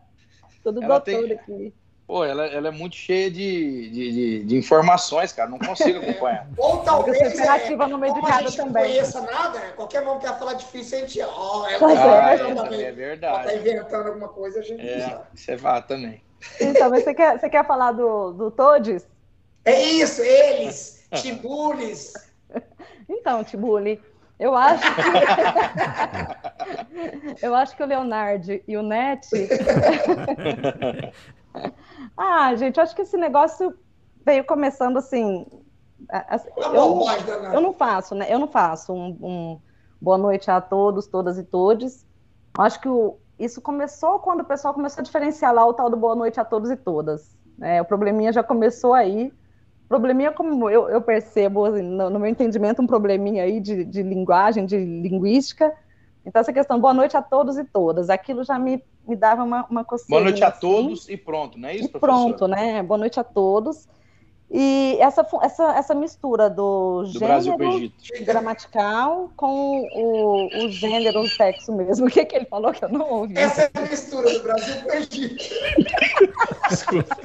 Tudo 0.62 0.83
Ela 0.83 0.99
doutor 1.01 1.05
tem- 1.27 1.33
aqui. 1.33 1.75
Pô, 2.07 2.23
ela, 2.23 2.45
ela 2.47 2.69
é 2.69 2.71
muito 2.71 2.97
cheia 2.97 3.31
de, 3.31 3.89
de, 3.91 4.13
de, 4.13 4.45
de 4.45 4.57
informações, 4.57 5.33
cara. 5.33 5.49
Não 5.49 5.59
consigo 5.59 6.01
acompanhar. 6.01 6.47
Ou 6.59 6.79
talvez. 6.79 7.19
Eu 7.19 7.25
sou 7.31 7.35
hiperativa 7.35 7.87
no 7.89 7.97
meio 7.97 8.13
de 8.13 8.21
como 8.21 8.31
a 8.31 8.37
cada 8.37 8.47
gente 8.49 8.57
também. 8.59 8.83
não 8.83 8.91
conheça 8.91 9.21
nada, 9.23 9.61
qualquer 9.75 10.03
nome 10.05 10.21
que 10.21 10.27
ela 10.27 10.37
falar 10.37 10.53
difícil, 10.53 10.99
a 10.99 11.01
gente. 11.01 11.21
Ó, 11.23 11.67
ela 11.67 11.79
Pois 11.79 11.95
tá 11.99 12.05
é. 12.05 12.35
Ah, 12.35 12.55
também. 12.55 12.81
é, 12.81 12.83
é 12.83 12.89
Ela 12.89 12.93
tá 12.93 12.95
verdade. 12.95 13.57
inventando 13.57 14.07
alguma 14.09 14.29
coisa, 14.29 14.59
a 14.61 14.63
gente 14.63 14.87
É, 14.87 15.01
sabe. 15.01 15.25
você 15.35 15.57
vai 15.57 15.83
também. 15.83 16.23
Então, 16.61 16.91
mas 16.91 17.05
você 17.05 17.15
quer, 17.15 17.41
você 17.41 17.49
quer 17.49 17.67
falar 17.67 17.93
do, 17.93 18.33
do 18.33 18.51
Todes? 18.51 19.07
É 19.65 19.81
isso, 19.83 20.21
eles, 20.21 21.07
tibules. 21.23 22.13
Então, 23.09 23.43
Tibuli, 23.43 23.99
eu 24.39 24.55
acho 24.55 24.83
que. 24.95 25.01
eu 27.47 27.55
acho 27.55 27.75
que 27.75 27.83
o 27.83 27.87
Leonardo 27.87 28.61
e 28.69 28.77
o 28.77 28.83
Net. 28.83 29.27
Ah, 32.17 32.55
gente, 32.55 32.81
acho 32.81 32.95
que 32.95 33.03
esse 33.03 33.17
negócio 33.17 33.75
veio 34.25 34.45
começando 34.45 34.97
assim. 34.97 35.47
a- 36.11 36.35
a- 36.35 36.39
Tá 36.39 36.51
Eu, 36.75 37.01
eu 37.55 37.61
não 37.61 37.73
faço, 37.73 38.15
né? 38.15 38.27
Eu 38.33 38.39
não 38.39 38.49
faço 38.49 38.93
um, 38.93 39.17
um 39.23 39.61
boa 40.01 40.19
noite 40.19 40.51
a 40.51 40.61
todos, 40.61 41.07
todas 41.07 41.39
e 41.39 41.45
todes. 41.45 42.05
Acho 42.59 42.81
que 42.81 42.89
o- 42.89 43.17
isso 43.39 43.61
começou 43.61 44.19
quando 44.19 44.41
o 44.41 44.45
pessoal 44.45 44.75
começou 44.75 45.01
a 45.01 45.05
diferenciar 45.05 45.53
lá 45.55 45.65
o 45.67 45.73
tal 45.75 45.89
do 45.91 45.97
boa 45.97 46.15
noite 46.15 46.39
a 46.39 46.45
todos 46.45 46.71
e 46.71 46.77
todas. 46.77 47.35
né? 47.57 47.81
o 47.81 47.85
probleminha 47.85 48.33
já 48.33 48.43
começou 48.43 48.93
aí. 48.95 49.33
Probleminha, 49.89 50.33
como 50.33 50.69
eu, 50.69 50.89
eu 50.89 51.01
percebo, 51.01 51.65
assim, 51.67 51.83
no, 51.83 52.11
no 52.11 52.19
meu 52.19 52.29
entendimento, 52.29 52.83
um 52.83 52.87
probleminha 52.87 53.45
aí 53.45 53.61
de, 53.61 53.85
de 53.85 54.03
linguagem, 54.03 54.67
de 54.67 54.77
linguística. 54.77 55.73
Então, 56.27 56.41
essa 56.41 56.53
questão, 56.53 56.81
boa 56.81 56.93
noite 56.95 57.17
a 57.17 57.23
todos 57.23 57.57
e 57.59 57.65
todas, 57.65 58.11
aquilo 58.11 58.43
já 58.43 58.59
me, 58.59 58.83
me 59.07 59.17
dava 59.17 59.43
uma, 59.45 59.67
uma 59.71 59.85
coceira. 59.85 60.11
Boa 60.11 60.23
noite 60.23 60.43
a 60.45 60.49
assim. 60.49 60.61
todos 60.61 61.09
e 61.09 61.17
pronto, 61.17 61.59
não 61.59 61.69
é 61.69 61.75
isso, 61.77 61.85
E 61.87 61.89
professor? 61.89 62.07
pronto, 62.27 62.49
né? 62.49 62.83
Boa 62.83 62.99
noite 62.99 63.19
a 63.21 63.25
todos. 63.25 63.89
E 64.51 64.99
essa, 65.01 65.27
essa, 65.43 65.75
essa 65.77 65.95
mistura 65.95 66.49
do, 66.49 67.03
Do 67.03 67.19
gênero 67.19 67.65
Egito. 67.65 68.25
gramatical 68.25 69.31
com 69.37 69.81
o, 69.95 70.65
o 70.67 70.69
gênero, 70.71 71.23
o 71.23 71.29
sexo 71.29 71.73
mesmo. 71.75 72.07
O 72.07 72.11
que, 72.11 72.25
que 72.25 72.37
ele 72.37 72.45
falou 72.45 72.71
que 72.71 72.85
eu 72.85 72.89
não 72.91 73.11
ouvi? 73.11 73.37
Essa 73.37 73.63
é 73.63 73.71
a 73.75 73.81
mistura 73.81 74.31
do 74.33 74.43
Brasil 74.43 74.75
com 74.83 74.91
o 74.91 74.95
Egito. 74.95 75.45
Desculpa. 76.71 77.17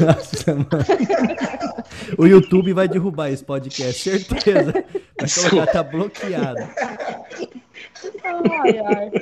Nossa, 0.00 0.54
mano. 0.54 0.68
O 2.18 2.26
YouTube 2.26 2.72
vai 2.72 2.86
derrubar 2.86 3.30
esse 3.30 3.44
podcast, 3.44 4.00
certeza. 4.10 4.72
Vai 5.18 5.50
colocar, 5.50 5.72
tá 5.72 5.82
bloqueado. 5.82 6.60
Ai, 8.24 8.78
ai. 8.78 9.12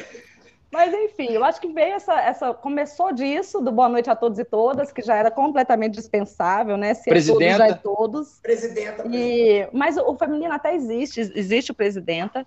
Mas 0.72 0.92
enfim, 0.92 1.28
eu 1.30 1.44
acho 1.44 1.60
que 1.60 1.72
veio 1.72 1.94
essa, 1.94 2.20
essa. 2.20 2.52
Começou 2.52 3.12
disso, 3.12 3.60
do 3.60 3.70
boa 3.70 3.88
noite 3.88 4.10
a 4.10 4.16
todos 4.16 4.40
e 4.40 4.44
todas, 4.44 4.90
que 4.90 5.02
já 5.02 5.14
era 5.14 5.30
completamente 5.30 5.94
dispensável, 5.94 6.76
né? 6.76 6.94
Se 6.94 7.10
é 7.10 7.12
todos, 7.12 7.26
Presidenta. 7.26 7.58
já 7.58 7.66
é 7.68 7.74
todos. 7.74 8.40
Presidenta. 8.42 9.06
E, 9.06 9.68
mas 9.72 9.96
o, 9.96 10.10
o 10.10 10.18
feminino 10.18 10.52
até 10.52 10.74
existe, 10.74 11.20
existe 11.20 11.70
o 11.70 11.74
presidenta, 11.74 12.44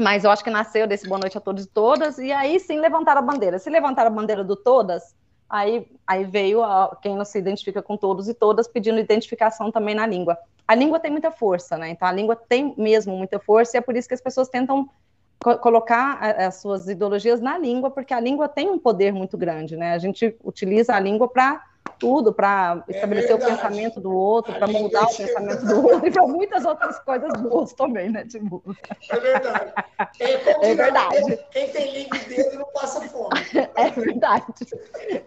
mas 0.00 0.22
eu 0.22 0.30
acho 0.30 0.44
que 0.44 0.50
nasceu 0.50 0.86
desse 0.86 1.08
boa 1.08 1.18
noite 1.18 1.36
a 1.36 1.40
todos 1.40 1.64
e 1.64 1.68
todas, 1.68 2.18
e 2.18 2.30
aí 2.30 2.60
sim 2.60 2.78
levantaram 2.78 3.20
a 3.20 3.24
bandeira. 3.24 3.58
Se 3.58 3.68
levantaram 3.68 4.12
a 4.12 4.14
bandeira 4.14 4.44
do 4.44 4.54
todas, 4.54 5.14
aí, 5.50 5.88
aí 6.06 6.24
veio 6.24 6.62
a- 6.62 6.96
quem 7.02 7.16
não 7.16 7.24
se 7.24 7.36
identifica 7.36 7.82
com 7.82 7.96
todos 7.96 8.28
e 8.28 8.34
todas 8.34 8.68
pedindo 8.68 9.00
identificação 9.00 9.72
também 9.72 9.96
na 9.96 10.06
língua. 10.06 10.38
A 10.68 10.74
língua 10.76 11.00
tem 11.00 11.10
muita 11.10 11.32
força, 11.32 11.76
né? 11.76 11.90
Então 11.90 12.06
a 12.06 12.12
língua 12.12 12.36
tem 12.36 12.74
mesmo 12.78 13.16
muita 13.16 13.40
força, 13.40 13.76
e 13.76 13.78
é 13.78 13.80
por 13.80 13.96
isso 13.96 14.06
que 14.06 14.14
as 14.14 14.20
pessoas 14.20 14.48
tentam 14.48 14.88
co- 15.44 15.58
colocar 15.58 16.16
a- 16.22 16.46
as 16.46 16.56
suas 16.56 16.88
ideologias 16.88 17.38
na 17.38 17.58
língua, 17.58 17.90
porque 17.90 18.14
a 18.14 18.18
língua 18.20 18.48
tem 18.48 18.70
um 18.70 18.78
poder 18.78 19.12
muito 19.12 19.36
grande, 19.36 19.76
né? 19.76 19.92
A 19.92 19.98
gente 19.98 20.34
utiliza 20.42 20.94
a 20.94 20.98
língua 21.00 21.28
para 21.28 21.62
tudo, 21.98 22.32
para 22.32 22.82
estabelecer 22.88 23.36
o 23.36 23.38
pensamento 23.38 24.00
do 24.00 24.10
outro, 24.12 24.54
para 24.54 24.66
moldar 24.66 25.04
o 25.04 25.12
é- 25.12 25.16
pensamento 25.16 25.66
do 25.66 25.86
outro 25.86 26.06
e 26.08 26.10
para 26.10 26.26
muitas 26.26 26.64
outras 26.64 26.98
coisas 27.00 27.30
boas 27.42 27.74
também, 27.74 28.08
né, 28.10 28.24
Tibu? 28.24 28.62
É 29.10 29.20
verdade. 29.20 29.72
É, 30.18 30.64
É 30.70 30.74
verdade. 30.74 31.38
Quem 31.52 31.68
tem 31.68 31.92
língua 31.92 32.16
e 32.16 32.24
dedo 32.24 32.58
não 32.58 32.66
passa 32.72 33.02
fome. 33.02 33.28
É 33.76 33.90
verdade. 33.90 34.44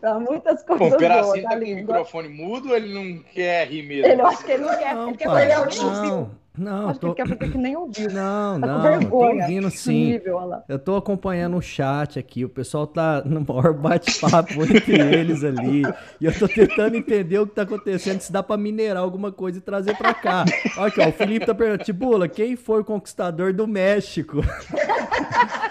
Para 0.02 0.20
muitas 0.20 0.64
Pô, 0.64 0.78
coisas 0.78 0.94
o 0.94 0.98
Peracinho 0.98 1.26
boas 1.26 1.42
tá 1.44 1.50
da 1.50 1.56
com 1.56 1.72
o 1.72 1.76
microfone 1.76 2.30
mudo 2.30 2.70
ou 2.70 2.76
ele 2.76 2.92
não 2.94 3.24
quer 3.34 3.68
rir 3.68 3.84
mesmo? 3.84 4.12
Ele, 4.12 4.22
eu 4.22 4.28
acho 4.28 4.44
que 4.44 4.52
ele 4.52 4.64
não 4.64 4.78
quer, 4.78 4.96
Não, 4.96 5.08
ele 5.10 5.18
quer 5.18 5.26
pai, 5.26 5.44
ele 5.44 5.52
é 5.52 5.60
o. 5.60 6.30
não, 6.58 6.82
não, 6.84 6.90
Acho 6.90 7.00
que 7.00 7.06
tô... 7.06 7.16
ele 7.24 7.36
quer 7.36 7.52
que 7.52 7.58
nem 7.58 7.76
ouviu. 7.76 8.10
Não, 8.12 8.60
Tá 8.60 8.68
com 8.68 8.74
não, 8.74 8.82
tô 8.82 8.88
vergonha. 9.00 9.42
ouvindo 9.44 9.68
Esse 9.68 9.78
sim. 9.78 10.06
nível. 10.06 10.40
Eu 10.68 10.80
tô 10.80 10.96
acompanhando 10.96 11.58
o 11.58 11.62
chat 11.62 12.18
aqui, 12.18 12.44
o 12.46 12.50
pessoal 12.50 12.88
tá 12.88 13.22
no 13.26 13.42
maior 13.42 13.74
bate-papo 13.74 14.54
entre 14.66 15.00
eles 15.00 15.44
ali. 15.44 15.84
E 16.20 16.26
eu 16.26 16.38
tô 16.38 16.48
tentando 16.48 16.96
entender 16.96 17.40
o 17.40 17.48
que 17.48 17.56
tá 17.56 17.62
acontecendo, 17.64 18.22
se 18.22 18.32
dá 18.32 18.42
pra 18.42 18.58
minerar 18.58 19.04
alguma 19.04 19.32
coisa 19.32 19.58
e 19.60 19.62
trazer 19.62 19.96
pra 19.98 20.14
cá. 20.14 20.46
Olha 20.78 20.88
aqui, 20.88 21.02
ó, 21.02 21.10
o 21.10 21.12
Felipe 21.14 21.46
tá 21.46 21.54
perguntando, 21.56 21.84
Tibula, 21.86 22.28
quem 22.28 22.56
foi 22.56 22.82
o 22.82 22.86
conquistador 22.86 23.54
do 23.54 23.68
México? 23.68 24.38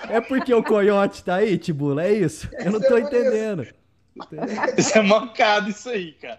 É 0.09 0.21
porque 0.21 0.55
o 0.55 0.63
coiote 0.63 1.25
tá 1.25 1.37
aí, 1.37 1.59
Tibula, 1.59 2.05
é 2.05 2.13
isso? 2.13 2.49
Eu 2.61 2.71
não 2.71 2.81
tô 2.81 2.97
É 2.97 3.01
entendendo. 3.01 3.67
Isso 4.79 4.97
é 4.97 5.03
mancado, 5.03 5.69
isso 5.71 5.89
aí, 5.89 6.13
cara. 6.13 6.39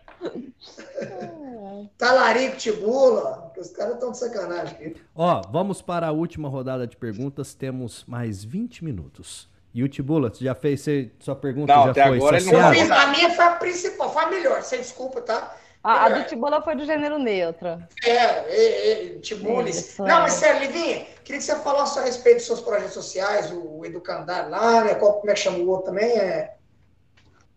Talarico, 1.98 2.58
tibula. 2.58 3.52
Os 3.58 3.72
caras 3.72 3.96
estão 3.96 4.12
de 4.12 4.18
sacanagem 4.18 4.74
aqui. 4.76 5.02
Ó, 5.16 5.42
vamos 5.52 5.82
para 5.82 6.08
a 6.08 6.12
última 6.12 6.48
rodada 6.48 6.86
de 6.86 6.96
perguntas, 6.96 7.54
temos 7.54 8.06
mais 8.06 8.44
20 8.44 8.84
minutos. 8.84 9.50
E 9.74 9.84
o 9.84 9.88
Tibula, 9.88 10.30
você 10.30 10.44
já 10.44 10.56
fez 10.56 10.82
você- 10.82 11.12
sua 11.20 11.36
pergunta? 11.36 11.76
Não, 11.76 11.86
já 11.86 11.92
até 11.92 12.08
foi 12.08 12.18
agora 12.18 12.38
ele 12.38 12.52
não 12.52 12.98
a 12.98 13.08
minha 13.08 13.30
foi 13.36 13.46
a 13.46 13.52
principal, 13.52 14.12
foi 14.12 14.24
a 14.24 14.28
melhor. 14.30 14.64
Sem 14.64 14.80
desculpa, 14.80 15.22
tá? 15.22 15.56
A, 15.84 16.06
a 16.06 16.10
do 16.10 16.24
Tibola 16.26 16.62
foi 16.62 16.76
do 16.76 16.86
gênero 16.86 17.18
neutro. 17.18 17.82
É, 18.04 18.10
é, 18.12 18.92
é 18.92 19.20
Tibules. 19.20 19.98
Não, 20.00 20.06
é. 20.08 20.22
mas 20.22 20.34
sério, 20.34 20.62
Livinha, 20.62 21.06
queria 21.24 21.40
que 21.40 21.44
você 21.44 21.56
falasse 21.58 22.00
a 22.00 22.04
respeito 22.04 22.38
dos 22.38 22.46
seus 22.46 22.60
projetos 22.60 22.94
sociais, 22.94 23.52
o 23.54 23.86
Educandar 23.86 24.50
lá, 24.50 24.84
né? 24.84 24.96
Qual, 24.96 25.14
como 25.14 25.32
é 25.32 25.34
que 25.34 25.40
chama 25.40 25.60
o 25.60 25.70
outro 25.70 25.86
também? 25.86 26.10
É... 26.10 26.57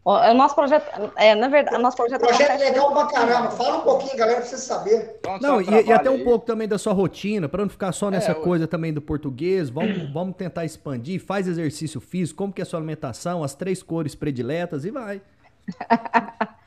O, 0.03 0.13
o 0.13 0.35
nosso 0.35 0.55
projeto, 0.55 1.13
é, 1.17 1.35
na 1.35 1.49
verdade, 1.49 1.77
o 1.77 1.81
nosso 1.81 1.97
projeto 1.97 2.21
Projeto 2.21 2.43
acontece 2.51 2.65
legal 2.73 2.93
pra 2.93 3.07
caramba. 3.07 3.51
Fala 3.51 3.79
um 3.79 3.81
pouquinho, 3.83 4.17
galera, 4.17 4.39
pra 4.41 4.47
você 4.49 4.57
saber. 4.57 5.17
Então, 5.21 5.39
Não, 5.39 5.61
e, 5.61 5.67
e 5.89 5.93
até 5.93 6.11
um 6.11 6.15
aí. 6.15 6.25
pouco 6.25 6.47
também 6.47 6.67
da 6.67 6.79
sua 6.79 6.95
rotina, 6.95 7.49
para 7.49 7.63
não 7.63 7.69
ficar 7.69 7.93
só 7.93 8.11
nessa 8.11 8.33
É, 8.33 8.35
coisa 8.35 8.67
também 8.67 8.95
do 8.95 9.03
português, 9.03 9.69
vamos, 9.69 9.99
vamos 10.11 10.37
tentar 10.37 10.65
expandir, 10.65 11.23
faz 11.23 11.47
exercício 11.47 12.01
físico, 12.01 12.39
como 12.39 12.53
que 12.53 12.63
é 12.63 12.65
a 12.65 12.67
sua 12.67 12.79
alimentação, 12.79 13.45
as 13.45 13.55
três 13.55 13.83
cores 13.83 14.15
prediletas 14.15 14.85
e 14.87 14.91
vai. 14.91 15.21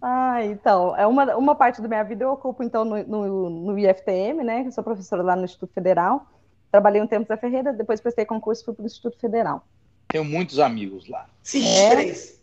Ah, 0.00 0.44
então, 0.44 0.94
é 0.96 1.06
uma, 1.06 1.34
uma 1.36 1.54
parte 1.54 1.80
da 1.80 1.88
minha 1.88 2.02
vida 2.04 2.22
eu 2.24 2.30
ocupo, 2.30 2.62
então, 2.62 2.84
no, 2.84 3.02
no, 3.04 3.50
no 3.50 3.78
IFTM, 3.78 4.44
né, 4.44 4.62
que 4.62 4.68
eu 4.68 4.72
sou 4.72 4.84
professora 4.84 5.22
lá 5.22 5.34
no 5.34 5.44
Instituto 5.44 5.72
Federal, 5.72 6.26
trabalhei 6.70 7.00
um 7.00 7.06
tempo 7.06 7.26
na 7.28 7.36
Ferreira, 7.36 7.72
depois 7.72 8.00
prestei 8.00 8.24
concurso 8.26 8.62
e 8.62 8.64
fui 8.66 8.74
para 8.74 8.82
o 8.82 8.86
Instituto 8.86 9.18
Federal. 9.18 9.66
Tenho 10.08 10.24
muitos 10.24 10.58
amigos 10.58 11.08
lá. 11.08 11.26
Se 11.42 11.66
É? 11.66 11.90
três. 11.90 12.40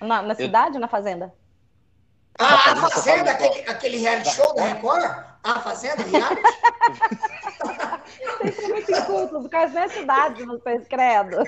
Na, 0.00 0.22
na 0.22 0.34
cidade 0.34 0.74
ou 0.74 0.80
na 0.80 0.88
fazenda? 0.88 1.32
Ah, 2.38 2.72
a 2.72 2.90
Fazenda, 2.90 3.30
aquele, 3.30 3.60
aquele 3.66 3.96
reality 3.96 4.30
show 4.34 4.54
da 4.54 4.64
Record? 4.66 5.04
A 5.42 5.60
Fazenda, 5.60 6.02
reality? 6.02 6.42
Vocês 8.42 8.54
são 8.56 8.68
muito 8.68 8.92
incultos, 8.92 9.46
causa 9.48 9.74
da 9.74 9.88
cidade, 9.88 10.44
vocês, 10.44 10.86
credo. 10.86 11.38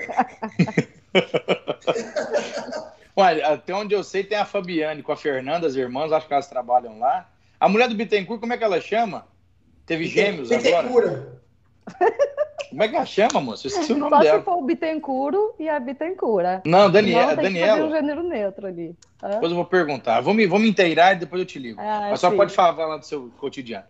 Olha, 3.15 3.47
até 3.53 3.73
onde 3.73 3.93
eu 3.93 4.03
sei 4.03 4.23
tem 4.23 4.37
a 4.37 4.45
Fabiane 4.45 5.03
com 5.03 5.11
a 5.11 5.17
Fernanda, 5.17 5.67
as 5.67 5.75
irmãs, 5.75 6.11
acho 6.11 6.27
que 6.27 6.33
elas 6.33 6.47
trabalham 6.47 6.99
lá. 6.99 7.29
A 7.59 7.67
mulher 7.67 7.87
do 7.87 7.95
Bittencourt, 7.95 8.39
como 8.39 8.53
é 8.53 8.57
que 8.57 8.63
ela 8.63 8.81
chama? 8.81 9.27
Teve 9.85 10.05
gêmeos 10.05 10.51
agora? 10.51 11.38
Bittencourt. 11.89 12.69
Como 12.69 12.83
é 12.83 12.87
que 12.87 12.95
ela 12.95 13.05
chama, 13.05 13.41
moço? 13.41 13.65
Eu 13.65 13.69
esqueci 13.69 13.93
o 13.93 13.97
nome 13.97 14.11
Só 14.11 14.17
se 14.17 14.23
dela. 14.25 14.43
for 14.43 14.57
o 14.57 14.61
Bittencuro 14.61 15.55
e 15.57 15.67
a 15.67 15.79
Bittencura. 15.79 16.61
Não, 16.65 16.89
Daniela. 16.91 17.35
Não, 17.35 17.43
tem 17.43 17.53
que 17.53 17.59
fazer 17.59 17.71
um 17.73 17.75
Daniela. 17.89 17.89
gênero 17.95 18.23
neutro 18.23 18.67
ali. 18.67 18.95
tá? 19.17 19.27
Depois 19.29 19.51
eu 19.51 19.55
vou 19.55 19.65
perguntar. 19.65 20.21
Vou 20.21 20.33
me, 20.33 20.45
vou 20.45 20.59
me 20.59 20.69
inteirar 20.69 21.13
e 21.13 21.19
depois 21.19 21.39
eu 21.41 21.45
te 21.47 21.57
ligo. 21.57 21.79
Ah, 21.81 22.09
Mas 22.11 22.19
só 22.19 22.29
sim. 22.29 22.37
pode 22.37 22.53
falar 22.53 22.85
lá 22.85 22.97
do 22.97 23.05
seu 23.05 23.31
cotidiano. 23.39 23.85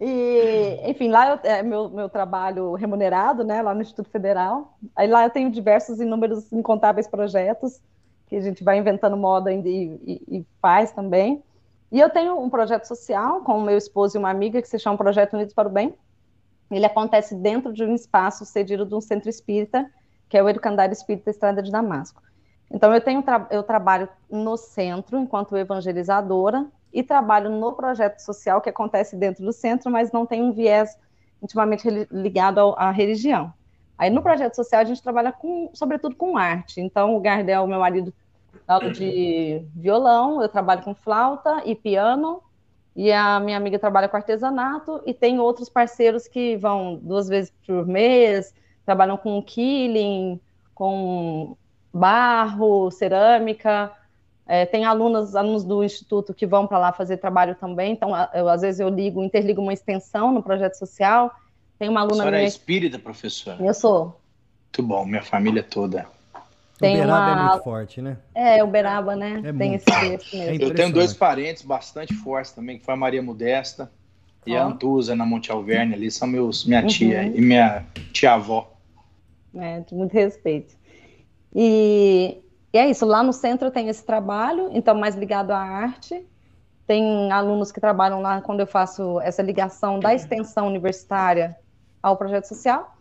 E, 0.00 0.80
enfim, 0.84 1.08
lá 1.10 1.30
eu, 1.30 1.40
é 1.42 1.62
meu, 1.62 1.88
meu 1.90 2.08
trabalho 2.08 2.72
remunerado, 2.74 3.42
né, 3.44 3.60
lá 3.60 3.74
no 3.74 3.82
Instituto 3.82 4.08
Federal. 4.08 4.78
Aí 4.94 5.08
lá 5.08 5.24
eu 5.24 5.30
tenho 5.30 5.50
diversos, 5.50 6.00
inúmeros, 6.00 6.50
incontáveis 6.52 7.08
projetos 7.08 7.80
que 8.28 8.36
a 8.36 8.40
gente 8.40 8.62
vai 8.62 8.78
inventando 8.78 9.16
moda 9.16 9.52
e, 9.52 9.58
e, 9.58 10.22
e 10.38 10.46
faz 10.62 10.92
também. 10.92 11.42
E 11.90 11.98
eu 11.98 12.10
tenho 12.10 12.38
um 12.38 12.48
projeto 12.50 12.84
social 12.84 13.40
com 13.40 13.58
o 13.58 13.62
meu 13.62 13.76
esposo 13.76 14.16
e 14.16 14.18
uma 14.18 14.30
amiga 14.30 14.60
que 14.62 14.68
se 14.68 14.78
chama 14.78 14.96
Projeto 14.98 15.34
Unidos 15.34 15.54
para 15.54 15.68
o 15.68 15.72
Bem. 15.72 15.94
Ele 16.70 16.86
acontece 16.86 17.34
dentro 17.34 17.72
de 17.72 17.84
um 17.84 17.94
espaço 17.94 18.44
cedido 18.44 18.84
de 18.84 18.94
um 18.94 19.00
centro 19.00 19.28
espírita, 19.28 19.90
que 20.28 20.36
é 20.36 20.42
o 20.42 20.48
Educandário 20.48 20.92
Espírita 20.92 21.30
Estrada 21.30 21.62
de 21.62 21.70
Damasco. 21.70 22.22
Então, 22.70 22.92
eu, 22.94 23.00
tenho 23.00 23.22
tra 23.22 23.46
eu 23.50 23.62
trabalho 23.62 24.08
no 24.30 24.56
centro 24.56 25.18
enquanto 25.18 25.56
evangelizadora 25.56 26.66
e 26.92 27.02
trabalho 27.02 27.50
no 27.50 27.72
projeto 27.72 28.18
social 28.18 28.60
que 28.60 28.68
acontece 28.68 29.16
dentro 29.16 29.44
do 29.44 29.52
centro, 29.52 29.90
mas 29.90 30.12
não 30.12 30.26
tem 30.26 30.42
um 30.42 30.52
viés 30.52 30.98
intimamente 31.42 31.88
ligado 32.10 32.58
ao, 32.58 32.78
à 32.78 32.90
religião. 32.90 33.52
Aí 33.96 34.10
no 34.10 34.22
projeto 34.22 34.54
social 34.54 34.82
a 34.82 34.84
gente 34.84 35.02
trabalha 35.02 35.32
com, 35.32 35.70
sobretudo 35.72 36.14
com 36.14 36.36
arte. 36.36 36.80
Então 36.80 37.16
o 37.16 37.20
Gardel, 37.20 37.66
meu 37.66 37.80
marido, 37.80 38.12
aula 38.66 38.90
de 38.90 39.62
violão, 39.74 40.42
eu 40.42 40.48
trabalho 40.48 40.82
com 40.82 40.94
flauta 40.94 41.62
e 41.64 41.74
piano, 41.74 42.42
e 42.98 43.12
a 43.12 43.38
minha 43.38 43.56
amiga 43.56 43.78
trabalha 43.78 44.08
com 44.08 44.16
artesanato, 44.16 45.00
e 45.06 45.14
tem 45.14 45.38
outros 45.38 45.68
parceiros 45.68 46.26
que 46.26 46.56
vão 46.56 46.98
duas 47.00 47.28
vezes 47.28 47.52
por 47.64 47.86
mês, 47.86 48.52
trabalham 48.84 49.16
com 49.16 49.40
killing, 49.40 50.40
com 50.74 51.56
barro, 51.94 52.90
cerâmica. 52.90 53.92
É, 54.44 54.66
tem 54.66 54.84
alunos, 54.84 55.36
alunos 55.36 55.62
do 55.62 55.84
instituto 55.84 56.34
que 56.34 56.44
vão 56.44 56.66
para 56.66 56.76
lá 56.76 56.92
fazer 56.92 57.18
trabalho 57.18 57.54
também. 57.54 57.92
Então, 57.92 58.10
eu, 58.34 58.48
às 58.48 58.62
vezes 58.62 58.80
eu 58.80 58.88
ligo, 58.88 59.22
interligo 59.22 59.62
uma 59.62 59.72
extensão 59.72 60.32
no 60.32 60.42
projeto 60.42 60.74
social. 60.74 61.32
Tem 61.78 61.88
uma 61.88 62.00
aluna 62.00 62.24
a 62.24 62.30
minha. 62.32 62.42
é 62.42 62.46
espírita, 62.46 62.98
professora? 62.98 63.64
Eu 63.64 63.74
sou. 63.74 64.20
Muito 64.64 64.82
bom, 64.82 65.06
minha 65.06 65.22
família 65.22 65.62
toda. 65.62 66.04
Tem 66.78 66.94
Uberaba 66.96 67.32
uma... 67.32 67.40
é 67.40 67.48
muito 67.50 67.64
forte, 67.64 68.00
né? 68.00 68.16
É, 68.34 68.62
Uberaba, 68.62 69.16
né? 69.16 69.40
É 69.44 69.52
Tem 69.52 69.70
muito. 69.70 69.88
esse, 69.88 70.06
esse 70.14 70.36
mesmo. 70.36 70.64
É 70.64 70.66
Eu 70.68 70.74
tenho 70.74 70.92
dois 70.92 71.12
parentes 71.12 71.62
bastante 71.62 72.14
fortes 72.14 72.52
também, 72.52 72.78
que 72.78 72.84
foi 72.84 72.94
a 72.94 72.96
Maria 72.96 73.20
Modesta 73.20 73.90
e 74.46 74.56
a. 74.56 74.64
Antusa, 74.64 75.16
na 75.16 75.26
Monte 75.26 75.50
Alverne, 75.50 75.94
ali, 75.94 76.10
são 76.10 76.28
meus, 76.28 76.64
minha 76.64 76.80
Uhum. 76.82 76.86
tia 76.86 77.24
e 77.24 77.40
minha 77.40 77.84
tia-avó. 78.12 78.72
de 79.86 79.94
muito 79.94 80.12
respeito. 80.12 80.76
E, 81.52 82.38
e 82.72 82.78
é 82.78 82.88
isso, 82.88 83.04
lá 83.04 83.24
no 83.24 83.32
centro 83.32 83.66
eu 83.66 83.72
tenho 83.72 83.90
esse 83.90 84.04
trabalho, 84.06 84.70
então 84.72 84.94
mais 84.94 85.16
ligado 85.16 85.50
à 85.50 85.58
arte. 85.58 86.24
Tem 86.86 87.30
alunos 87.32 87.72
que 87.72 87.80
trabalham 87.80 88.20
lá 88.20 88.40
quando 88.40 88.60
eu 88.60 88.66
faço 88.66 89.20
essa 89.20 89.42
ligação 89.42 89.98
da 89.98 90.14
extensão 90.14 90.68
universitária 90.68 91.56
ao 92.00 92.16
projeto 92.16 92.44
social. 92.44 92.96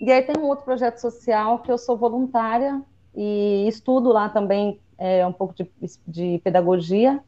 E 0.00 0.10
aí 0.10 0.22
tem 0.22 0.34
um 0.36 0.46
outro 0.46 0.64
projeto 0.64 0.98
social 0.98 1.60
que 1.60 1.70
eu 1.70 1.78
sou 1.78 1.96
voluntária 1.96 2.82
e 3.14 3.66
estudo 3.68 4.12
lá 4.12 4.28
também 4.28 4.78
é, 4.98 5.26
um 5.26 5.32
pouco 5.32 5.54
de, 5.54 5.70
de 6.06 6.40
pedagogia, 6.44 7.20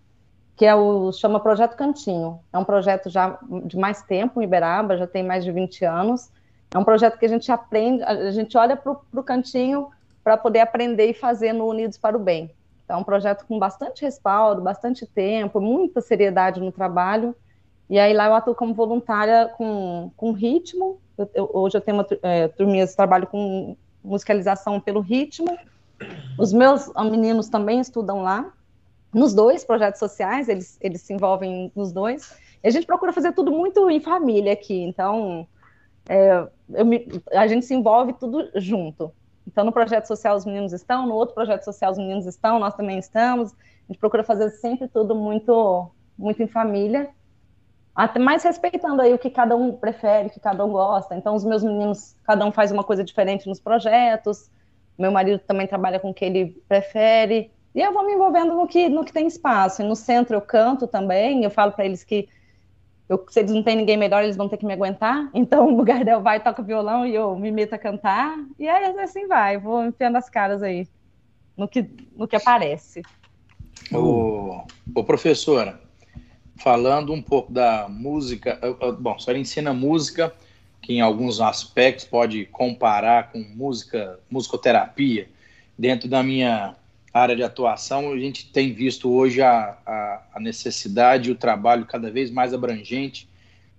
que 0.57 0.64
é 0.66 0.74
o 0.74 1.11
chama 1.12 1.41
Projeto 1.41 1.76
Cantinho. 1.76 2.39
É 2.53 2.59
um 2.59 2.64
projeto 2.64 3.09
já 3.11 3.39
de 3.64 3.76
mais 3.76 4.03
tempo 4.03 4.41
em 4.41 4.45
Iberaba, 4.45 4.97
já 4.97 5.07
tem 5.07 5.22
mais 5.22 5.45
de 5.45 5.51
20 5.51 5.85
anos. 5.85 6.30
É 6.74 6.78
um 6.78 6.85
projeto 6.85 7.18
que 7.18 7.26
a 7.26 7.28
gente 7.28 7.51
aprende, 7.51 8.03
a 8.03 8.30
gente 8.30 8.57
olha 8.57 8.76
para 8.76 8.93
o 8.93 9.22
cantinho 9.22 9.89
para 10.22 10.37
poder 10.37 10.61
aprender 10.61 11.11
e 11.11 11.14
fazer 11.14 11.53
no 11.53 11.66
Unidos 11.66 11.99
para 11.99 12.16
o 12.16 12.20
Bem. 12.20 12.51
Então, 12.85 12.97
é 12.97 13.01
um 13.01 13.05
projeto 13.05 13.45
com 13.47 13.59
bastante 13.59 14.03
respaldo, 14.03 14.62
bastante 14.62 15.07
tempo, 15.07 15.61
muita 15.61 16.01
seriedade 16.01 16.61
no 16.61 16.70
trabalho. 16.70 17.35
E 17.91 17.99
aí 17.99 18.12
lá 18.14 18.26
eu 18.26 18.35
atuo 18.35 18.55
como 18.55 18.72
voluntária 18.72 19.51
com, 19.57 20.11
com 20.16 20.33
ritmo. 20.33 20.99
Eu- 21.18 21.30
eu- 21.35 21.51
hoje 21.53 21.76
eu 21.76 21.80
tenho 21.80 21.97
uma 21.99 22.07
é, 22.22 22.49
turminha 22.49 22.87
de 22.87 22.95
trabalho 22.97 23.26
com 23.26 23.76
musicalização 24.03 24.80
pelo 24.80 25.01
ritmo. 25.01 25.59
Os 26.38 26.53
meus 26.53 26.90
ah, 26.94 27.05
meninos 27.05 27.48
também 27.48 27.80
estudam 27.80 28.22
lá. 28.22 28.53
Nos 29.12 29.34
dois 29.34 29.64
projetos 29.64 29.98
sociais, 29.98 30.48
eles, 30.48 30.78
eles 30.80 31.03
se 31.03 31.12
envolvem 31.12 31.70
nos 31.76 31.92
dois. 31.92 32.34
E 32.62 32.68
a 32.68 32.70
gente 32.70 32.86
procura 32.86 33.12
fazer 33.12 33.32
tudo 33.32 33.50
muito 33.50 33.90
em 33.90 34.00
família 34.00 34.53
aqui. 34.53 34.82
Então, 34.82 35.46
é, 36.09 36.46
me- 36.84 37.07
a 37.32 37.46
gente 37.46 37.66
se 37.66 37.74
envolve 37.74 38.14
tudo 38.14 38.50
junto. 38.57 39.12
Então, 39.46 39.64
no 39.64 39.72
projeto 39.72 40.07
social 40.07 40.36
os 40.36 40.46
meninos 40.46 40.72
estão, 40.72 41.07
no 41.07 41.14
outro 41.14 41.34
projeto 41.34 41.62
social 41.64 41.92
os 41.92 41.98
meninos 41.98 42.26
estão, 42.26 42.59
nós 42.59 42.74
também 42.74 42.98
estamos. 42.98 43.53
A 43.53 43.92
gente 43.92 43.98
procura 43.98 44.22
fazer 44.24 44.48
sempre 44.50 44.88
tudo 44.88 45.14
muito, 45.14 45.90
muito 46.16 46.42
em 46.42 46.46
família, 46.46 47.11
até 47.94 48.18
mais 48.18 48.42
respeitando 48.42 49.03
aí 49.03 49.12
o 49.12 49.18
que 49.18 49.28
cada 49.28 49.55
um 49.55 49.72
prefere, 49.72 50.28
o 50.28 50.30
que 50.30 50.40
cada 50.40 50.64
um 50.64 50.70
gosta. 50.70 51.14
Então, 51.14 51.34
os 51.34 51.44
meus 51.44 51.62
meninos, 51.62 52.16
cada 52.24 52.46
um 52.46 52.53
faz 52.53 52.72
uma 52.72 52.84
coisa 52.84 53.05
diferente 53.05 53.48
nos 53.48 53.61
projetos. 53.61 54.50
Meu 54.99 55.11
marido 55.11 55.38
também 55.40 55.66
trabalha 55.66 55.99
com 55.99 56.11
o 56.11 56.14
que 56.14 56.24
ele 56.24 56.62
prefere. 56.68 57.51
E 57.74 57.80
eu 57.80 57.93
vou 57.93 58.05
me 58.05 58.12
envolvendo 58.12 58.55
no 58.55 58.66
que, 58.66 58.88
no 58.88 59.05
que 59.05 59.12
tem 59.12 59.26
espaço. 59.26 59.82
E 59.82 59.84
no 59.84 59.97
centro 59.97 60.36
eu 60.36 60.40
canto 60.40 60.86
também. 60.86 61.43
Eu 61.43 61.51
falo 61.51 61.72
para 61.72 61.84
eles 61.84 62.05
que 62.05 62.28
eu, 63.09 63.24
se 63.28 63.40
eles 63.40 63.53
não 63.53 63.62
têm 63.62 63.76
ninguém 63.76 63.97
melhor, 63.97 64.22
eles 64.22 64.36
vão 64.36 64.49
ter 64.49 64.57
que 64.57 64.66
me 64.66 64.72
aguentar. 64.72 65.28
Então, 65.34 65.78
o 65.78 65.84
Gardel 65.84 66.22
vai, 66.22 66.43
toca 66.43 66.62
violão 66.62 67.07
e 67.07 67.14
eu 67.14 67.36
me 67.36 67.51
meto 67.51 67.74
a 67.74 67.78
cantar. 67.78 68.36
E 68.59 68.68
aí, 68.68 68.99
assim 69.01 69.26
vai. 69.26 69.59
Vou 69.59 69.84
enfiando 69.84 70.16
as 70.16 70.30
caras 70.30 70.62
aí 70.62 70.86
no 71.57 71.68
que, 71.68 71.88
no 72.16 72.26
que 72.26 72.36
aparece. 72.36 73.03
Ô, 73.93 74.64
ô, 74.95 75.05
professora, 75.05 75.80
falando 76.57 77.12
um 77.12 77.22
pouco 77.22 77.53
da 77.53 77.88
música, 77.88 78.59
bom, 78.99 79.14
a 79.14 79.18
senhora 79.18 79.38
ensina 79.38 79.72
música, 79.72 80.32
que 80.83 80.95
em 80.95 81.01
alguns 81.01 81.41
aspectos 81.41 82.05
pode 82.05 82.45
comparar 82.47 83.30
com 83.30 83.39
música, 83.39 84.18
musicoterapia. 84.28 85.28
Dentro 85.78 86.09
da 86.09 86.22
minha 86.22 86.74
área 87.14 87.37
de 87.37 87.43
atuação, 87.43 88.12
a 88.12 88.18
gente 88.18 88.51
tem 88.51 88.72
visto 88.72 89.11
hoje 89.11 89.41
a, 89.41 89.78
a, 89.87 90.22
a 90.35 90.41
necessidade 90.41 91.28
e 91.28 91.33
o 91.33 91.37
trabalho 91.37 91.87
cada 91.87 92.11
vez 92.11 92.30
mais 92.30 92.53
abrangente 92.53 93.28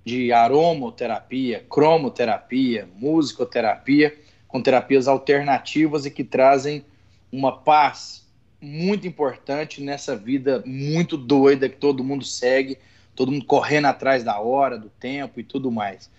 de 0.05 0.31
aromoterapia, 0.31 1.65
cromoterapia, 1.69 2.87
musicoterapia, 2.95 4.17
com 4.47 4.61
terapias 4.61 5.07
alternativas 5.07 6.05
e 6.05 6.11
que 6.11 6.23
trazem 6.23 6.85
uma 7.31 7.51
paz 7.51 8.23
muito 8.61 9.05
importante 9.05 9.81
nessa 9.81 10.15
vida 10.15 10.63
muito 10.65 11.17
doida 11.17 11.67
que 11.67 11.75
todo 11.75 12.03
mundo 12.03 12.23
segue, 12.23 12.77
todo 13.13 13.31
mundo 13.31 13.45
correndo 13.45 13.85
atrás 13.85 14.23
da 14.23 14.39
hora, 14.39 14.77
do 14.77 14.89
tempo 14.89 15.39
e 15.39 15.43
tudo 15.43 15.69
mais. 15.71 16.09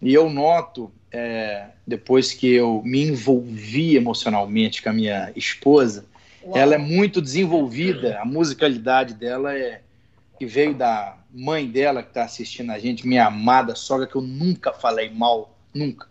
E 0.00 0.14
eu 0.14 0.30
noto, 0.30 0.90
é, 1.10 1.66
depois 1.86 2.32
que 2.32 2.52
eu 2.52 2.82
me 2.84 3.02
envolvi 3.02 3.96
emocionalmente 3.96 4.82
com 4.82 4.90
a 4.90 4.92
minha 4.92 5.32
esposa, 5.34 6.04
ela 6.54 6.74
é 6.74 6.78
muito 6.78 7.20
desenvolvida, 7.20 8.18
a 8.20 8.24
musicalidade 8.24 9.14
dela 9.14 9.54
é 9.54 9.82
que 10.38 10.46
veio 10.46 10.72
da 10.72 11.16
mãe 11.32 11.66
dela 11.66 12.02
que 12.02 12.10
está 12.10 12.24
assistindo 12.24 12.70
a 12.70 12.78
gente, 12.78 13.06
minha 13.06 13.26
amada 13.26 13.74
sogra, 13.74 14.06
que 14.06 14.14
eu 14.14 14.22
nunca 14.22 14.72
falei 14.72 15.10
mal, 15.10 15.56
nunca. 15.74 16.06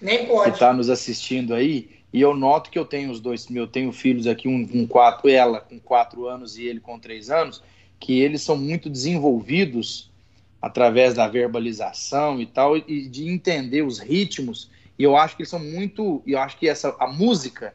Nem 0.00 0.20
que 0.20 0.26
pode. 0.26 0.50
está 0.50 0.72
nos 0.72 0.88
assistindo 0.88 1.54
aí, 1.54 1.90
e 2.12 2.20
eu 2.20 2.34
noto 2.34 2.70
que 2.70 2.78
eu 2.78 2.84
tenho 2.84 3.10
os 3.10 3.20
dois, 3.20 3.46
eu 3.50 3.66
tenho 3.66 3.92
filhos 3.92 4.26
aqui, 4.26 4.48
um 4.48 4.66
com 4.66 4.86
quatro, 4.86 5.28
ela 5.28 5.60
com 5.60 5.78
quatro 5.78 6.26
anos 6.26 6.56
e 6.56 6.64
ele 6.64 6.80
com 6.80 6.98
três 6.98 7.30
anos, 7.30 7.62
que 8.00 8.18
eles 8.20 8.42
são 8.42 8.56
muito 8.56 8.88
desenvolvidos 8.88 10.10
através 10.60 11.14
da 11.14 11.28
verbalização 11.28 12.40
e 12.40 12.46
tal, 12.46 12.76
e 12.76 13.08
de 13.08 13.28
entender 13.28 13.82
os 13.82 13.98
ritmos, 13.98 14.70
e 14.98 15.02
eu 15.02 15.16
acho 15.16 15.36
que 15.36 15.42
eles 15.42 15.50
são 15.50 15.60
muito, 15.60 16.22
e 16.26 16.32
eu 16.32 16.40
acho 16.40 16.56
que 16.56 16.68
essa, 16.68 16.94
a 16.98 17.06
música 17.06 17.74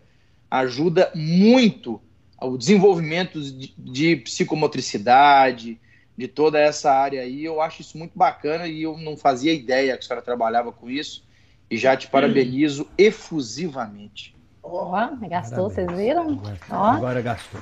ajuda 0.49 1.11
muito 1.15 2.01
ao 2.37 2.57
desenvolvimento 2.57 3.39
de, 3.39 3.73
de 3.77 4.15
psicomotricidade, 4.17 5.79
de 6.17 6.27
toda 6.27 6.59
essa 6.59 6.91
área 6.91 7.21
aí, 7.21 7.45
eu 7.45 7.61
acho 7.61 7.81
isso 7.81 7.97
muito 7.97 8.17
bacana, 8.17 8.67
e 8.67 8.81
eu 8.81 8.97
não 8.97 9.15
fazia 9.15 9.53
ideia 9.53 9.95
que 9.95 10.03
a 10.03 10.07
senhora 10.07 10.25
trabalhava 10.25 10.71
com 10.71 10.89
isso, 10.89 11.23
e 11.69 11.77
já 11.77 11.95
te 11.95 12.07
parabenizo 12.07 12.87
efusivamente. 12.97 14.35
Ó, 14.61 14.91
Ó, 14.91 15.27
gastou, 15.27 15.69
vocês 15.69 15.89
viram? 15.91 16.31
Agora, 16.31 16.57
Ó. 16.69 16.85
agora 16.85 17.21
gastou. 17.21 17.61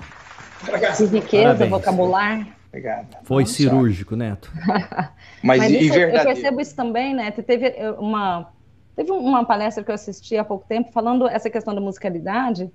Que 0.65 0.71
riqueza, 1.05 1.43
Parabéns. 1.43 1.69
vocabular. 1.69 2.58
Obrigado. 2.69 3.17
Foi 3.23 3.43
Nossa. 3.43 3.53
cirúrgico, 3.53 4.15
Neto. 4.15 4.51
Mas, 5.43 5.59
Mas 5.59 5.71
e 5.71 5.77
isso, 5.87 5.97
eu 5.97 6.23
percebo 6.23 6.61
isso 6.61 6.75
também, 6.75 7.13
né? 7.15 7.31
Teve 7.31 7.67
eh, 7.67 7.91
uma, 7.91 8.51
teve 8.95 9.11
uma 9.11 9.43
palestra 9.43 9.83
que 9.83 9.89
eu 9.89 9.95
assisti 9.95 10.37
há 10.37 10.43
pouco 10.43 10.67
tempo 10.67 10.91
falando 10.91 11.27
essa 11.27 11.49
questão 11.49 11.73
da 11.73 11.81
musicalidade 11.81 12.71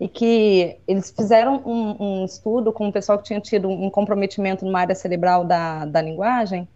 e 0.00 0.08
que 0.08 0.78
eles 0.86 1.10
fizeram 1.10 1.62
um, 1.64 1.96
um 1.98 2.24
estudo 2.24 2.72
com 2.72 2.88
um 2.88 2.92
pessoal 2.92 3.18
que 3.18 3.24
tinha 3.24 3.40
tido 3.40 3.68
um 3.68 3.88
comprometimento 3.88 4.64
numa 4.64 4.80
área 4.80 4.94
cerebral 4.94 5.44
da, 5.44 5.86
da 5.86 6.02
linguagem. 6.02 6.68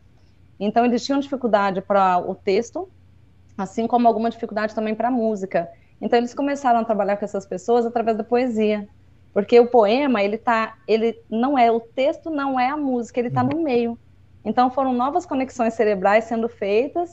Então, 0.58 0.84
eles 0.84 1.04
tinham 1.04 1.18
dificuldade 1.18 1.80
para 1.80 2.18
o 2.18 2.34
texto, 2.34 2.88
assim 3.58 3.86
como 3.86 4.06
alguma 4.06 4.30
dificuldade 4.30 4.74
também 4.74 4.94
para 4.94 5.08
a 5.08 5.10
música. 5.10 5.68
Então, 6.00 6.18
eles 6.18 6.34
começaram 6.34 6.80
a 6.80 6.84
trabalhar 6.84 7.16
com 7.16 7.24
essas 7.24 7.44
pessoas 7.44 7.84
através 7.84 8.16
da 8.16 8.24
poesia. 8.24 8.88
Porque 9.32 9.58
o 9.60 9.66
poema, 9.66 10.22
ele 10.22 10.36
tá, 10.38 10.74
ele 10.88 11.14
não 11.30 11.56
é, 11.56 11.70
o 11.70 11.80
texto 11.80 12.30
não 12.30 12.58
é 12.58 12.68
a 12.68 12.76
música, 12.76 13.20
ele 13.20 13.28
está 13.28 13.42
no 13.42 13.62
meio. 13.62 13.98
Então 14.44 14.70
foram 14.70 14.92
novas 14.92 15.26
conexões 15.26 15.74
cerebrais 15.74 16.24
sendo 16.24 16.48
feitas 16.48 17.10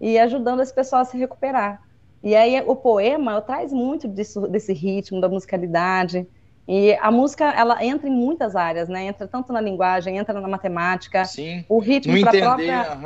e 0.00 0.18
ajudando 0.18 0.62
esse 0.62 0.74
pessoal 0.74 1.02
a 1.02 1.04
se 1.04 1.16
recuperar. 1.16 1.80
E 2.22 2.34
aí 2.34 2.60
o 2.66 2.74
poema 2.76 3.40
traz 3.42 3.72
muito 3.72 4.08
disso, 4.08 4.46
desse 4.48 4.72
ritmo, 4.72 5.20
da 5.20 5.28
musicalidade. 5.28 6.26
E 6.66 6.94
a 6.94 7.10
música, 7.10 7.44
ela 7.52 7.84
entra 7.84 8.08
em 8.08 8.12
muitas 8.12 8.54
áreas, 8.54 8.88
né? 8.88 9.04
Entra 9.04 9.26
tanto 9.26 9.52
na 9.52 9.60
linguagem, 9.60 10.16
entra 10.16 10.40
na 10.40 10.46
matemática, 10.48 11.24
Sim. 11.24 11.64
o 11.68 11.78
ritmo 11.80 12.20
para 12.20 12.30
própria 12.30 12.98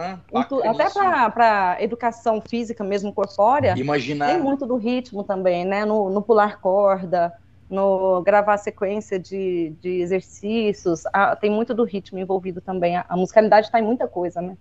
tu- 0.48 0.62
até 0.62 0.90
para 0.90 1.76
educação 1.80 2.40
física 2.40 2.84
mesmo 2.84 3.12
corpórea, 3.12 3.72
tem 3.74 3.82
Imaginar. 3.82 4.38
muito 4.38 4.66
do 4.66 4.76
ritmo 4.76 5.24
também, 5.24 5.64
né? 5.64 5.84
No, 5.84 6.10
no 6.10 6.22
pular 6.22 6.60
corda, 6.60 7.32
no 7.68 8.22
gravar 8.22 8.56
sequência 8.58 9.18
de, 9.18 9.74
de 9.80 10.00
exercícios, 10.00 11.02
ah, 11.12 11.34
tem 11.34 11.50
muito 11.50 11.74
do 11.74 11.84
ritmo 11.84 12.18
envolvido 12.18 12.60
também. 12.60 12.96
A, 12.96 13.04
a 13.08 13.16
musicalidade 13.16 13.66
está 13.66 13.80
em 13.80 13.84
muita 13.84 14.06
coisa, 14.06 14.40
né? 14.40 14.56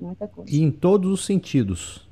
Muita 0.00 0.28
coisa. 0.28 0.50
E 0.50 0.62
em 0.62 0.70
todos 0.70 1.10
os 1.10 1.24
sentidos. 1.24 2.08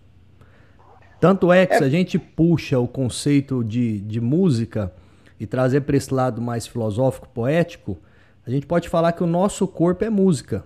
Tanto 1.21 1.53
é 1.53 1.67
que 1.67 1.75
é. 1.75 1.79
se 1.79 1.85
a 1.85 1.89
gente 1.89 2.19
puxa 2.19 2.79
o 2.79 2.89
conceito 2.89 3.63
de, 3.63 4.01
de 4.01 4.21
música 4.21 4.93
e 5.39 5.47
trazer 5.47 5.83
para 5.83 5.97
esse 5.97 6.13
lado 6.13 6.41
mais 6.43 6.67
filosófico, 6.67 7.29
poético, 7.29 7.99
a 8.47 8.51
gente 8.51 8.67
pode 8.67 8.89
falar 8.89 9.13
que 9.13 9.23
o 9.23 9.27
nosso 9.27 9.67
corpo 9.67 10.05
é 10.05 10.11
música. 10.11 10.65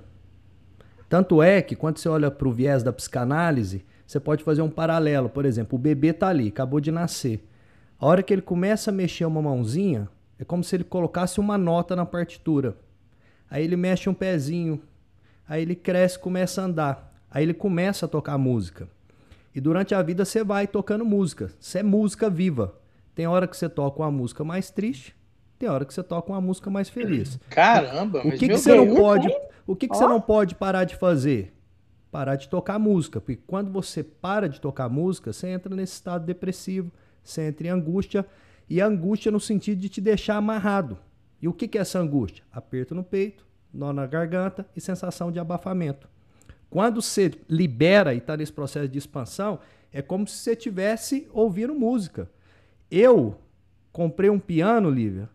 Tanto 1.09 1.43
é 1.43 1.63
que 1.63 1.77
quando 1.77 1.99
você 1.99 2.09
olha 2.09 2.31
para 2.31 2.49
o 2.49 2.53
viés 2.53 2.83
da 2.83 2.93
psicanálise, 2.93 3.85
você 4.07 4.19
pode 4.19 4.43
fazer 4.43 4.63
um 4.63 4.69
paralelo. 4.69 5.29
Por 5.29 5.45
exemplo, 5.45 5.79
o 5.79 5.81
bebê 5.81 6.09
está 6.09 6.29
ali, 6.29 6.49
acabou 6.49 6.81
de 6.81 6.91
nascer. 6.91 7.48
A 8.01 8.07
hora 8.07 8.23
que 8.23 8.33
ele 8.33 8.43
começa 8.43 8.91
a 8.91 8.95
mexer 8.95 9.25
uma 9.25 9.43
mãozinha, 9.43 10.09
é 10.39 10.45
como 10.45 10.63
se 10.63 10.77
ele 10.77 10.85
colocasse 10.85 11.41
uma 11.41 11.59
nota 11.59 11.97
na 11.97 12.07
partitura. 12.07 12.77
Aí 13.51 13.65
ele 13.65 13.77
mexe 13.77 14.09
um 14.09 14.15
pezinho, 14.15 14.81
aí 15.49 15.63
ele 15.63 15.75
cresce, 15.75 16.17
começa 16.17 16.63
a 16.63 16.65
andar, 16.65 17.13
aí 17.29 17.43
ele 17.43 17.55
começa 17.55 18.07
a 18.07 18.09
tocar 18.09 18.39
música. 18.39 18.89
E 19.53 19.61
durante 19.61 19.97
a 19.97 20.03
vida 20.03 20.25
você 20.25 20.45
vai 20.45 20.69
tocando 20.69 21.05
música. 21.05 21.51
Você 21.59 21.81
é 21.81 21.83
música 21.83 22.31
viva. 22.31 22.75
Tem 23.17 23.27
hora 23.27 23.49
que 23.49 23.57
você 23.57 23.69
toca 23.69 24.01
uma 24.01 24.13
música 24.13 24.45
mais 24.45 24.71
triste, 24.71 25.17
tem 25.59 25.69
hora 25.69 25.85
que 25.85 25.93
você 25.93 26.05
toca 26.05 26.31
uma 26.31 26.41
música 26.41 26.71
mais 26.71 26.89
feliz. 26.89 27.37
Caramba, 27.51 28.21
o 28.21 28.31
que, 28.31 28.47
que 28.47 28.57
você 28.57 28.77
não 28.77 28.95
pode, 28.95 29.29
o 29.67 29.75
que, 29.75 29.89
que 29.89 29.97
você 29.97 30.07
não 30.07 30.21
pode 30.21 30.55
parar 30.55 30.85
de 30.85 30.95
fazer? 30.95 31.53
Parar 32.13 32.37
de 32.37 32.49
tocar 32.49 32.79
música, 32.79 33.21
porque 33.21 33.41
quando 33.45 33.73
você 33.73 34.05
para 34.05 34.49
de 34.49 34.61
tocar 34.61 34.89
música, 34.89 35.33
você 35.33 35.49
entra 35.49 35.75
nesse 35.75 35.95
estado 35.95 36.25
depressivo, 36.25 36.93
você 37.23 37.43
entra 37.43 37.67
em 37.67 37.71
angústia, 37.71 38.27
e 38.69 38.81
angústia 38.81 39.33
no 39.33 39.41
sentido 39.41 39.81
de 39.81 39.89
te 39.89 40.01
deixar 40.01 40.37
amarrado. 40.37 40.99
E 41.41 41.49
o 41.49 41.53
que, 41.53 41.69
que 41.69 41.79
é 41.79 41.81
essa 41.81 41.99
angústia? 41.99 42.45
Aperto 42.53 42.95
no 42.95 43.05
peito, 43.05 43.47
nó 43.73 43.93
na 43.93 44.07
garganta 44.07 44.67
e 44.77 44.81
sensação 44.81 45.31
de 45.31 45.39
abafamento. 45.39 46.09
Quando 46.69 47.01
você 47.01 47.33
libera 47.49 48.13
e 48.13 48.19
está 48.19 48.37
nesse 48.37 48.53
processo 48.53 48.89
de 48.89 48.99
expansão, 48.99 49.59
é 49.93 50.03
como 50.03 50.27
se 50.27 50.37
você 50.37 50.53
estivesse 50.53 51.29
ouvindo 51.33 51.75
música. 51.75 52.31
Eu 52.91 53.39
comprei 53.93 54.29
um 54.29 54.39
piano, 54.39 54.91
Lívia, 54.91 55.31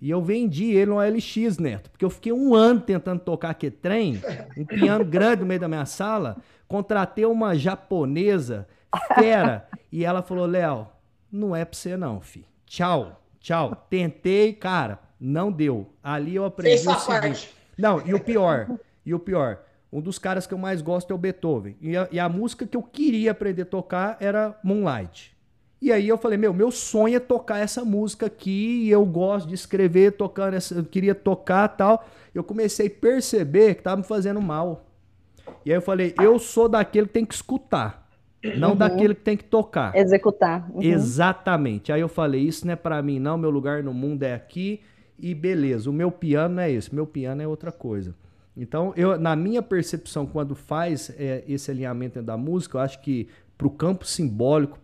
e 0.00 0.08
eu 0.08 0.22
vendi 0.22 0.70
ele 0.70 0.90
no 0.90 0.98
LX, 0.98 1.58
Neto, 1.58 1.90
porque 1.90 2.04
eu 2.04 2.10
fiquei 2.10 2.32
um 2.32 2.54
ano 2.54 2.80
tentando 2.80 3.20
tocar 3.20 3.50
aquele 3.50 3.76
trem, 3.76 4.20
um 4.56 4.64
piano 4.64 5.04
grande 5.04 5.42
no 5.42 5.46
meio 5.46 5.60
da 5.60 5.68
minha 5.68 5.84
sala, 5.84 6.38
contratei 6.66 7.26
uma 7.26 7.54
japonesa, 7.54 8.66
fera, 9.14 9.68
e 9.92 10.04
ela 10.04 10.22
falou, 10.22 10.46
Léo, 10.46 10.88
não 11.30 11.54
é 11.54 11.64
pra 11.64 11.76
você 11.76 11.96
não, 11.96 12.20
fi. 12.20 12.44
Tchau, 12.66 13.20
tchau. 13.40 13.86
Tentei, 13.88 14.52
cara, 14.52 14.98
não 15.20 15.50
deu. 15.50 15.92
Ali 16.02 16.36
eu 16.36 16.44
aprendi 16.44 16.88
o 16.88 16.98
seguinte. 16.98 17.54
Não, 17.76 18.06
e 18.06 18.12
o 18.14 18.20
pior, 18.20 18.68
e 19.04 19.14
o 19.14 19.18
pior, 19.18 19.60
um 19.92 20.00
dos 20.00 20.18
caras 20.18 20.46
que 20.46 20.54
eu 20.54 20.58
mais 20.58 20.82
gosto 20.82 21.10
é 21.10 21.14
o 21.14 21.18
Beethoven. 21.18 21.76
E 21.80 21.96
a, 21.96 22.08
e 22.12 22.20
a, 22.20 22.28
música 22.28 22.66
que 22.66 22.76
eu 22.76 22.82
queria 22.82 23.32
aprender 23.32 23.62
a 23.62 23.66
tocar 23.66 24.16
era 24.20 24.58
Moonlight. 24.62 25.36
E 25.82 25.90
aí 25.90 26.06
eu 26.06 26.18
falei, 26.18 26.36
meu, 26.36 26.52
meu 26.52 26.70
sonho 26.70 27.16
é 27.16 27.20
tocar 27.20 27.58
essa 27.58 27.84
música 27.84 28.26
aqui, 28.26 28.84
e 28.84 28.90
eu 28.90 29.04
gosto 29.04 29.48
de 29.48 29.54
escrever 29.54 30.12
tocando 30.12 30.54
essa, 30.54 30.74
eu 30.74 30.84
queria 30.84 31.14
tocar 31.14 31.68
tal. 31.68 32.06
Eu 32.34 32.44
comecei 32.44 32.86
a 32.86 32.90
perceber 32.90 33.76
que 33.76 33.82
tava 33.82 33.96
me 33.96 34.04
fazendo 34.04 34.40
mal. 34.40 34.86
E 35.64 35.70
aí 35.70 35.76
eu 35.76 35.82
falei, 35.82 36.14
eu 36.20 36.38
sou 36.38 36.68
daquele 36.68 37.06
que 37.06 37.14
tem 37.14 37.24
que 37.24 37.34
escutar, 37.34 37.99
não 38.56 38.70
uhum. 38.70 38.76
daquele 38.76 39.14
que 39.14 39.22
tem 39.22 39.36
que 39.36 39.44
tocar. 39.44 39.94
Executar. 39.94 40.68
Uhum. 40.72 40.82
Exatamente. 40.82 41.92
Aí 41.92 42.00
eu 42.00 42.08
falei, 42.08 42.42
isso 42.42 42.66
não 42.66 42.72
é 42.72 42.76
para 42.76 43.00
mim, 43.02 43.18
não, 43.18 43.36
meu 43.36 43.50
lugar 43.50 43.82
no 43.82 43.92
mundo 43.92 44.22
é 44.22 44.34
aqui, 44.34 44.80
e 45.18 45.34
beleza, 45.34 45.90
o 45.90 45.92
meu 45.92 46.10
piano 46.10 46.60
é 46.60 46.70
esse, 46.70 46.94
meu 46.94 47.06
piano 47.06 47.42
é 47.42 47.46
outra 47.46 47.70
coisa. 47.70 48.14
Então, 48.56 48.92
eu, 48.96 49.18
na 49.18 49.36
minha 49.36 49.62
percepção, 49.62 50.26
quando 50.26 50.54
faz 50.54 51.10
é, 51.18 51.44
esse 51.46 51.70
alinhamento 51.70 52.22
da 52.22 52.36
música, 52.36 52.78
eu 52.78 52.82
acho 52.82 53.00
que 53.00 53.28
para 53.56 53.66
o 53.66 53.70
campo 53.70 54.06
simbólico, 54.06 54.78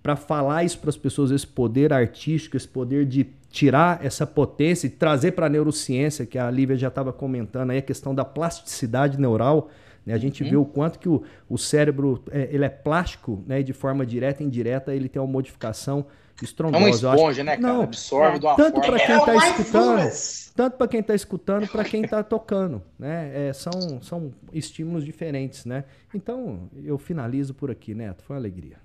para 0.00 0.14
falar 0.14 0.62
isso 0.62 0.78
para 0.78 0.90
as 0.90 0.96
pessoas, 0.96 1.32
esse 1.32 1.46
poder 1.46 1.92
artístico, 1.92 2.56
esse 2.56 2.68
poder 2.68 3.04
de 3.04 3.26
tirar 3.50 4.04
essa 4.04 4.24
potência 4.24 4.86
e 4.86 4.90
trazer 4.90 5.32
para 5.32 5.46
a 5.46 5.48
neurociência, 5.48 6.24
que 6.24 6.38
a 6.38 6.48
Lívia 6.50 6.76
já 6.76 6.86
estava 6.88 7.12
comentando 7.12 7.70
aí, 7.70 7.78
a 7.78 7.82
questão 7.82 8.14
da 8.14 8.24
plasticidade 8.24 9.20
neural. 9.20 9.70
Né? 10.04 10.14
A 10.14 10.18
gente 10.18 10.42
uhum. 10.42 10.50
vê 10.50 10.56
o 10.56 10.64
quanto 10.64 10.98
que 10.98 11.08
o, 11.08 11.22
o 11.48 11.56
cérebro 11.56 12.22
é, 12.30 12.48
ele 12.50 12.64
é 12.64 12.68
plástico, 12.68 13.42
né? 13.46 13.60
E 13.60 13.64
de 13.64 13.72
forma 13.72 14.04
direta 14.04 14.42
e 14.42 14.46
indireta 14.46 14.94
ele 14.94 15.08
tem 15.08 15.20
uma 15.20 15.30
modificação 15.30 16.06
estrondosa. 16.42 16.84
É 16.84 17.10
uma 17.10 17.16
esponja, 17.16 17.44
né, 17.44 17.56
cara? 17.56 17.74
Não, 17.74 17.82
Absorve 17.82 18.38
de 18.38 18.46
uma 18.46 18.56
tanto 18.56 18.80
para 18.80 18.98
quem 18.98 19.16
está 19.16 19.32
é 19.32 19.36
escutando, 19.36 20.10
tanto 20.54 20.76
para 20.76 20.88
quem 20.88 21.00
está 21.00 21.14
escutando, 21.14 21.68
para 21.68 21.84
quem 21.84 22.02
está 22.02 22.22
tocando, 22.22 22.82
né? 22.98 23.48
É, 23.48 23.52
são, 23.52 24.02
são 24.02 24.32
estímulos 24.52 25.04
diferentes, 25.04 25.64
né? 25.64 25.84
Então 26.14 26.68
eu 26.84 26.98
finalizo 26.98 27.54
por 27.54 27.70
aqui, 27.70 27.94
Neto. 27.94 28.24
Foi 28.24 28.34
uma 28.34 28.40
alegria. 28.40 28.76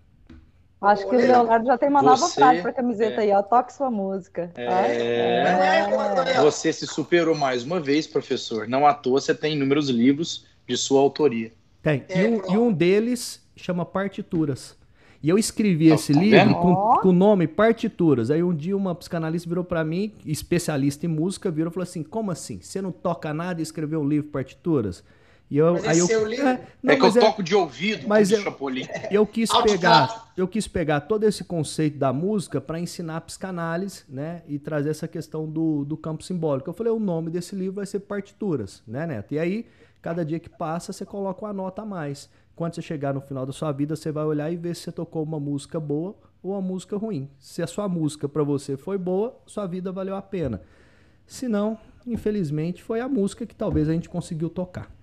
Acho 0.79 1.09
que 1.09 1.15
o 1.15 1.17
Leonardo 1.17 1.65
já 1.65 1.75
tem 1.75 1.89
uma 1.89 2.01
você, 2.01 2.07
nova 2.07 2.27
frase 2.27 2.61
para 2.61 2.71
camiseta 2.71 3.21
é, 3.21 3.23
aí, 3.23 3.31
ó. 3.31 3.41
Toque 3.41 3.73
sua 3.73 3.89
música. 3.89 4.51
É, 4.55 5.87
é, 6.35 6.39
você 6.39 6.71
se 6.71 6.85
superou 6.85 7.33
mais 7.33 7.63
uma 7.63 7.79
vez, 7.79 8.05
professor. 8.05 8.67
Não 8.67 8.85
à 8.85 8.93
toa 8.93 9.19
você 9.19 9.33
tem 9.33 9.53
inúmeros 9.53 9.89
livros 9.89 10.45
de 10.67 10.77
sua 10.77 10.99
autoria. 10.99 11.53
Tem. 11.81 12.03
E 12.09 12.27
um, 12.27 12.53
e 12.53 12.57
um 12.57 12.71
deles 12.71 13.41
chama 13.55 13.85
Partituras. 13.85 14.75
E 15.23 15.29
eu 15.29 15.37
escrevi 15.37 15.87
esse 15.87 16.13
tá 16.13 16.19
livro 16.19 16.55
com, 16.55 16.75
com, 17.01 17.09
o 17.09 17.13
nome 17.13 17.47
Partituras. 17.47 18.29
Aí 18.29 18.43
um 18.43 18.53
dia 18.53 18.77
uma 18.77 18.93
psicanalista 18.93 19.49
virou 19.49 19.63
para 19.63 19.83
mim, 19.83 20.13
especialista 20.25 21.05
em 21.05 21.09
música, 21.09 21.49
virou 21.49 21.71
e 21.71 21.73
falou 21.73 21.83
assim: 21.83 22.03
Como 22.03 22.29
assim? 22.29 22.59
Você 22.61 22.81
não 22.81 22.91
toca 22.91 23.33
nada 23.33 23.59
e 23.59 23.63
escreveu 23.63 24.01
um 24.01 24.07
livro 24.07 24.29
Partituras? 24.29 25.03
E 25.49 25.57
eu, 25.57 25.73
mas 25.73 25.85
aí 25.85 25.99
eu, 25.99 26.25
livro... 26.27 26.45
é, 26.45 26.67
não, 26.83 26.93
é 26.93 26.95
que 26.97 27.03
eu 27.03 27.09
é, 27.09 27.19
toco 27.19 27.41
de 27.41 27.55
ouvido, 27.55 28.07
mas 28.07 28.31
eu, 28.31 28.43
eu 29.09 29.25
quis 29.25 29.49
pegar, 29.63 30.31
eu 30.35 30.47
quis 30.47 30.67
pegar 30.67 31.01
todo 31.01 31.23
esse 31.23 31.43
conceito 31.43 31.97
da 31.97 32.11
música 32.11 32.59
para 32.59 32.79
ensinar 32.79 33.21
psicanálise, 33.21 34.03
né, 34.09 34.43
e 34.47 34.59
trazer 34.59 34.89
essa 34.89 35.07
questão 35.07 35.49
do, 35.49 35.85
do 35.85 35.95
campo 35.95 36.23
simbólico. 36.23 36.69
Eu 36.69 36.73
falei, 36.73 36.91
o 36.91 36.99
nome 36.99 37.31
desse 37.31 37.55
livro 37.55 37.75
vai 37.75 37.85
ser 37.85 38.01
Partituras, 38.01 38.83
né, 38.85 39.05
Neto? 39.07 39.33
E 39.33 39.39
aí, 39.39 39.65
cada 40.01 40.25
dia 40.25 40.39
que 40.39 40.49
passa, 40.49 40.91
você 40.91 41.05
coloca 41.05 41.45
uma 41.45 41.53
nota 41.53 41.81
a 41.81 41.85
mais. 41.85 42.29
Quando 42.55 42.73
você 42.75 42.81
chegar 42.81 43.13
no 43.13 43.21
final 43.21 43.45
da 43.45 43.53
sua 43.53 43.71
vida, 43.71 43.95
você 43.95 44.11
vai 44.11 44.25
olhar 44.25 44.51
e 44.51 44.55
ver 44.55 44.75
se 44.75 44.83
você 44.83 44.91
tocou 44.91 45.23
uma 45.23 45.39
música 45.39 45.79
boa 45.79 46.15
ou 46.41 46.51
uma 46.51 46.61
música 46.61 46.97
ruim. 46.97 47.29
Se 47.39 47.61
a 47.61 47.67
sua 47.67 47.87
música 47.87 48.27
para 48.27 48.43
você 48.43 48.75
foi 48.75 48.97
boa, 48.97 49.37
sua 49.45 49.67
vida 49.67 49.91
valeu 49.91 50.15
a 50.15 50.21
pena. 50.21 50.61
Se 51.25 51.47
não, 51.47 51.77
infelizmente, 52.05 52.81
foi 52.81 52.99
a 52.99 53.07
música 53.07 53.45
que 53.45 53.53
talvez 53.53 53.87
a 53.87 53.93
gente 53.93 54.09
conseguiu 54.09 54.49
tocar. 54.49 54.96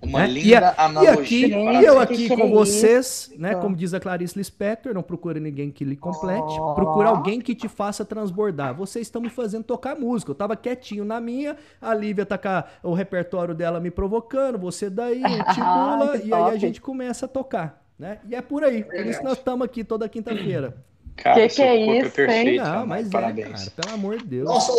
Uma 0.00 0.20
né? 0.20 0.26
linda 0.26 0.48
e, 0.76 0.80
analogia. 0.80 1.48
E, 1.48 1.54
aqui, 1.54 1.54
e 1.54 1.84
eu 1.84 1.98
aqui 1.98 2.28
com 2.28 2.50
vocês, 2.50 3.32
né, 3.38 3.54
como 3.54 3.74
diz 3.74 3.94
a 3.94 4.00
Clarice 4.00 4.36
Lispector, 4.38 4.92
não 4.92 5.02
procure 5.02 5.40
ninguém 5.40 5.70
que 5.70 5.84
lhe 5.84 5.96
complete, 5.96 6.60
oh. 6.60 6.74
procure 6.74 7.08
alguém 7.08 7.40
que 7.40 7.54
te 7.54 7.66
faça 7.66 8.04
transbordar. 8.04 8.74
Vocês 8.74 9.06
estão 9.06 9.22
me 9.22 9.30
fazendo 9.30 9.64
tocar 9.64 9.96
música. 9.96 10.30
Eu 10.30 10.34
tava 10.34 10.54
quietinho 10.54 11.04
na 11.04 11.20
minha, 11.20 11.56
a 11.80 11.94
Lívia 11.94 12.26
tá 12.26 12.36
com 12.36 12.90
o 12.90 12.94
repertório 12.94 13.54
dela 13.54 13.80
me 13.80 13.90
provocando, 13.90 14.58
você 14.58 14.90
daí, 14.90 15.22
Tibula, 15.54 16.20
e 16.22 16.32
aí 16.32 16.54
a 16.54 16.56
gente 16.56 16.80
começa 16.80 17.24
a 17.24 17.28
tocar. 17.28 17.82
Né? 17.98 18.18
E 18.28 18.34
é 18.34 18.42
por 18.42 18.62
aí. 18.62 18.84
Por 18.84 19.06
isso 19.06 19.22
nós 19.22 19.38
estamos 19.38 19.64
aqui 19.64 19.82
toda 19.82 20.06
quinta-feira. 20.08 20.76
Cara, 21.16 21.48
que 21.48 21.54
que 21.54 21.62
é, 21.62 21.66
é 21.66 21.98
isso, 21.98 22.06
é 22.06 22.10
perfeito, 22.10 22.62
Não, 22.62 22.86
mas 22.86 23.08
Parabéns. 23.08 23.66
É, 23.66 23.70
cara, 23.70 23.70
pelo 23.76 23.94
amor 23.94 24.18
de 24.18 24.24
Deus. 24.26 24.44
Nossa, 24.44 24.72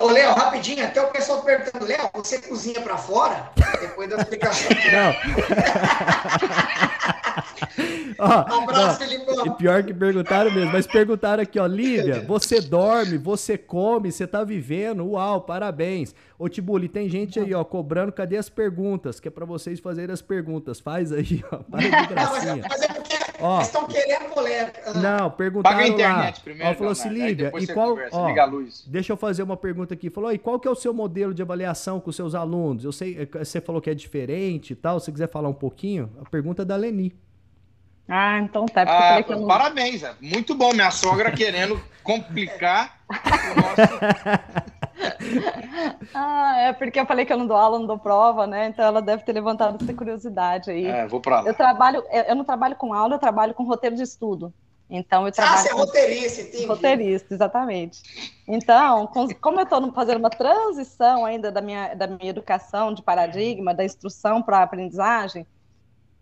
ô, 0.00 0.10
Léo, 0.10 0.32
rapidinho, 0.32 0.84
até 0.84 1.02
o 1.02 1.08
pessoal 1.08 1.42
perguntando, 1.42 1.84
Léo, 1.84 2.10
você 2.14 2.38
cozinha 2.40 2.80
pra 2.80 2.96
fora? 2.96 3.50
Depois 3.80 4.08
da 4.08 4.16
explicação. 4.16 4.70
Não. 4.92 5.14
ó, 8.18 8.56
um 8.56 8.62
abraço, 8.62 8.98
Felipe. 9.00 9.22
E 9.44 9.50
pior 9.50 9.82
que 9.82 9.92
perguntaram 9.92 10.50
mesmo, 10.50 10.72
mas 10.72 10.86
perguntaram 10.86 11.42
aqui, 11.42 11.58
ó, 11.58 11.66
Lívia, 11.66 12.24
você 12.26 12.60
dorme, 12.60 13.18
você 13.18 13.58
come, 13.58 14.10
você 14.10 14.26
tá 14.26 14.42
vivendo, 14.44 15.06
uau, 15.10 15.42
parabéns. 15.42 16.14
Ô, 16.38 16.48
Tibuli, 16.48 16.88
tem 16.88 17.08
gente 17.08 17.38
aí, 17.38 17.54
ó, 17.54 17.62
cobrando, 17.64 18.12
cadê 18.12 18.36
as 18.36 18.48
perguntas? 18.48 19.20
Que 19.20 19.28
é 19.28 19.30
pra 19.30 19.44
vocês 19.44 19.78
fazerem 19.78 20.12
as 20.12 20.22
perguntas. 20.22 20.80
Faz 20.80 21.12
aí, 21.12 21.44
ó, 21.52 21.58
para 21.58 21.80
de 21.82 22.06
gracinha. 22.06 22.56
Não, 22.56 22.68
mas, 22.68 22.80
mas 22.80 22.82
é 22.82 22.88
porque 22.88 23.21
Ó, 23.42 23.56
Eles 23.56 23.66
estão 23.66 23.86
querendo 23.86 24.32
polêmica. 24.32 24.94
Não, 24.94 25.30
perguntaram 25.30 25.76
Paga 25.76 25.88
a 25.88 25.92
internet 25.92 26.36
lá. 26.36 26.42
primeiro. 26.44 26.70
Ó, 26.70 26.74
falou 26.74 26.92
assim, 26.92 27.08
Lívia, 27.08 27.52
e 27.58 27.66
qual... 27.66 27.98
Ó, 28.12 28.28
deixa 28.86 29.12
eu 29.12 29.16
fazer 29.16 29.42
uma 29.42 29.56
pergunta 29.56 29.94
aqui. 29.94 30.08
Falou, 30.10 30.32
e 30.32 30.38
qual 30.38 30.60
que 30.60 30.68
é 30.68 30.70
o 30.70 30.76
seu 30.76 30.94
modelo 30.94 31.34
de 31.34 31.42
avaliação 31.42 32.00
com 32.00 32.10
os 32.10 32.16
seus 32.16 32.36
alunos? 32.36 32.84
Eu 32.84 32.92
sei, 32.92 33.18
eh, 33.20 33.44
você 33.44 33.60
falou 33.60 33.82
que 33.82 33.90
é 33.90 33.94
diferente 33.94 34.72
e 34.72 34.76
tal. 34.76 35.00
Se 35.00 35.10
quiser 35.10 35.28
falar 35.28 35.48
um 35.48 35.54
pouquinho, 35.54 36.08
a 36.24 36.28
pergunta 36.30 36.62
é 36.62 36.64
da 36.64 36.76
Leni. 36.76 37.12
Ah, 38.08 38.38
então 38.38 38.66
tá. 38.66 38.82
Ah, 38.86 39.24
não... 39.28 39.46
Parabéns, 39.46 40.02
é 40.04 40.14
muito 40.20 40.54
bom. 40.54 40.72
Minha 40.72 40.90
sogra 40.90 41.30
querendo 41.32 41.82
complicar 42.04 43.00
o 43.08 43.60
nosso... 43.60 44.72
ah, 46.14 46.58
é 46.58 46.72
porque 46.72 47.00
eu 47.00 47.06
falei 47.06 47.24
que 47.24 47.32
eu 47.32 47.38
não 47.38 47.46
dou 47.46 47.56
aula, 47.56 47.78
não 47.78 47.86
dou 47.86 47.98
prova, 47.98 48.46
né? 48.46 48.68
Então 48.68 48.84
ela 48.84 49.02
deve 49.02 49.24
ter 49.24 49.32
levantado 49.32 49.82
essa 49.82 49.94
curiosidade 49.94 50.70
aí. 50.70 50.86
É, 50.86 51.06
vou 51.06 51.20
pra 51.20 51.40
lá. 51.40 51.48
Eu 51.48 51.54
trabalho, 51.54 52.04
eu 52.28 52.34
não 52.34 52.44
trabalho 52.44 52.76
com 52.76 52.92
aula, 52.92 53.14
eu 53.14 53.18
trabalho 53.18 53.54
com 53.54 53.64
roteiro 53.64 53.96
de 53.96 54.02
estudo. 54.02 54.52
Então 54.94 55.22
eu 55.22 55.28
ah, 55.28 55.32
trabalho. 55.32 55.58
Ah, 55.58 55.62
você 55.62 55.68
é 55.68 55.72
roteirista, 55.72 56.42
entendi. 56.42 56.66
Roteirista, 56.66 57.34
exatamente. 57.34 58.02
Então, 58.46 59.08
como 59.40 59.58
eu 59.58 59.64
estou 59.64 59.92
fazendo 59.92 60.18
uma 60.18 60.28
transição 60.28 61.24
ainda 61.24 61.50
da 61.50 61.62
minha, 61.62 61.94
da 61.94 62.06
minha 62.06 62.28
educação 62.28 62.92
de 62.92 63.02
paradigma, 63.02 63.72
da 63.72 63.84
instrução 63.84 64.42
para 64.42 64.58
a 64.58 64.62
aprendizagem, 64.62 65.46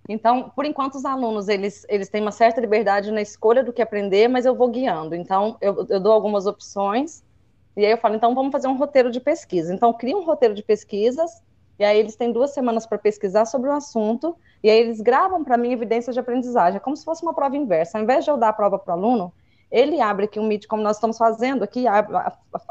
Então, 0.08 0.50
por 0.50 0.64
enquanto, 0.64 0.94
os 0.94 1.04
alunos, 1.04 1.48
eles, 1.48 1.84
eles 1.88 2.08
têm 2.08 2.20
uma 2.22 2.32
certa 2.32 2.60
liberdade 2.60 3.10
na 3.10 3.20
escolha 3.20 3.62
do 3.64 3.72
que 3.72 3.82
aprender, 3.82 4.28
mas 4.28 4.46
eu 4.46 4.54
vou 4.54 4.68
guiando. 4.68 5.14
Então, 5.14 5.56
eu, 5.60 5.86
eu 5.88 6.00
dou 6.00 6.12
algumas 6.12 6.46
opções, 6.46 7.22
e 7.76 7.84
aí 7.84 7.92
eu 7.92 7.98
falo, 7.98 8.14
então, 8.14 8.34
vamos 8.34 8.52
fazer 8.52 8.68
um 8.68 8.76
roteiro 8.76 9.10
de 9.10 9.20
pesquisa. 9.20 9.72
Então, 9.72 9.92
cria 9.92 10.16
um 10.16 10.24
roteiro 10.24 10.54
de 10.54 10.62
pesquisas, 10.62 11.42
e 11.78 11.84
aí 11.84 11.98
eles 11.98 12.16
têm 12.16 12.32
duas 12.32 12.52
semanas 12.52 12.86
para 12.86 12.98
pesquisar 12.98 13.46
sobre 13.46 13.70
o 13.70 13.72
assunto, 13.72 14.36
e 14.62 14.68
aí 14.68 14.78
eles 14.78 15.00
gravam 15.00 15.42
para 15.42 15.56
mim 15.56 15.72
evidências 15.72 16.14
de 16.14 16.20
aprendizagem. 16.20 16.76
É 16.76 16.80
como 16.80 16.96
se 16.96 17.04
fosse 17.04 17.22
uma 17.22 17.32
prova 17.32 17.56
inversa. 17.56 17.96
Ao 17.96 18.04
invés 18.04 18.24
de 18.24 18.30
eu 18.30 18.36
dar 18.36 18.50
a 18.50 18.52
prova 18.52 18.78
para 18.78 18.94
o 18.94 18.98
aluno, 18.98 19.32
ele 19.70 20.00
abre 20.00 20.24
aqui 20.24 20.40
um 20.40 20.46
Meet, 20.46 20.66
como 20.66 20.82
nós 20.82 20.96
estamos 20.96 21.16
fazendo 21.16 21.62
aqui, 21.62 21.86
abre, 21.86 22.16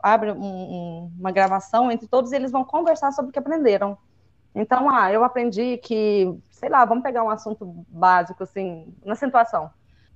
abre 0.04 0.32
um, 0.32 0.44
um, 0.44 1.12
uma 1.18 1.32
gravação 1.32 1.90
entre 1.92 2.08
todos 2.08 2.32
e 2.32 2.36
eles 2.36 2.52
vão 2.52 2.64
conversar 2.64 3.12
sobre 3.12 3.30
o 3.30 3.32
que 3.32 3.40
aprenderam. 3.40 3.98
Então, 4.54 4.90
ah, 4.90 5.12
eu 5.12 5.24
aprendi 5.24 5.78
que, 5.78 6.38
sei 6.50 6.70
lá, 6.70 6.84
vamos 6.84 7.04
pegar 7.04 7.24
um 7.24 7.30
assunto 7.30 7.66
básico, 7.88 8.44
assim, 8.44 8.94
na 9.06 9.16
situação. 9.16 9.70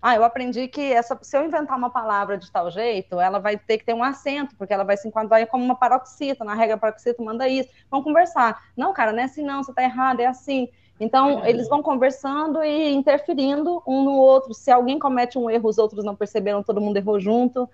Ah, 0.06 0.18
eu 0.18 0.26
aprendi 0.26 0.68
que 0.68 0.82
essa, 0.92 1.18
se 1.22 1.38
eu 1.38 1.46
inventar 1.46 1.78
uma 1.78 1.90
palavra 1.90 2.38
de 2.38 2.52
tal 2.52 2.70
jeito, 2.70 3.22
ela 3.22 3.40
vai 3.40 3.58
ter 3.58 3.78
que 3.78 3.86
ter 3.86 3.94
um 3.94 4.04
acento, 4.04 4.54
porque 4.58 4.74
ela 4.74 4.84
vai 4.84 4.98
se 4.98 5.08
enquadrar 5.08 5.48
como 5.48 5.64
uma 5.64 5.78
paroxita, 5.78 6.44
na 6.44 6.54
regra 6.54 6.78
paroxita 6.78 7.24
manda 7.24 7.48
isso. 7.48 7.70
Vamos 7.90 8.04
conversar. 8.04 8.66
Não, 8.76 8.92
cara, 8.92 9.14
não 9.14 9.20
é 9.22 9.24
assim 9.24 9.42
não, 9.42 9.64
você 9.64 9.72
está 9.72 9.82
errado, 9.82 10.20
é 10.20 10.26
assim. 10.26 10.68
Então, 11.00 11.46
eles 11.46 11.70
vão 11.70 11.82
conversando 11.82 12.62
e 12.62 12.94
interferindo 12.94 13.82
um 13.88 14.04
no 14.04 14.12
outro. 14.12 14.54
Se 14.54 14.70
alguém 14.70 15.00
comete 15.00 15.40
um 15.40 15.50
erro, 15.50 15.70
os 15.70 15.78
outros 15.78 16.04
não 16.04 16.18
perceberam, 16.18 16.62
todo 16.62 16.82
mundo 16.82 16.98
errou 16.98 17.18
junto. 17.18 17.70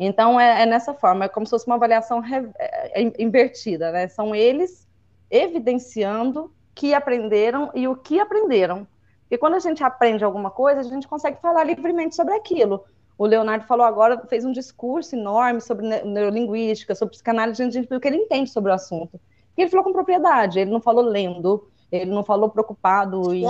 Então, 0.00 0.38
é, 0.38 0.62
é 0.62 0.66
nessa 0.66 0.92
forma, 0.92 1.26
é 1.26 1.28
como 1.28 1.46
se 1.46 1.50
fosse 1.50 1.66
uma 1.68 1.76
avaliação 1.76 2.18
re, 2.18 2.48
é, 2.58 3.02
é, 3.02 3.12
invertida, 3.22 3.92
né? 3.92 4.08
São 4.08 4.34
eles 4.34 4.84
evidenciando 5.30 6.52
que 6.74 6.92
aprenderam 6.92 7.70
e 7.72 7.86
o 7.86 7.94
que 7.94 8.18
aprenderam. 8.18 8.84
Porque 9.28 9.36
quando 9.36 9.54
a 9.54 9.58
gente 9.58 9.84
aprende 9.84 10.24
alguma 10.24 10.50
coisa, 10.50 10.80
a 10.80 10.84
gente 10.84 11.06
consegue 11.06 11.38
falar 11.38 11.62
livremente 11.62 12.16
sobre 12.16 12.32
aquilo. 12.32 12.82
O 13.18 13.26
Leonardo 13.26 13.66
falou 13.66 13.84
agora, 13.84 14.16
fez 14.26 14.42
um 14.42 14.52
discurso 14.52 15.14
enorme 15.14 15.60
sobre 15.60 15.86
neurolinguística, 16.02 16.94
sobre 16.94 17.12
psicanálise, 17.12 17.62
a 17.62 17.68
gente 17.68 17.86
viu 17.86 18.00
que 18.00 18.08
ele 18.08 18.16
entende 18.16 18.48
sobre 18.48 18.70
o 18.70 18.74
assunto. 18.74 19.20
E 19.54 19.60
ele 19.60 19.70
falou 19.70 19.84
com 19.84 19.92
propriedade, 19.92 20.58
ele 20.58 20.70
não 20.70 20.80
falou 20.80 21.04
lendo, 21.04 21.68
ele 21.92 22.10
não 22.10 22.24
falou 22.24 22.48
preocupado 22.48 23.34
em 23.34 23.44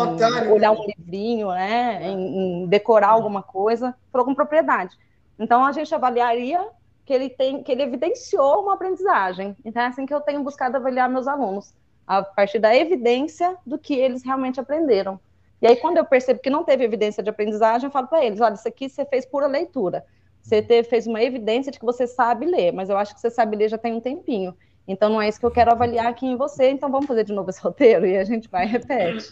olhar 0.51 0.73
um 0.73 0.85
livrinho, 0.85 1.51
né, 1.51 2.09
em, 2.09 2.65
em 2.65 2.67
decorar 2.67 3.11
alguma 3.11 3.43
coisa, 3.43 3.95
falou 4.11 4.25
com 4.25 4.35
propriedade. 4.35 4.99
Então 5.39 5.65
a 5.65 5.71
gente 5.71 5.95
avaliaria 5.95 6.67
que 7.05 7.13
ele 7.13 7.31
tem, 7.31 7.63
que 7.63 7.71
ele 7.71 7.83
evidenciou 7.83 8.63
uma 8.63 8.75
aprendizagem. 8.75 9.57
Então 9.65 9.81
é 9.81 9.87
assim 9.87 10.07
que 10.07 10.13
eu 10.13 10.21
tenho 10.21 10.43
buscado 10.43 10.77
avaliar 10.77 11.09
meus 11.09 11.29
alunos, 11.29 11.73
a 12.05 12.21
partir 12.23 12.59
da 12.59 12.75
evidência 12.75 13.57
do 13.65 13.79
que 13.79 13.95
eles 13.95 14.25
realmente 14.25 14.59
aprenderam. 14.59 15.21
E 15.61 15.67
aí 15.67 15.77
quando 15.77 15.97
eu 15.97 16.05
percebo 16.05 16.41
que 16.41 16.51
não 16.51 16.65
teve 16.65 16.85
evidência 16.85 17.23
de 17.23 17.31
aprendizagem, 17.31 17.87
eu 17.87 17.91
falo 17.91 18.07
para 18.07 18.25
eles, 18.25 18.41
olha, 18.41 18.55
isso 18.55 18.69
aqui 18.69 18.89
você 18.89 19.05
fez 19.05 19.27
pura 19.27 19.47
leitura. 19.47 20.05
Você 20.43 20.63
teve, 20.63 20.89
fez 20.89 21.07
uma 21.07 21.23
evidência 21.23 21.71
de 21.71 21.79
que 21.79 21.85
você 21.85 22.07
sabe 22.07 22.47
ler, 22.47 22.73
mas 22.73 22.89
eu 22.89 22.97
acho 22.97 23.15
que 23.15 23.21
você 23.21 23.31
sabe 23.31 23.57
ler 23.57 23.69
já 23.69 23.77
tem 23.77 23.93
um 23.93 24.01
tempinho. 24.01 24.57
Então 24.87 25.11
não 25.11 25.21
é 25.21 25.29
isso 25.29 25.39
que 25.39 25.45
eu 25.45 25.51
quero 25.51 25.71
avaliar 25.71 26.07
aqui 26.07 26.27
em 26.27 26.37
você, 26.37 26.71
então 26.71 26.91
vamos 26.91 27.07
fazer 27.07 27.25
de 27.25 27.33
novo 27.33 27.51
esse 27.51 27.61
roteiro 27.63 28.07
e 28.07 28.17
a 28.17 28.25
gente 28.25 28.49
vai 28.49 28.65
e 28.65 28.69
repete. 28.69 29.29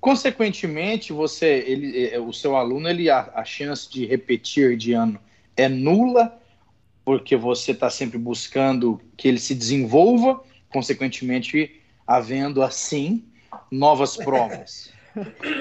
Consequentemente, 0.00 1.12
você, 1.12 1.64
ele, 1.66 2.08
é, 2.08 2.18
o 2.18 2.32
seu 2.32 2.56
aluno, 2.56 2.88
ele 2.88 3.08
a, 3.08 3.30
a 3.34 3.44
chance 3.44 3.90
de 3.90 4.04
repetir 4.06 4.76
de 4.76 4.92
ano 4.92 5.18
é 5.56 5.68
nula 5.68 6.38
porque 7.04 7.36
você 7.36 7.70
está 7.70 7.88
sempre 7.88 8.18
buscando 8.18 9.00
que 9.16 9.28
ele 9.28 9.38
se 9.38 9.54
desenvolva, 9.54 10.42
consequentemente, 10.68 11.80
havendo 12.04 12.62
assim 12.62 13.24
novas 13.70 14.16
provas. 14.16 14.92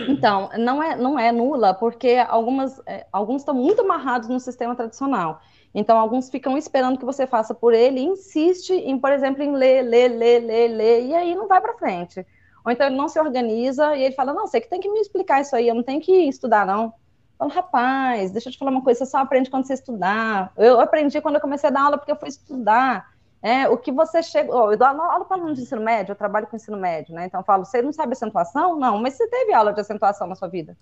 Então, 0.08 0.50
não 0.58 0.82
é, 0.82 0.96
não 0.96 1.18
é 1.18 1.32
nula, 1.32 1.74
porque 1.74 2.24
algumas, 2.28 2.82
é, 2.86 3.06
alguns 3.12 3.42
estão 3.42 3.54
muito 3.54 3.82
amarrados 3.82 4.28
no 4.28 4.40
sistema 4.40 4.76
tradicional. 4.76 5.40
Então, 5.74 5.98
alguns 5.98 6.30
ficam 6.30 6.58
esperando 6.58 6.98
que 6.98 7.06
você 7.06 7.28
faça 7.28 7.54
por 7.54 7.74
ele 7.74 8.00
e 8.00 8.06
insiste 8.06 8.72
em, 8.72 8.98
por 8.98 9.12
exemplo, 9.12 9.44
em 9.44 9.52
ler, 9.52 9.82
ler, 9.82 10.10
ler, 10.10 10.40
ler, 10.40 10.68
ler, 10.70 11.06
e 11.06 11.16
aí 11.16 11.36
não 11.36 11.48
vai 11.48 11.60
para 11.60 11.78
frente. 11.78 12.26
Ou 12.66 12.72
então 12.72 12.88
ele 12.88 12.96
não 12.96 13.08
se 13.08 13.20
organiza 13.20 13.96
e 13.96 14.04
ele 14.04 14.16
fala, 14.16 14.34
não, 14.34 14.48
você 14.48 14.60
que 14.60 14.70
tem 14.70 14.80
que 14.80 14.90
me 14.90 15.00
explicar 15.00 15.42
isso 15.42 15.56
aí, 15.56 15.68
eu 15.68 15.76
não 15.76 15.84
tenho 15.84 16.02
que 16.02 16.12
estudar, 16.12 16.66
não. 16.66 16.94
Fala, 17.38 17.54
rapaz, 17.54 18.32
deixa 18.32 18.50
eu 18.50 18.54
te 18.54 18.58
falar 18.58 18.72
uma 18.72 18.82
coisa, 18.84 19.00
você 19.04 19.12
só 19.12 19.18
aprende 19.20 19.50
quando 19.50 19.68
você 19.68 19.74
estudar. 19.74 20.52
Eu 20.58 20.80
aprendi 20.80 21.22
quando 21.22 21.36
eu 21.36 21.42
comecei 21.42 21.70
a 21.70 21.74
dar 21.74 21.82
aula 21.82 21.98
porque 21.98 22.12
eu 22.12 22.16
fui 22.16 22.30
estudar. 22.30 23.15
É, 23.46 23.70
o 23.70 23.78
que 23.78 23.92
você 23.92 24.24
chegou. 24.24 24.72
Eu 24.72 24.78
dou 24.78 24.88
aula 24.88 25.24
para 25.24 25.38
alunos 25.38 25.60
de 25.60 25.62
ensino 25.62 25.80
médio, 25.80 26.14
eu 26.14 26.16
trabalho 26.16 26.48
com 26.48 26.56
ensino 26.56 26.78
médio, 26.78 27.14
né? 27.14 27.28
Então 27.28 27.42
eu 27.42 27.46
falo, 27.46 27.64
você 27.64 27.80
não 27.80 27.94
sabe 27.94 28.14
acentuação? 28.14 28.76
Não, 28.76 29.00
mas 29.00 29.14
você 29.14 29.28
teve 29.28 29.54
aula 29.54 29.72
de 29.72 29.80
acentuação 29.80 30.26
na 30.26 30.34
sua 30.34 30.48
vida. 30.48 30.76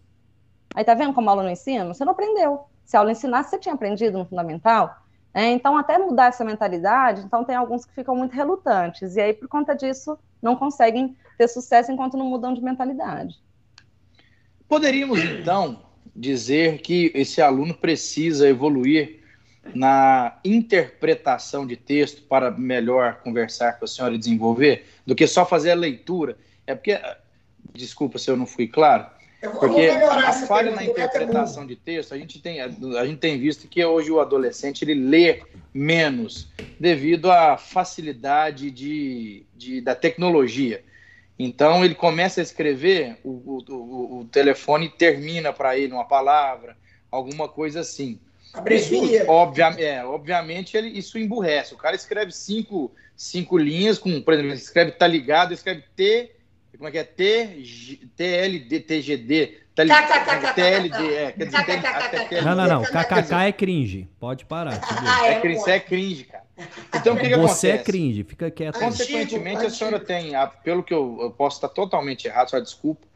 Aí 0.74 0.86
tá 0.86 0.94
vendo 0.94 1.14
como 1.14 1.28
a 1.28 1.34
aula 1.34 1.44
não 1.44 1.50
ensina? 1.50 1.94
Você 1.94 2.06
não 2.06 2.14
aprendeu. 2.14 2.62
Se 2.86 2.96
a 2.96 3.02
aula 3.02 3.12
ensinasse, 3.12 3.50
você 3.50 3.60
tinha 3.60 3.76
aprendido 3.76 4.18
no 4.18 4.24
fundamental. 4.24 4.96
É, 5.34 5.50
então, 5.50 5.78
até 5.78 5.98
mudar 5.98 6.28
essa 6.28 6.46
mentalidade, 6.46 7.24
então 7.26 7.44
tem 7.44 7.54
alguns 7.54 7.84
que 7.84 7.94
ficam 7.94 8.16
muito 8.16 8.34
relutantes. 8.34 9.18
E 9.18 9.20
aí, 9.20 9.34
por 9.34 9.50
conta 9.50 9.76
disso, 9.76 10.18
não 10.42 10.56
conseguem 10.56 11.18
ter 11.38 11.50
sucesso 11.50 11.92
enquanto 11.92 12.16
não 12.16 12.28
mudam 12.28 12.54
de 12.54 12.64
mentalidade. 12.64 13.44
Poderíamos, 14.70 15.22
então, 15.22 15.82
dizer 16.16 16.78
que 16.78 17.12
esse 17.14 17.42
aluno 17.42 17.74
precisa 17.74 18.48
evoluir 18.48 19.22
na 19.74 20.40
interpretação 20.44 21.66
de 21.66 21.76
texto 21.76 22.22
para 22.24 22.52
melhor 22.52 23.22
conversar 23.24 23.80
com 23.80 23.86
a 23.86 23.88
senhora 23.88 24.16
e 24.16 24.18
desenvolver, 24.18 24.86
do 25.06 25.16
que 25.16 25.26
só 25.28 25.46
fazer 25.46 25.72
a 25.72 25.76
leitura. 25.76 26.38
É 26.68 26.76
porque, 26.76 27.00
desculpa 27.74 28.18
se 28.18 28.30
eu 28.30 28.36
não 28.36 28.46
fui 28.46 28.68
claro, 28.68 29.06
porque 29.60 29.90
a 29.90 30.32
falha 30.48 30.72
na 30.72 30.86
interpretação 30.86 31.68
de 31.68 31.76
texto, 31.76 32.14
a 32.14 32.18
gente, 32.18 32.40
tem, 32.40 32.62
a 32.62 32.70
gente 33.06 33.18
tem 33.18 33.38
visto 33.38 33.68
que 33.68 33.84
hoje 33.84 34.10
o 34.10 34.22
adolescente 34.22 34.84
ele 34.84 34.94
lê 34.94 35.42
menos 35.74 36.50
devido 36.80 37.30
à 37.30 37.58
facilidade 37.58 38.72
de, 38.72 39.46
de 39.54 39.82
da 39.82 39.96
tecnologia. 39.96 40.84
Então 41.38 41.84
ele 41.84 41.96
começa 41.96 42.40
a 42.40 42.44
escrever, 42.44 43.18
o, 43.24 43.62
o, 43.70 44.20
o 44.20 44.26
telefone 44.32 44.88
termina 44.88 45.52
para 45.52 45.78
ele 45.78 45.92
uma 45.92 46.06
palavra, 46.06 46.78
alguma 47.12 47.50
coisa 47.50 47.82
assim. 47.82 48.20
Isso, 48.70 49.32
obvia, 49.32 49.66
é, 49.80 50.06
obviamente 50.06 50.78
ele, 50.78 50.90
isso 50.90 51.18
emburrece. 51.18 51.74
O 51.74 51.78
cara 51.78 51.96
escreve 51.96 52.32
cinco, 52.32 52.92
cinco 53.16 53.58
linhas, 53.58 53.98
com, 53.98 54.22
por 54.22 54.34
exemplo, 54.34 54.54
escreve 54.54 54.92
tá 54.92 55.08
ligado, 55.08 55.54
escreve 55.54 55.84
T, 55.96 56.36
como 56.78 56.88
é 56.88 56.92
que 56.92 56.98
é? 57.00 57.04
T, 57.04 58.08
TLD, 58.16 58.80
TGD, 58.82 59.58
TLD, 60.54 61.16
é, 61.16 61.32
quer 61.32 61.46
dizer, 61.46 62.44
Não, 62.44 62.56
não, 62.56 62.68
não, 62.68 62.84
KKK 62.84 63.34
é 63.48 63.52
cringe, 63.52 64.08
pode 64.20 64.46
parar. 64.46 64.80
Ah, 65.06 65.28
é, 65.28 65.40
cringe, 65.40 65.70
é 65.70 65.80
cringe, 65.80 66.24
cara. 66.26 66.44
Então, 66.96 67.16
o 67.16 67.18
que, 67.18 67.30
que 67.30 67.38
Você 67.38 67.70
é 67.70 67.78
cringe, 67.80 68.24
fica 68.24 68.52
quieto. 68.52 68.78
Consequentemente, 68.80 69.66
a 69.66 69.70
senhora 69.70 70.00
tem, 70.00 70.34
pelo 70.64 70.84
que 70.84 70.94
eu, 70.94 71.18
eu 71.22 71.32
posso 71.32 71.58
estar 71.58 71.70
totalmente 71.70 72.28
errado, 72.28 72.52
só 72.52 72.60
desculpa, 72.60 73.08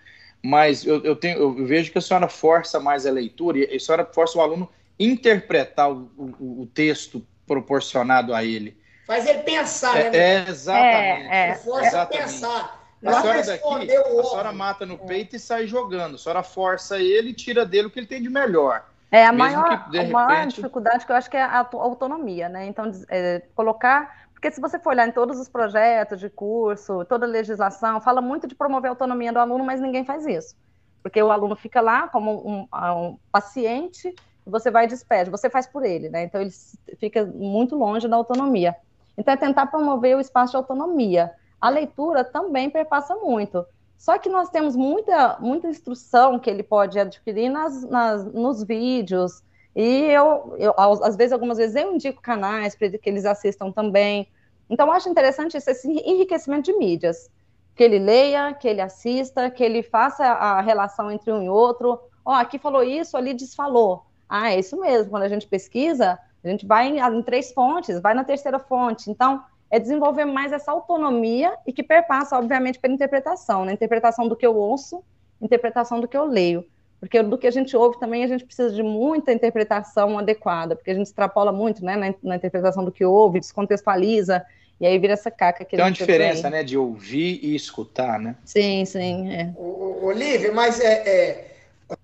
mas 0.41 0.85
eu, 0.85 1.03
eu, 1.03 1.15
tenho, 1.15 1.37
eu 1.37 1.65
vejo 1.65 1.91
que 1.91 1.97
a 1.97 2.01
senhora 2.01 2.27
força 2.27 2.79
mais 2.79 3.05
a 3.05 3.11
leitura 3.11 3.59
e 3.59 3.75
a 3.75 3.79
senhora 3.79 4.05
força 4.05 4.37
o 4.37 4.41
aluno 4.41 4.69
interpretar 4.99 5.91
o, 5.91 6.09
o, 6.17 6.61
o 6.61 6.65
texto 6.73 7.25
proporcionado 7.45 8.33
a 8.33 8.43
ele. 8.43 8.77
Faz 9.05 9.25
ele 9.25 9.39
pensar, 9.39 9.97
é, 9.97 10.09
né? 10.09 10.17
É, 10.17 10.49
exatamente. 10.49 11.29
É, 11.29 11.49
é, 11.49 11.55
força 11.55 11.87
exatamente. 11.87 12.21
a 12.21 12.25
pensar. 12.25 12.87
A 13.05 13.21
senhora 13.21 13.43
daqui, 13.43 13.95
a 13.95 14.23
senhora 14.23 14.51
mata 14.51 14.85
no 14.85 14.97
peito 14.97 15.35
e 15.35 15.39
sai 15.39 15.67
jogando. 15.67 16.15
A 16.15 16.17
senhora 16.17 16.43
força 16.43 16.99
ele 16.99 17.29
e 17.29 17.33
tira 17.33 17.65
dele 17.65 17.87
o 17.87 17.91
que 17.91 17.99
ele 17.99 18.07
tem 18.07 18.21
de 18.21 18.29
melhor. 18.29 18.85
É, 19.11 19.25
a, 19.25 19.31
maior, 19.31 19.89
que, 19.89 19.97
a 19.97 20.01
repente... 20.01 20.11
maior 20.11 20.47
dificuldade 20.47 21.05
que 21.05 21.11
eu 21.11 21.15
acho 21.15 21.29
que 21.29 21.37
é 21.37 21.41
a 21.41 21.67
autonomia, 21.73 22.49
né? 22.49 22.65
Então, 22.65 22.91
é, 23.09 23.41
colocar. 23.55 24.27
Porque 24.33 24.51
se 24.51 24.59
você 24.59 24.77
for 24.77 24.89
olhar 24.89 25.07
em 25.07 25.11
todos 25.11 25.39
os 25.39 25.47
projetos 25.47 26.19
de 26.19 26.29
curso, 26.29 27.05
toda 27.05 27.25
a 27.25 27.29
legislação, 27.29 28.01
fala 28.01 28.21
muito 28.21 28.45
de 28.45 28.55
promover 28.55 28.89
a 28.89 28.91
autonomia 28.91 29.31
do 29.31 29.39
aluno, 29.39 29.63
mas 29.63 29.79
ninguém 29.79 30.03
faz 30.03 30.25
isso. 30.25 30.55
Porque 31.01 31.21
o 31.21 31.31
aluno 31.31 31.55
fica 31.55 31.79
lá 31.79 32.07
como 32.07 32.45
um, 32.47 32.67
um 32.71 33.17
paciente, 33.31 34.13
você 34.47 34.71
vai 34.71 34.85
e 34.85 34.87
despede, 34.87 35.29
você 35.29 35.49
faz 35.49 35.67
por 35.67 35.83
ele, 35.83 36.09
né? 36.09 36.23
Então 36.23 36.41
ele 36.41 36.51
fica 36.99 37.25
muito 37.25 37.75
longe 37.75 38.07
da 38.07 38.15
autonomia. 38.15 38.75
Então 39.17 39.33
é 39.33 39.37
tentar 39.37 39.67
promover 39.67 40.15
o 40.15 40.21
espaço 40.21 40.51
de 40.51 40.57
autonomia. 40.57 41.31
A 41.59 41.69
leitura 41.69 42.23
também 42.23 42.69
perpassa 42.69 43.15
muito. 43.15 43.65
Só 43.97 44.17
que 44.17 44.29
nós 44.29 44.49
temos 44.49 44.75
muita, 44.75 45.37
muita 45.39 45.67
instrução 45.67 46.39
que 46.39 46.49
ele 46.49 46.61
pode 46.61 46.99
adquirir 46.99 47.49
nas, 47.49 47.83
nas 47.83 48.23
nos 48.31 48.63
vídeos. 48.63 49.41
E 49.75 50.03
eu, 50.05 50.55
eu, 50.57 50.73
às 50.77 51.15
vezes, 51.15 51.33
algumas 51.33 51.57
vezes, 51.57 51.75
eu 51.75 51.93
indico 51.93 52.21
canais 52.21 52.75
para 52.75 52.89
que 52.89 53.09
eles 53.09 53.25
assistam 53.25 53.71
também. 53.71 54.27
Então, 54.69 54.87
eu 54.87 54.93
acho 54.93 55.09
interessante 55.09 55.57
esse 55.57 55.87
enriquecimento 55.87 56.71
de 56.71 56.77
mídias. 56.77 57.29
Que 57.75 57.83
ele 57.83 57.99
leia, 57.99 58.53
que 58.53 58.67
ele 58.67 58.81
assista, 58.81 59.49
que 59.49 59.63
ele 59.63 59.81
faça 59.83 60.25
a 60.25 60.61
relação 60.61 61.11
entre 61.11 61.31
um 61.31 61.41
e 61.43 61.49
outro. 61.49 61.99
Ó, 62.23 62.31
oh, 62.31 62.33
aqui 62.33 62.59
falou 62.59 62.83
isso, 62.83 63.17
ali 63.17 63.33
desfalou. 63.33 64.06
Ah, 64.29 64.51
é 64.51 64.59
isso 64.59 64.79
mesmo. 64.79 65.09
Quando 65.09 65.23
a 65.23 65.29
gente 65.29 65.47
pesquisa, 65.47 66.19
a 66.43 66.47
gente 66.47 66.65
vai 66.65 66.87
em, 66.87 66.99
em 66.99 67.21
três 67.21 67.51
fontes, 67.51 67.99
vai 67.99 68.13
na 68.13 68.23
terceira 68.23 68.59
fonte. 68.59 69.09
Então, 69.09 69.43
é 69.69 69.79
desenvolver 69.79 70.25
mais 70.25 70.51
essa 70.51 70.71
autonomia 70.71 71.53
e 71.65 71.73
que 71.73 71.83
perpassa, 71.83 72.37
obviamente, 72.37 72.79
pela 72.79 72.93
interpretação, 72.93 73.65
né? 73.65 73.73
Interpretação 73.73 74.27
do 74.27 74.35
que 74.35 74.45
eu 74.45 74.55
ouço 74.55 75.03
interpretação 75.41 75.99
do 75.99 76.07
que 76.07 76.17
eu 76.17 76.25
leio. 76.25 76.65
Porque 76.99 77.21
do 77.21 77.37
que 77.37 77.45
a 77.45 77.51
gente 77.51 77.77
ouve 77.77 77.99
também 77.99 78.23
a 78.23 78.27
gente 78.27 78.43
precisa 78.43 78.73
de 78.73 78.81
muita 78.81 79.31
interpretação 79.31 80.17
adequada, 80.17 80.75
porque 80.75 80.89
a 80.89 80.95
gente 80.95 81.05
extrapola 81.05 81.51
muito 81.51 81.85
né, 81.85 81.95
na, 81.95 82.13
na 82.23 82.35
interpretação 82.35 82.83
do 82.83 82.91
que 82.91 83.05
ouve, 83.05 83.39
descontextualiza, 83.39 84.43
e 84.79 84.85
aí 84.85 84.97
vira 84.97 85.13
essa 85.13 85.29
caca 85.29 85.63
que 85.63 85.75
Tem 85.75 85.85
uma 85.85 85.91
diferença, 85.91 86.49
né, 86.49 86.63
de 86.63 86.75
ouvir 86.75 87.39
e 87.43 87.55
escutar, 87.55 88.19
né? 88.19 88.35
Sim, 88.43 88.83
sim. 88.85 89.31
É. 89.31 89.53
Olivia, 89.57 90.51
mas 90.51 90.79
é, 90.79 90.93
é, 91.07 91.56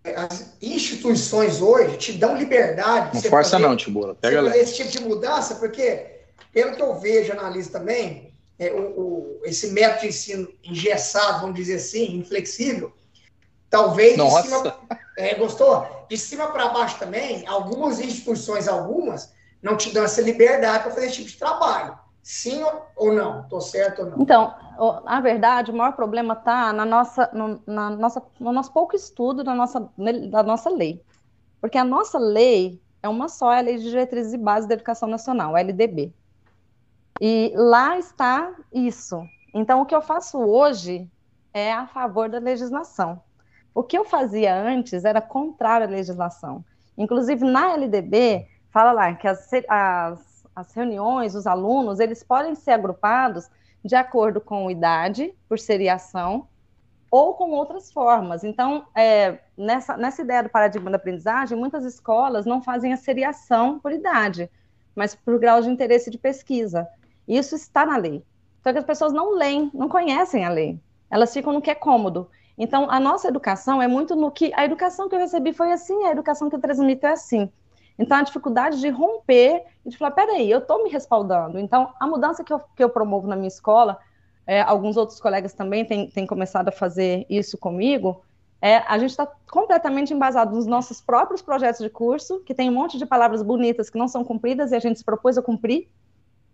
as 0.04 0.54
instituições 0.62 1.62
hoje 1.62 1.97
te 1.97 2.14
dão 2.14 2.36
liberdade. 2.36 3.16
Não 3.16 3.22
força 3.22 3.51
fazer, 3.51 3.64
não, 3.64 3.76
Tibora. 3.76 4.16
Pega 4.16 4.43
fazer 4.43 4.60
esse 4.60 4.76
tipo 4.76 4.91
de 4.91 5.01
mudança, 5.01 5.56
porque, 5.56 6.06
pelo 6.51 6.76
que 6.76 6.82
eu 6.82 6.99
vejo, 6.99 7.32
analista 7.32 7.80
também, 7.80 8.34
é, 8.60 8.72
o, 8.72 8.82
o, 8.82 9.41
esse 9.45 9.72
método 9.72 10.01
de 10.01 10.08
ensino 10.08 10.47
engessado, 10.64 11.41
vamos 11.41 11.56
dizer 11.56 11.76
assim, 11.76 12.18
inflexível, 12.18 12.91
talvez 13.70 14.18
Nossa. 14.18 14.41
de 14.41 14.47
cima, 14.49 14.80
é, 15.18 15.36
gostou? 15.36 16.06
De 16.10 16.18
cima 16.18 16.47
para 16.47 16.70
baixo 16.70 16.99
também, 16.99 17.47
algumas 17.47 17.99
instituições, 17.99 18.68
algumas, 18.68 19.32
não 19.62 19.78
te 19.78 19.91
dão 19.91 20.04
essa 20.04 20.22
liberdade 20.22 20.84
para 20.84 20.91
fazer 20.91 21.08
esse 21.08 21.16
tipo 21.16 21.30
de 21.30 21.38
trabalho. 21.38 21.97
Sim 22.24 22.63
ou 22.95 23.13
não? 23.13 23.41
Estou 23.41 23.59
certo 23.59 24.03
ou 24.03 24.09
não? 24.09 24.21
Então, 24.21 24.55
na 25.03 25.19
verdade, 25.19 25.71
o 25.71 25.76
maior 25.76 25.91
problema 25.91 26.34
está 26.34 26.71
na 26.71 26.86
nossa, 26.86 27.30
no, 27.34 27.61
na 27.67 27.89
nossa, 27.89 28.24
no 28.39 28.53
nosso 28.53 28.71
pouco 28.71 28.95
estudo 28.95 29.43
da 29.43 29.53
nossa, 29.53 29.91
da 30.32 30.41
nossa 30.41 30.69
lei. 30.69 31.03
Porque 31.59 31.78
a 31.78 31.84
nossa 31.84 32.17
lei 32.17 32.82
é 33.03 33.09
uma 33.09 33.28
só, 33.28 33.51
é 33.51 33.59
a 33.59 33.61
Lei 33.61 33.78
de 33.78 33.84
Diretrizes 33.84 34.34
e 34.34 34.38
Bases 34.38 34.69
da 34.69 34.76
Educação 34.76 35.09
Nacional, 35.09 35.57
LDB. 35.57 36.13
E 37.19 37.51
lá 37.55 37.97
está 37.99 38.55
isso. 38.71 39.21
Então, 39.53 39.82
o 39.82 39.86
que 39.86 39.93
eu 39.93 40.01
faço 40.01 40.39
hoje 40.39 41.09
é 41.53 41.74
a 41.74 41.86
favor 41.88 42.30
da 42.30 42.39
legislação. 42.39 43.21
O 43.76 43.84
que 43.84 43.97
eu 43.97 44.05
fazia 44.05 44.55
antes 44.55 45.03
era 45.03 45.21
contrário 45.21 45.88
à 45.88 45.89
legislação. 45.89 46.63
Inclusive, 46.97 47.43
na 47.43 47.74
LDB, 47.74 48.47
fala 48.71 48.93
lá 48.93 49.13
que 49.13 49.28
as, 49.28 49.49
as 49.67 50.33
as 50.56 50.74
reuniões, 50.74 51.36
os 51.36 51.47
alunos, 51.47 51.99
eles 51.99 52.24
podem 52.24 52.56
ser 52.56 52.72
agrupados 52.72 53.49
de 53.84 53.95
acordo 53.95 54.39
com 54.39 54.72
idade, 54.72 55.34
por 55.47 55.60
seriação, 55.60 56.47
ou 57.12 57.34
com 57.34 57.51
outras 57.51 57.91
formas. 57.91 58.43
Então, 58.43 58.86
é, 58.95 59.39
nessa, 59.58 59.95
nessa 59.97 60.22
ideia 60.22 60.43
do 60.43 60.49
paradigma 60.49 60.89
da 60.89 60.97
aprendizagem, 60.97 61.58
muitas 61.58 61.86
escolas 61.86 62.45
não 62.45 62.62
fazem 62.62 62.91
a 62.91 62.97
seriação 62.97 63.80
por 63.80 63.91
idade, 63.91 64.49
mas 64.95 65.14
por 65.14 65.38
grau 65.38 65.62
de 65.62 65.70
interesse 65.70 66.10
de 66.10 66.18
pesquisa. 66.18 66.88
Isso 67.28 67.56
está 67.56 67.86
na 67.86 67.97
lei. 67.97 68.24
Só 68.64 68.72
que 68.72 68.80
as 68.80 68.86
pessoas 68.86 69.14
não 69.14 69.36
leem, 69.36 69.70
não 69.74 69.89
conhecem 69.89 70.45
a 70.45 70.49
lei. 70.49 70.80
Elas 71.10 71.34
ficam 71.34 71.54
no 71.54 71.62
que 71.62 71.70
é 71.70 71.76
cômodo. 71.76 72.30
Então, 72.58 72.89
a 72.89 72.99
nossa 72.99 73.28
educação 73.28 73.82
é 73.82 73.88
muito 73.88 74.16
no 74.16 74.32
que. 74.32 74.51
A 74.56 74.66
educação 74.66 75.10
que 75.10 75.16
eu 75.16 75.20
recebi 75.20 75.54
foi 75.54 75.72
assim, 75.72 76.06
a 76.06 76.12
educação 76.12 76.49
que 76.49 76.56
eu 76.56 76.62
transmito 76.62 77.06
é 77.06 77.12
assim. 77.12 77.51
Então, 77.98 78.18
a 78.18 78.24
dificuldade 78.24 78.80
de 78.80 78.89
romper 78.89 79.64
e 79.86 79.89
de 79.89 79.98
falar, 79.98 80.12
peraí, 80.12 80.50
eu 80.50 80.60
estou 80.60 80.84
me 80.84 80.89
respaldando. 80.89 81.60
Então, 81.60 81.94
a 82.00 82.08
mudança 82.08 82.44
que 82.44 82.52
eu, 82.52 82.60
que 82.76 82.84
eu 82.84 82.89
promovo 82.89 83.28
na 83.28 83.36
minha 83.36 83.48
escola, 83.48 84.00
é, 84.48 84.62
alguns 84.62 84.98
outros 84.98 85.20
colegas 85.20 85.54
também 85.54 85.86
têm, 85.86 86.10
têm 86.10 86.26
começado 86.26 86.70
a 86.70 86.72
fazer 86.72 87.26
isso 87.30 87.58
comigo, 87.58 88.24
é, 88.62 88.78
a 88.88 88.98
gente 88.98 89.10
está 89.10 89.28
completamente 89.52 90.14
embasado 90.14 90.56
nos 90.56 90.66
nossos 90.66 91.02
próprios 91.02 91.41
projetos 91.41 91.82
de 91.82 91.89
curso, 91.89 92.39
que 92.46 92.54
tem 92.54 92.70
um 92.70 92.74
monte 92.74 92.98
de 92.98 93.06
palavras 93.06 93.44
bonitas 93.44 93.89
que 93.89 93.98
não 93.98 94.08
são 94.08 94.24
cumpridas 94.24 94.72
e 94.72 94.76
a 94.76 94.80
gente 94.80 95.00
se 95.00 95.04
propôs 95.04 95.38
a 95.38 95.41
cumprir, 95.41 95.89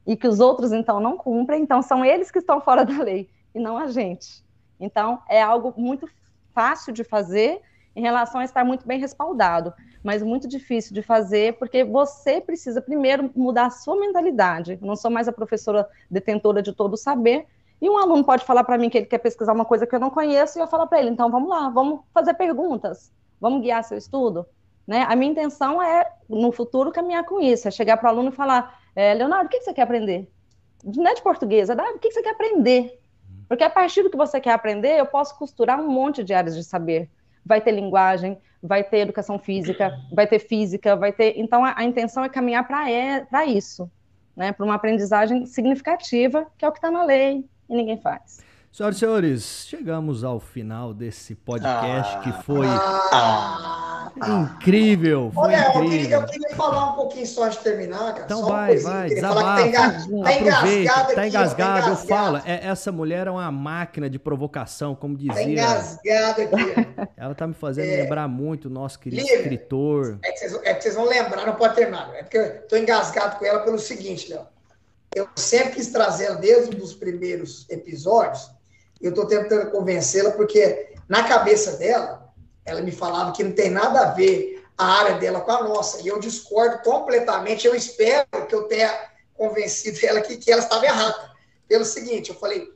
e 0.07 0.17
que 0.17 0.27
os 0.27 0.39
outros, 0.39 0.71
então, 0.71 0.99
não 0.99 1.15
cumprem. 1.15 1.61
Então, 1.61 1.83
são 1.83 2.03
eles 2.03 2.31
que 2.31 2.39
estão 2.39 2.59
fora 2.59 2.83
da 2.83 3.03
lei, 3.03 3.29
e 3.53 3.59
não 3.59 3.77
a 3.77 3.87
gente. 3.87 4.43
Então, 4.79 5.21
é 5.29 5.39
algo 5.39 5.71
muito 5.77 6.09
fácil 6.51 6.91
de 6.91 7.03
fazer 7.03 7.61
em 7.99 8.01
relação 8.01 8.41
a 8.41 8.45
estar 8.45 8.63
muito 8.63 8.87
bem 8.87 8.99
respaldado 8.99 9.73
mas 10.03 10.23
muito 10.23 10.47
difícil 10.47 10.93
de 10.93 11.01
fazer, 11.01 11.57
porque 11.57 11.83
você 11.83 12.39
precisa 12.39 12.81
primeiro 12.81 13.29
mudar 13.35 13.67
a 13.67 13.69
sua 13.69 13.99
mentalidade. 13.99 14.77
Eu 14.81 14.87
não 14.87 14.95
sou 14.95 15.11
mais 15.11 15.27
a 15.27 15.31
professora 15.31 15.87
detentora 16.09 16.61
de 16.61 16.73
todo 16.73 16.93
o 16.93 16.97
saber, 16.97 17.45
e 17.81 17.89
um 17.89 17.97
aluno 17.97 18.23
pode 18.23 18.43
falar 18.43 18.63
para 18.63 18.77
mim 18.77 18.89
que 18.89 18.97
ele 18.97 19.05
quer 19.05 19.19
pesquisar 19.19 19.53
uma 19.53 19.65
coisa 19.65 19.87
que 19.87 19.95
eu 19.95 19.99
não 19.99 20.09
conheço, 20.09 20.57
e 20.57 20.61
eu 20.61 20.67
falo 20.67 20.87
para 20.87 20.99
ele, 20.99 21.09
então 21.09 21.29
vamos 21.29 21.49
lá, 21.49 21.69
vamos 21.69 22.01
fazer 22.13 22.33
perguntas, 22.33 23.11
vamos 23.39 23.61
guiar 23.61 23.83
seu 23.83 23.97
estudo. 23.97 24.45
Né? 24.85 25.05
A 25.07 25.15
minha 25.15 25.31
intenção 25.31 25.81
é, 25.81 26.11
no 26.27 26.51
futuro, 26.51 26.91
caminhar 26.91 27.23
com 27.23 27.39
isso, 27.39 27.67
é 27.67 27.71
chegar 27.71 27.97
para 27.97 28.07
o 28.07 28.11
aluno 28.11 28.29
e 28.29 28.35
falar, 28.35 28.79
é, 28.95 29.13
Leonardo, 29.13 29.45
o 29.45 29.49
que, 29.49 29.61
você 29.61 29.73
quer 29.73 29.83
aprender? 29.83 30.29
Não 30.83 31.07
é 31.07 31.13
de 31.13 31.21
português, 31.21 31.69
é 31.69 31.75
da, 31.75 31.83
o 31.91 31.99
que 31.99 32.11
você 32.11 32.21
quer 32.21 32.31
aprender? 32.31 32.99
Porque 33.47 33.63
a 33.63 33.69
partir 33.69 34.03
do 34.03 34.09
que 34.09 34.17
você 34.17 34.39
quer 34.39 34.51
aprender, 34.51 34.99
eu 34.99 35.05
posso 35.05 35.37
costurar 35.37 35.79
um 35.79 35.89
monte 35.89 36.23
de 36.23 36.33
áreas 36.33 36.55
de 36.55 36.63
saber. 36.63 37.09
Vai 37.49 37.59
ter 37.59 37.71
linguagem, 37.71 38.37
vai 38.61 38.83
ter 38.83 38.99
educação 38.99 39.39
física, 39.39 39.91
vai 40.13 40.27
ter 40.27 40.37
física, 40.37 40.95
vai 40.95 41.11
ter. 41.11 41.33
Então, 41.35 41.65
a, 41.65 41.73
a 41.75 41.83
intenção 41.83 42.23
é 42.23 42.29
caminhar 42.29 42.67
para 42.67 42.91
é, 42.91 43.25
isso, 43.47 43.89
né? 44.37 44.51
Para 44.51 44.65
uma 44.65 44.75
aprendizagem 44.75 45.47
significativa, 45.47 46.45
que 46.55 46.63
é 46.63 46.67
o 46.69 46.71
que 46.71 46.77
está 46.77 46.91
na 46.91 47.03
lei 47.03 47.43
e 47.67 47.75
ninguém 47.75 47.97
faz. 47.97 48.47
Senhoras 48.71 48.97
e 48.97 48.99
senhores, 48.99 49.65
chegamos 49.67 50.23
ao 50.23 50.39
final 50.39 50.93
desse 50.93 51.33
podcast 51.33 52.17
ah, 52.17 52.19
que 52.19 52.43
foi 52.43 52.67
ah, 52.67 54.11
incrível. 54.53 55.31
Foi 55.33 55.45
Olha, 55.45 55.69
incrível. 55.69 55.81
Eu, 55.81 55.89
queria, 55.89 56.15
eu 56.17 56.25
queria 56.27 56.55
falar 56.55 56.91
um 56.91 56.95
pouquinho 56.95 57.25
só 57.25 57.45
antes 57.45 57.57
de 57.57 57.63
terminar, 57.63 58.13
cara. 58.13 58.25
Então 58.25 58.45
vai, 58.45 58.77
vai, 58.77 59.09
desabafa. 59.09 59.43
Tá, 59.43 59.67
engas... 59.67 60.07
tá 60.07 60.33
engasgado, 60.39 61.15
tá 61.15 61.27
engasgado. 61.27 61.89
Eu 61.89 61.95
falo, 61.95 62.37
é, 62.45 62.67
essa 62.67 62.91
mulher 62.91 63.25
é 63.25 63.31
uma 63.31 63.51
máquina 63.51 64.07
de 64.07 64.19
provocação, 64.19 64.93
como 64.93 65.17
tá 65.17 65.33
dizia. 65.33 65.43
Tá 65.43 65.49
engasgado 65.49 66.41
aqui. 66.43 67.09
Ela 67.17 67.33
tá 67.33 67.47
me 67.47 67.55
fazendo 67.55 67.89
é... 67.89 68.03
lembrar 68.03 68.27
muito 68.27 68.65
o 68.65 68.69
nosso 68.69 68.99
querido 68.99 69.23
Lívia, 69.23 69.35
escritor. 69.35 70.19
É 70.23 70.31
que, 70.31 70.37
vocês, 70.37 70.61
é 70.63 70.73
que 70.75 70.83
vocês 70.83 70.95
vão 70.95 71.05
lembrar, 71.05 71.47
não 71.47 71.55
pode 71.55 71.73
ter 71.73 71.89
nada. 71.89 72.15
É 72.15 72.21
porque 72.21 72.37
eu 72.37 72.67
tô 72.67 72.77
engasgado 72.77 73.39
com 73.39 73.45
ela 73.45 73.61
pelo 73.61 73.79
seguinte, 73.79 74.31
Léo. 74.31 74.45
Eu 75.15 75.27
sempre 75.35 75.71
quis 75.71 75.87
trazer 75.87 76.25
ela 76.25 76.35
desde 76.35 76.79
os 76.79 76.93
primeiros 76.93 77.67
episódios 77.67 78.58
eu 79.01 79.09
estou 79.09 79.25
tentando 79.25 79.71
convencê-la, 79.71 80.31
porque 80.31 80.93
na 81.07 81.23
cabeça 81.23 81.77
dela, 81.77 82.31
ela 82.65 82.81
me 82.81 82.91
falava 82.91 83.31
que 83.31 83.43
não 83.43 83.51
tem 83.51 83.69
nada 83.69 84.01
a 84.01 84.11
ver 84.11 84.63
a 84.77 84.85
área 84.85 85.15
dela 85.15 85.41
com 85.41 85.51
a 85.51 85.63
nossa. 85.63 86.01
E 86.01 86.07
eu 86.07 86.19
discordo 86.19 86.79
completamente. 86.83 87.67
Eu 87.67 87.75
espero 87.75 88.45
que 88.47 88.55
eu 88.55 88.63
tenha 88.63 89.09
convencido 89.33 89.99
ela 90.05 90.21
que, 90.21 90.37
que 90.37 90.51
ela 90.51 90.61
estava 90.61 90.85
errada. 90.85 91.31
Pelo 91.67 91.85
seguinte, 91.85 92.29
eu 92.29 92.35
falei, 92.35 92.67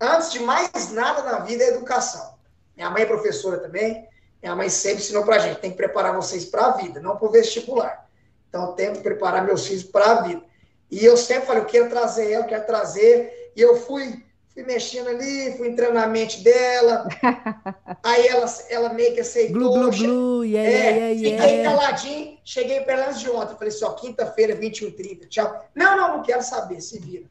antes 0.00 0.32
de 0.32 0.40
mais 0.40 0.90
nada 0.92 1.22
na 1.22 1.40
vida 1.40 1.64
é 1.64 1.68
educação. 1.68 2.34
Minha 2.76 2.90
mãe 2.90 3.02
é 3.02 3.06
professora 3.06 3.58
também. 3.58 4.08
Minha 4.42 4.56
mãe 4.56 4.68
sempre 4.68 5.02
ensinou 5.02 5.24
para 5.24 5.36
a 5.36 5.38
gente, 5.38 5.60
tem 5.60 5.70
que 5.70 5.76
preparar 5.76 6.14
vocês 6.14 6.46
para 6.46 6.66
a 6.66 6.70
vida, 6.72 6.98
não 6.98 7.16
para 7.16 7.28
o 7.28 7.30
vestibular. 7.30 8.08
Então, 8.48 8.66
eu 8.66 8.72
tenho 8.72 8.94
que 8.94 9.00
preparar 9.00 9.44
meus 9.44 9.66
filhos 9.66 9.84
para 9.84 10.10
a 10.12 10.22
vida. 10.22 10.42
E 10.90 11.04
eu 11.04 11.16
sempre 11.16 11.46
falei, 11.46 11.62
eu 11.62 11.66
quero 11.66 11.90
trazer 11.90 12.32
ela, 12.32 12.44
eu 12.44 12.48
quero 12.48 12.66
trazer. 12.66 13.52
E 13.54 13.60
eu 13.60 13.76
fui 13.76 14.24
fui 14.60 14.64
mexendo 14.64 15.08
ali, 15.08 15.56
fui 15.56 15.68
entrando 15.68 15.94
na 15.94 16.06
mente 16.06 16.42
dela. 16.42 17.08
aí 18.02 18.26
ela, 18.26 18.46
ela 18.68 18.92
meio 18.92 19.14
que 19.14 19.20
aceitou. 19.20 19.58
Glu, 19.58 19.72
glu, 19.72 19.90
glu, 19.90 20.44
yeah, 20.44 20.70
é, 20.70 20.90
yeah, 20.90 21.06
yeah, 21.08 21.42
fiquei 21.42 21.62
caladinho, 21.64 22.38
cheguei 22.44 22.80
para 22.80 22.92
ela 22.94 23.08
antes 23.08 23.20
de 23.20 23.30
ontem. 23.30 23.54
Falei 23.54 23.68
assim, 23.68 23.84
ó, 23.84 23.92
quinta-feira, 23.92 24.56
21h30, 24.56 25.28
tchau. 25.28 25.64
Não, 25.74 25.96
não, 25.96 26.16
não 26.16 26.22
quero 26.22 26.42
saber, 26.42 26.80
se 26.80 26.98
vira. 26.98 27.24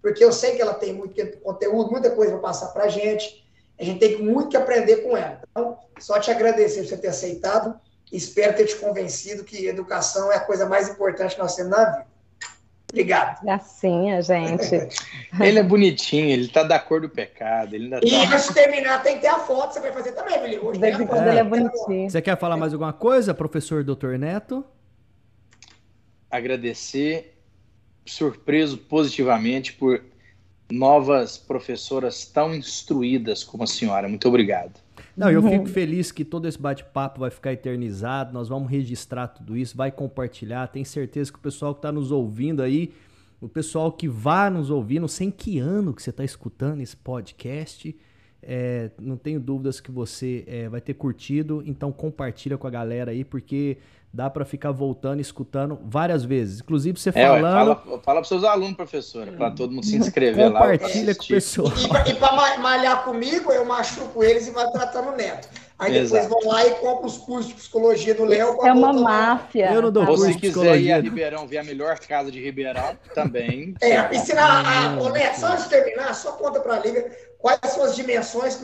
Porque 0.00 0.24
eu 0.24 0.32
sei 0.32 0.54
que 0.54 0.62
ela 0.62 0.74
tem 0.74 0.92
muito 0.92 1.14
conteúdo, 1.38 1.90
muita 1.90 2.10
coisa 2.10 2.32
para 2.32 2.40
passar 2.40 2.68
para 2.68 2.84
a 2.84 2.88
gente. 2.88 3.44
A 3.78 3.84
gente 3.84 3.98
tem 3.98 4.22
muito 4.22 4.50
que 4.50 4.56
aprender 4.56 4.98
com 4.98 5.16
ela. 5.16 5.42
Então, 5.50 5.78
só 5.98 6.18
te 6.20 6.30
agradecer 6.30 6.82
por 6.82 6.88
você 6.88 6.96
ter 6.96 7.08
aceitado. 7.08 7.78
Espero 8.12 8.56
ter 8.56 8.66
te 8.66 8.76
convencido 8.76 9.42
que 9.42 9.66
educação 9.66 10.30
é 10.30 10.36
a 10.36 10.40
coisa 10.40 10.66
mais 10.66 10.88
importante 10.88 11.34
que 11.34 11.40
nós 11.40 11.56
temos 11.56 11.72
na 11.72 11.84
vida. 11.84 12.15
Obrigado. 12.90 13.42
Gracinha, 13.42 14.22
gente. 14.22 14.74
ele 15.40 15.58
é 15.58 15.62
bonitinho, 15.62 16.30
ele 16.30 16.48
tá 16.48 16.62
da 16.62 16.78
cor 16.78 17.00
do 17.00 17.08
pecado. 17.08 17.74
Ele 17.74 17.84
ainda 17.84 18.00
e 18.02 18.10
tá... 18.10 18.34
antes 18.34 18.48
de 18.48 18.54
terminar, 18.54 19.02
tem 19.02 19.16
que 19.16 19.22
ter 19.22 19.28
a 19.28 19.38
foto, 19.38 19.74
você 19.74 19.80
vai 19.80 19.92
fazer 19.92 20.12
também, 20.12 20.40
Billy. 20.40 20.60
Ele 20.74 21.38
é 21.38 21.44
bonitinho. 21.44 22.10
Você 22.10 22.22
quer 22.22 22.38
falar 22.38 22.56
mais 22.56 22.72
alguma 22.72 22.92
coisa, 22.92 23.34
professor 23.34 23.82
Dr. 23.82 24.16
Neto? 24.18 24.64
Agradecer, 26.30 27.36
surpreso 28.04 28.78
positivamente 28.78 29.72
por 29.72 30.02
novas 30.70 31.36
professoras 31.36 32.24
tão 32.24 32.54
instruídas 32.54 33.44
como 33.44 33.64
a 33.64 33.66
senhora. 33.66 34.08
Muito 34.08 34.28
obrigado. 34.28 34.85
Não, 35.16 35.30
eu 35.30 35.42
fico 35.42 35.66
feliz 35.66 36.12
que 36.12 36.24
todo 36.24 36.46
esse 36.46 36.60
bate-papo 36.60 37.20
vai 37.20 37.30
ficar 37.30 37.52
eternizado. 37.52 38.32
Nós 38.32 38.48
vamos 38.48 38.70
registrar 38.70 39.28
tudo 39.28 39.56
isso, 39.56 39.76
vai 39.76 39.90
compartilhar. 39.90 40.66
Tenho 40.68 40.84
certeza 40.84 41.32
que 41.32 41.38
o 41.38 41.42
pessoal 41.42 41.74
que 41.74 41.78
está 41.78 41.90
nos 41.90 42.12
ouvindo 42.12 42.62
aí, 42.62 42.92
o 43.40 43.48
pessoal 43.48 43.90
que 43.90 44.08
vai 44.08 44.50
nos 44.50 44.70
ouvir, 44.70 45.00
não 45.00 45.08
sei 45.08 45.28
em 45.28 45.30
que 45.30 45.58
ano 45.58 45.94
que 45.94 46.02
você 46.02 46.10
está 46.10 46.24
escutando 46.24 46.80
esse 46.80 46.96
podcast, 46.96 47.96
É, 48.48 48.90
não 49.00 49.16
tenho 49.16 49.40
dúvidas 49.40 49.80
que 49.80 49.90
você 49.90 50.44
é, 50.46 50.68
vai 50.68 50.80
ter 50.80 50.94
curtido, 50.94 51.64
então 51.66 51.90
compartilha 51.90 52.56
com 52.56 52.66
a 52.68 52.70
galera 52.70 53.10
aí, 53.10 53.24
porque 53.24 53.78
dá 54.16 54.30
para 54.30 54.46
ficar 54.46 54.72
voltando, 54.72 55.20
escutando 55.20 55.78
várias 55.84 56.24
vezes. 56.24 56.60
Inclusive 56.60 56.98
você 56.98 57.10
É, 57.14 57.30
ué, 57.30 57.40
falando, 57.40 57.76
fala, 57.76 58.00
fala 58.00 58.20
para 58.20 58.24
seus 58.24 58.44
alunos, 58.44 58.74
professora, 58.74 59.30
para 59.30 59.50
todo 59.50 59.72
mundo 59.72 59.84
se 59.84 59.94
inscrever 59.94 60.50
lá. 60.50 60.60
compartilha 60.60 61.14
com 61.14 61.22
o 61.22 61.28
pessoal. 61.28 61.72
E, 62.06 62.14
para 62.14 62.58
malhar 62.58 63.04
comigo, 63.04 63.52
eu 63.52 63.66
machuco 63.66 64.24
eles 64.24 64.48
e 64.48 64.52
vai 64.52 64.70
tratando 64.70 65.10
o 65.10 65.16
neto. 65.16 65.48
Aí 65.78 65.92
depois 65.92 66.24
Exato. 66.24 66.28
vão 66.30 66.50
lá 66.50 66.66
e 66.66 66.70
compram 66.76 67.04
os 67.04 67.18
cursos 67.18 67.48
de 67.48 67.54
psicologia 67.54 68.14
do 68.14 68.24
Léo. 68.24 68.66
É 68.66 68.72
uma 68.72 68.94
máfia. 68.94 69.70
Eu 69.70 69.82
não 69.82 69.92
dou? 69.92 70.04
Ou 70.04 70.08
curso 70.16 70.24
se 70.24 70.32
de 70.32 70.40
quiser 70.40 70.80
ir 70.80 70.92
a. 70.92 71.00
Ribeirão, 71.00 71.46
ver 71.46 71.58
a 71.58 71.64
melhor 71.64 71.98
casa 71.98 72.30
de 72.30 72.42
Ribeirão, 72.42 72.96
também. 73.14 73.74
É, 73.82 74.16
ensinar 74.16 74.64
a. 74.64 74.92
Hum, 74.92 75.00
Ô, 75.00 75.08
Neto, 75.10 75.38
só 75.38 75.48
antes 75.48 75.64
de 75.64 75.70
terminar, 75.70 76.14
só 76.14 76.32
conta 76.32 76.60
pra 76.60 76.78
Liga 76.78 77.04
quais 77.38 77.60
são 77.66 77.84
as 77.84 77.94
dimensões. 77.94 78.58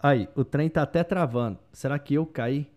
Aí, 0.00 0.28
o 0.34 0.44
trem 0.44 0.68
tá 0.68 0.82
até 0.82 1.04
travando. 1.04 1.60
Será 1.72 1.96
que 2.00 2.14
eu 2.14 2.26
caí? 2.26 2.71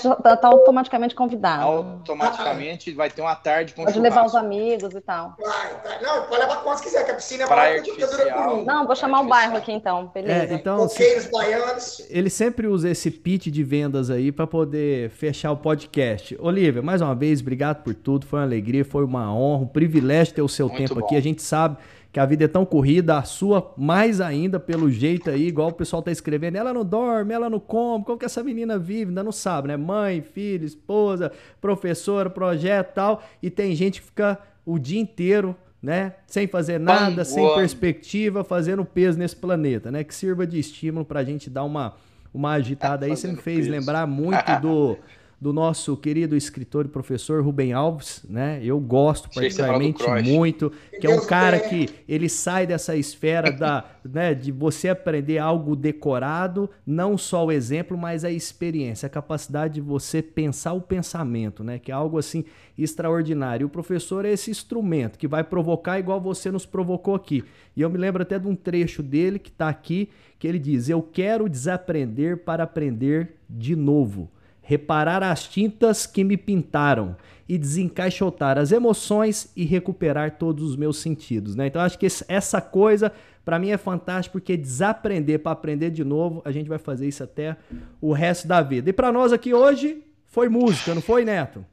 Tá, 0.00 0.36
tá 0.36 0.48
automaticamente 0.48 1.14
convidado. 1.14 1.64
Automaticamente 1.64 2.92
vai 2.94 3.10
ter 3.10 3.20
uma 3.20 3.34
tarde 3.34 3.74
com 3.74 3.84
Pode 3.84 3.98
levar 3.98 4.24
os 4.24 4.34
amigos 4.34 4.94
e 4.94 5.00
tal. 5.00 5.34
Vai, 5.40 5.74
tá. 5.82 5.98
Não, 6.00 6.22
pode 6.28 6.40
levar 6.40 6.56
quantos 6.62 6.80
quiser, 6.82 7.04
que 7.04 7.10
a 7.10 7.14
piscina 7.14 7.44
é 7.44 7.46
Praia 7.46 7.70
maior 7.70 7.82
que 7.84 7.90
a 7.90 7.94
ditadura 7.94 8.22
artificial. 8.22 8.48
por 8.50 8.58
um. 8.60 8.64
Não, 8.64 8.86
vou 8.86 8.94
chamar 8.96 9.20
o 9.22 9.26
bairro 9.28 9.56
aqui 9.56 9.72
então, 9.72 10.10
É, 10.14 10.22
beleza. 10.22 10.54
então, 10.54 10.88
se- 10.88 11.28
baianos. 11.32 12.06
ele 12.10 12.30
sempre 12.30 12.66
usa 12.68 12.88
esse 12.90 13.10
pitch 13.10 13.46
de 13.48 13.64
vendas 13.64 14.08
aí 14.08 14.30
para 14.30 14.46
poder 14.46 15.10
fechar 15.10 15.50
o 15.50 15.56
podcast. 15.56 16.36
Olivia, 16.40 16.80
mais 16.80 17.00
uma 17.00 17.14
vez, 17.14 17.40
obrigado 17.40 17.82
por 17.82 17.94
tudo. 17.94 18.24
Foi 18.26 18.38
uma 18.38 18.44
alegria, 18.46 18.84
foi 18.84 19.04
uma 19.04 19.34
honra, 19.34 19.64
um 19.64 19.66
privilégio 19.66 20.32
ter 20.34 20.42
o 20.42 20.48
seu 20.48 20.68
Muito 20.68 20.78
tempo 20.78 20.94
bom. 21.00 21.04
aqui. 21.06 21.16
A 21.16 21.20
gente 21.20 21.42
sabe 21.42 21.76
que 22.12 22.18
a 22.18 22.24
vida 22.24 22.44
é 22.44 22.48
tão 22.48 22.64
corrida, 22.64 23.18
a 23.18 23.22
sua 23.22 23.74
mais 23.76 24.20
ainda 24.20 24.58
pelo 24.58 24.90
jeito 24.90 25.30
aí, 25.30 25.46
igual 25.48 25.68
o 25.68 25.72
pessoal 25.72 26.02
tá 26.02 26.10
escrevendo. 26.10 26.56
Ela 26.56 26.72
não 26.72 26.84
dorme, 26.84 27.34
ela 27.34 27.50
não 27.50 27.60
come. 27.60 28.04
Como 28.04 28.18
que 28.18 28.24
essa 28.24 28.42
menina 28.42 28.78
vive? 28.78 29.10
Ainda 29.10 29.22
não 29.22 29.32
sabe, 29.32 29.68
né? 29.68 29.76
Mãe, 29.76 30.22
filho, 30.22 30.64
esposa, 30.64 31.30
professora, 31.60 32.30
projeto 32.30 32.90
e 32.90 32.94
tal. 32.94 33.22
E 33.42 33.50
tem 33.50 33.74
gente 33.74 34.00
que 34.00 34.06
fica 34.06 34.38
o 34.64 34.78
dia 34.78 35.00
inteiro 35.00 35.54
né? 35.82 36.14
Sem 36.26 36.46
fazer 36.46 36.78
nada, 36.78 37.24
sem 37.24 37.54
perspectiva, 37.54 38.42
fazendo 38.42 38.84
peso 38.84 39.18
nesse 39.18 39.36
planeta, 39.36 39.90
né? 39.90 40.02
Que 40.02 40.14
sirva 40.14 40.46
de 40.46 40.58
estímulo 40.58 41.04
pra 41.04 41.22
gente 41.22 41.48
dar 41.48 41.64
uma, 41.64 41.94
uma 42.34 42.52
agitada 42.52 43.06
aí. 43.06 43.16
Você 43.16 43.28
me 43.28 43.36
fez 43.36 43.58
peso. 43.58 43.70
lembrar 43.70 44.06
muito 44.06 44.60
do, 44.60 44.98
do 45.40 45.52
nosso 45.52 45.96
querido 45.96 46.36
escritor 46.36 46.86
e 46.86 46.88
professor 46.88 47.44
Rubem 47.44 47.72
Alves, 47.72 48.24
né? 48.28 48.60
Eu 48.60 48.80
gosto 48.80 49.30
particularmente 49.30 50.02
muito, 50.24 50.72
que 51.00 51.06
é 51.06 51.10
um 51.10 51.24
cara 51.24 51.60
quer. 51.60 51.68
que 51.68 51.88
ele 52.08 52.28
sai 52.28 52.66
dessa 52.66 52.96
esfera 52.96 53.52
da, 53.52 53.84
né, 54.04 54.34
de 54.34 54.50
você 54.50 54.88
aprender 54.88 55.38
algo 55.38 55.76
decorado, 55.76 56.68
não 56.84 57.16
só 57.16 57.46
o 57.46 57.52
exemplo, 57.52 57.96
mas 57.96 58.24
a 58.24 58.30
experiência, 58.32 59.06
a 59.06 59.10
capacidade 59.10 59.74
de 59.74 59.80
você 59.80 60.20
pensar 60.20 60.72
o 60.72 60.80
pensamento, 60.80 61.62
né? 61.62 61.78
Que 61.78 61.92
é 61.92 61.94
algo 61.94 62.18
assim 62.18 62.44
extraordinário. 62.76 63.62
E 63.62 63.66
o 63.66 63.70
professor 63.70 64.24
é 64.24 64.32
esse 64.32 64.50
instrumento 64.50 65.18
que 65.18 65.28
vai 65.28 65.44
provocar 65.44 66.00
igual 66.00 66.20
você 66.20 66.50
nos 66.50 66.66
provocou 66.66 67.14
aqui. 67.14 67.44
E 67.76 67.80
eu 67.80 67.88
me 67.88 67.96
lembro 67.96 68.22
até 68.22 68.40
de 68.40 68.48
um 68.48 68.56
trecho 68.56 69.04
dele 69.04 69.38
que 69.38 69.50
está 69.50 69.68
aqui, 69.68 70.10
que 70.36 70.48
ele 70.48 70.58
diz: 70.58 70.88
Eu 70.88 71.00
quero 71.00 71.48
desaprender 71.48 72.38
para 72.38 72.64
aprender 72.64 73.36
de 73.48 73.76
novo. 73.76 74.28
Reparar 74.68 75.22
as 75.22 75.48
tintas 75.48 76.04
que 76.04 76.22
me 76.22 76.36
pintaram 76.36 77.16
e 77.48 77.56
desencaixotar 77.56 78.58
as 78.58 78.70
emoções 78.70 79.50
e 79.56 79.64
recuperar 79.64 80.32
todos 80.32 80.62
os 80.62 80.76
meus 80.76 80.98
sentidos, 80.98 81.56
né? 81.56 81.68
Então 81.68 81.80
acho 81.80 81.98
que 81.98 82.06
essa 82.28 82.60
coisa 82.60 83.10
para 83.46 83.58
mim 83.58 83.70
é 83.70 83.78
fantástico 83.78 84.32
porque 84.32 84.58
desaprender 84.58 85.38
para 85.38 85.52
aprender 85.52 85.88
de 85.88 86.04
novo, 86.04 86.42
a 86.44 86.52
gente 86.52 86.68
vai 86.68 86.76
fazer 86.76 87.08
isso 87.08 87.24
até 87.24 87.56
o 87.98 88.12
resto 88.12 88.46
da 88.46 88.60
vida. 88.60 88.90
E 88.90 88.92
para 88.92 89.10
nós 89.10 89.32
aqui 89.32 89.54
hoje 89.54 90.04
foi 90.26 90.50
música, 90.50 90.94
não 90.94 91.00
foi, 91.00 91.24
Neto? 91.24 91.64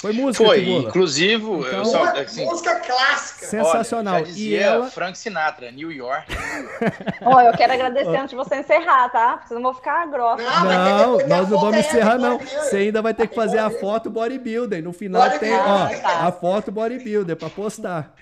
Foi 0.00 0.12
música, 0.12 0.44
Foi, 0.44 0.60
Tibula? 0.60 0.88
inclusive, 0.88 1.42
Então- 1.44 1.62
eu 1.64 1.84
só, 1.84 2.02
Uma 2.04 2.12
assim, 2.20 2.44
música 2.44 2.78
clássica. 2.78 3.46
Sensacional. 3.46 4.14
Olha, 4.14 4.26
já 4.26 4.32
e 4.38 4.54
ela 4.54 4.90
Frank 4.90 5.18
Sinatra, 5.18 5.72
New 5.72 5.90
York. 5.90 6.26
Ó, 7.22 7.40
eu 7.40 7.52
quero 7.56 7.72
agradecer 7.72 8.16
antes 8.16 8.30
de 8.30 8.36
você 8.36 8.60
encerrar, 8.60 9.08
tá? 9.10 9.32
Porque 9.32 9.48
senão 9.48 9.60
eu 9.60 9.64
vou 9.64 9.74
ficar 9.74 10.06
grossa. 10.06 10.40
Não, 10.44 10.64
mas 10.64 11.00
Não, 11.02 11.18
que- 11.18 11.24
nós 11.24 11.48
não 11.48 11.58
vamos 11.58 11.78
encerrar, 11.78 12.16
não. 12.16 12.38
Você 12.38 12.76
ainda 12.76 13.02
vai 13.02 13.12
ter 13.12 13.26
que 13.26 13.34
fazer 13.34 13.58
a 13.58 13.70
foto 13.70 14.08
bodybuilder. 14.08 14.82
No 14.84 14.92
final 14.92 15.28
tem, 15.38 15.52
ó, 15.52 15.88
tá. 16.00 16.26
a 16.28 16.30
foto 16.30 16.70
bodybuilder 16.70 17.34
pra 17.36 17.50
postar. 17.50 18.14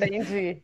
Entendi. 0.00 0.62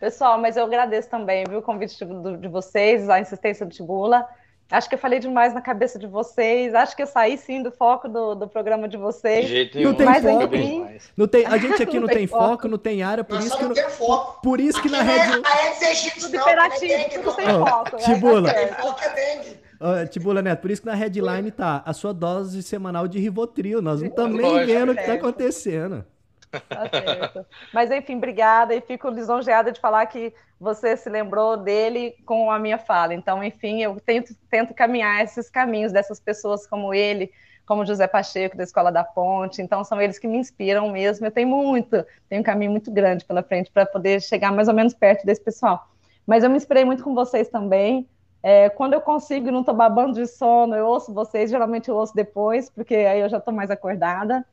Pessoal, 0.00 0.38
mas 0.38 0.56
eu 0.56 0.64
agradeço 0.64 1.08
também, 1.08 1.44
viu, 1.48 1.58
o 1.60 1.62
convite 1.62 1.96
de, 2.04 2.36
de 2.38 2.48
vocês, 2.48 3.08
a 3.08 3.20
insistência 3.20 3.64
do 3.66 3.72
Tibula. 3.72 4.26
Acho 4.70 4.86
que 4.86 4.94
eu 4.94 4.98
falei 4.98 5.18
demais 5.18 5.54
na 5.54 5.62
cabeça 5.62 5.98
de 5.98 6.06
vocês. 6.06 6.74
Acho 6.74 6.94
que 6.94 7.02
eu 7.02 7.06
saí 7.06 7.38
sim 7.38 7.62
do 7.62 7.70
foco 7.70 8.06
do, 8.06 8.34
do 8.34 8.46
programa 8.46 8.86
de 8.86 8.98
De 8.98 9.02
vocês. 9.02 9.46
jeito 9.48 9.76
Não 9.76 9.82
nenhum. 9.82 9.94
tem 9.94 10.06
mas 10.06 10.22
foco. 10.22 10.46
demais. 10.48 11.10
Não 11.16 11.26
tem, 11.26 11.46
a 11.46 11.56
gente 11.56 11.80
aqui 11.82 11.94
não, 11.94 12.00
Não 12.02 12.08
tem 12.08 12.16
tem 12.18 12.26
foco, 12.26 12.44
foco. 12.48 12.68
não 12.68 12.78
tem 12.78 13.02
área, 13.02 13.24
por 13.24 13.36
Nós 13.36 13.46
isso 13.46 13.56
que 13.56 13.62
não 13.62 13.68
não- 13.70 13.74
tem 13.74 13.88
foco. 13.88 14.42
por 14.42 14.60
isso 14.60 14.82
que 14.82 14.88
na 14.90 14.98
Aqui 15.00 15.06
não 15.06 15.14
é 15.14 15.24
Tudo 15.24 15.40
não, 15.40 15.40
que 15.40 16.36
não 16.36 16.38
é 16.38 16.42
imperativo, 16.42 16.80
dengue, 16.92 17.14
tudo 17.14 17.24
não. 17.26 17.32
sem 17.34 17.46
Ó, 17.48 17.66
foco. 17.66 17.90
tá 17.92 17.96
Tibula. 17.98 18.50
certo. 18.50 18.74
Tem 18.76 18.84
foco 18.84 19.00
é 19.04 19.08
dengue. 19.14 19.56
Ah, 19.80 20.06
Tibula 20.06 20.42
Neto, 20.42 20.60
por 20.60 20.70
isso 20.70 20.82
que 20.82 20.88
na 20.88 20.94
headline 20.94 21.50
tá 21.52 21.82
a 21.86 21.92
sua 21.94 22.12
dose 22.12 22.62
semanal 22.62 23.06
de 23.08 23.18
Rivotril. 23.20 23.80
Nós 23.80 24.00
não 24.02 24.08
estamos 24.08 24.36
nem 24.42 24.66
vendo 24.66 24.90
o 24.92 24.94
que 24.94 25.00
tá 25.00 25.06
Certo. 25.06 25.20
acontecendo. 25.20 26.04
Tá 26.50 26.88
certo. 26.88 27.46
Mas 27.72 27.90
enfim, 27.90 28.16
obrigada 28.16 28.74
e 28.74 28.80
fico 28.80 29.08
lisonjeada 29.08 29.70
de 29.72 29.80
falar 29.80 30.06
que 30.06 30.32
você 30.58 30.96
se 30.96 31.08
lembrou 31.08 31.56
dele 31.56 32.14
com 32.24 32.50
a 32.50 32.58
minha 32.58 32.78
fala. 32.78 33.14
Então, 33.14 33.42
enfim, 33.42 33.82
eu 33.82 34.00
tento, 34.00 34.34
tento 34.50 34.74
caminhar 34.74 35.22
esses 35.22 35.48
caminhos 35.50 35.92
dessas 35.92 36.18
pessoas 36.18 36.66
como 36.66 36.92
ele, 36.92 37.30
como 37.66 37.84
José 37.84 38.06
Pacheco 38.06 38.56
da 38.56 38.64
Escola 38.64 38.90
da 38.90 39.04
Ponte. 39.04 39.62
Então, 39.62 39.84
são 39.84 40.00
eles 40.00 40.18
que 40.18 40.26
me 40.26 40.38
inspiram 40.38 40.88
mesmo. 40.90 41.26
Eu 41.26 41.30
tenho 41.30 41.48
muito, 41.48 42.04
tenho 42.28 42.40
um 42.40 42.44
caminho 42.44 42.70
muito 42.70 42.90
grande 42.90 43.24
pela 43.24 43.42
frente 43.42 43.70
para 43.70 43.86
poder 43.86 44.20
chegar 44.20 44.50
mais 44.52 44.68
ou 44.68 44.74
menos 44.74 44.94
perto 44.94 45.24
desse 45.24 45.42
pessoal. 45.42 45.88
Mas 46.26 46.42
eu 46.42 46.50
me 46.50 46.56
inspirei 46.56 46.84
muito 46.84 47.04
com 47.04 47.14
vocês 47.14 47.48
também. 47.48 48.08
É, 48.42 48.68
quando 48.70 48.94
eu 48.94 49.00
consigo, 49.00 49.50
não 49.50 49.60
estou 49.60 49.74
babando 49.74 50.14
de 50.14 50.26
sono, 50.26 50.74
eu 50.74 50.86
ouço 50.86 51.12
vocês, 51.12 51.50
geralmente 51.50 51.88
eu 51.88 51.96
ouço 51.96 52.14
depois, 52.14 52.70
porque 52.70 52.94
aí 52.94 53.20
eu 53.20 53.28
já 53.28 53.38
estou 53.38 53.52
mais 53.52 53.70
acordada. 53.70 54.44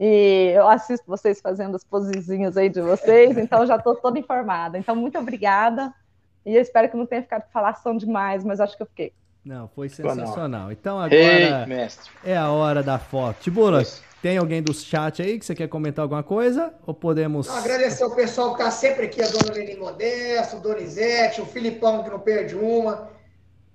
E 0.00 0.52
eu 0.54 0.68
assisto 0.68 1.04
vocês 1.06 1.40
fazendo 1.40 1.74
as 1.74 1.82
posezinhas 1.82 2.56
aí 2.56 2.68
de 2.68 2.80
vocês, 2.80 3.36
então 3.36 3.66
já 3.66 3.76
estou 3.76 3.96
toda 3.96 4.18
informada. 4.18 4.78
Então, 4.78 4.94
muito 4.94 5.18
obrigada. 5.18 5.92
E 6.46 6.54
eu 6.54 6.62
espero 6.62 6.88
que 6.88 6.96
não 6.96 7.04
tenha 7.04 7.22
ficado 7.22 7.44
falação 7.52 7.96
demais, 7.96 8.44
mas 8.44 8.60
acho 8.60 8.76
que 8.76 8.82
eu 8.82 8.86
fiquei. 8.86 9.12
Não, 9.44 9.68
foi 9.68 9.88
não. 9.88 9.94
sensacional. 9.94 10.72
Então 10.72 11.04
Ei, 11.06 11.44
agora 11.46 11.66
mestre. 11.66 12.10
é 12.24 12.36
a 12.36 12.50
hora 12.50 12.82
da 12.82 12.98
foto. 12.98 13.40
Tibula, 13.40 13.82
tem 14.20 14.36
alguém 14.36 14.62
do 14.62 14.74
chat 14.74 15.22
aí 15.22 15.38
que 15.38 15.46
você 15.46 15.54
quer 15.54 15.68
comentar 15.68 16.02
alguma 16.02 16.22
coisa? 16.22 16.74
Ou 16.86 16.92
podemos. 16.92 17.46
Então, 17.46 17.58
agradecer 17.58 18.02
ao 18.02 18.14
pessoal 18.14 18.54
que 18.54 18.62
está 18.62 18.70
sempre 18.70 19.06
aqui, 19.06 19.22
a 19.22 19.28
dona 19.28 19.54
Leni 19.54 19.76
Modesto, 19.76 20.56
o 20.56 20.60
Donizete, 20.60 21.40
o 21.40 21.46
Filipão 21.46 22.02
que 22.02 22.10
não 22.10 22.18
perde 22.18 22.54
uma. 22.54 23.08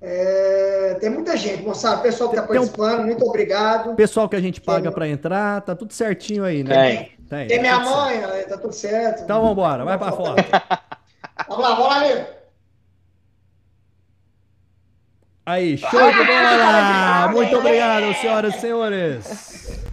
É, 0.06 0.98
tem 1.00 1.10
muita 1.10 1.38
gente, 1.38 1.64
moçada. 1.64 2.02
Pessoal 2.02 2.30
que 2.30 2.36
está 2.36 2.46
Tem 2.46 2.58
um- 2.60 2.68
participando, 2.68 3.06
muito 3.06 3.24
obrigado. 3.26 3.96
Pessoal 3.96 4.28
que 4.28 4.36
a 4.36 4.42
gente 4.42 4.60
paga 4.60 4.84
Tem- 4.90 4.92
pra 4.92 5.08
entrar, 5.08 5.62
tá 5.62 5.74
tudo 5.74 5.94
certinho 5.94 6.44
aí, 6.44 6.62
né? 6.62 6.76
Tem. 6.76 7.12
Tem. 7.30 7.48
Tem 7.48 7.58
tá 7.58 7.62
minha 7.62 7.76
certo. 7.78 7.90
mãe, 7.90 8.18
é, 8.18 8.44
tá 8.44 8.58
tudo 8.58 8.74
certo. 8.74 9.24
Então 9.24 9.42
vambora, 9.42 9.86
vai 9.86 9.98
pra 9.98 10.12
foto. 10.12 10.36
Vamos 11.48 11.64
lá, 11.64 11.76
vamos 11.76 11.88
lá, 11.88 11.96
amigo. 11.98 12.26
Aí, 15.46 15.78
show 15.78 15.90
de 16.12 16.24
bola! 16.26 17.28
Muito 17.32 17.58
obrigado, 17.58 18.14
senhoras 18.16 18.56
e 18.56 18.60
senhores. 18.60 19.84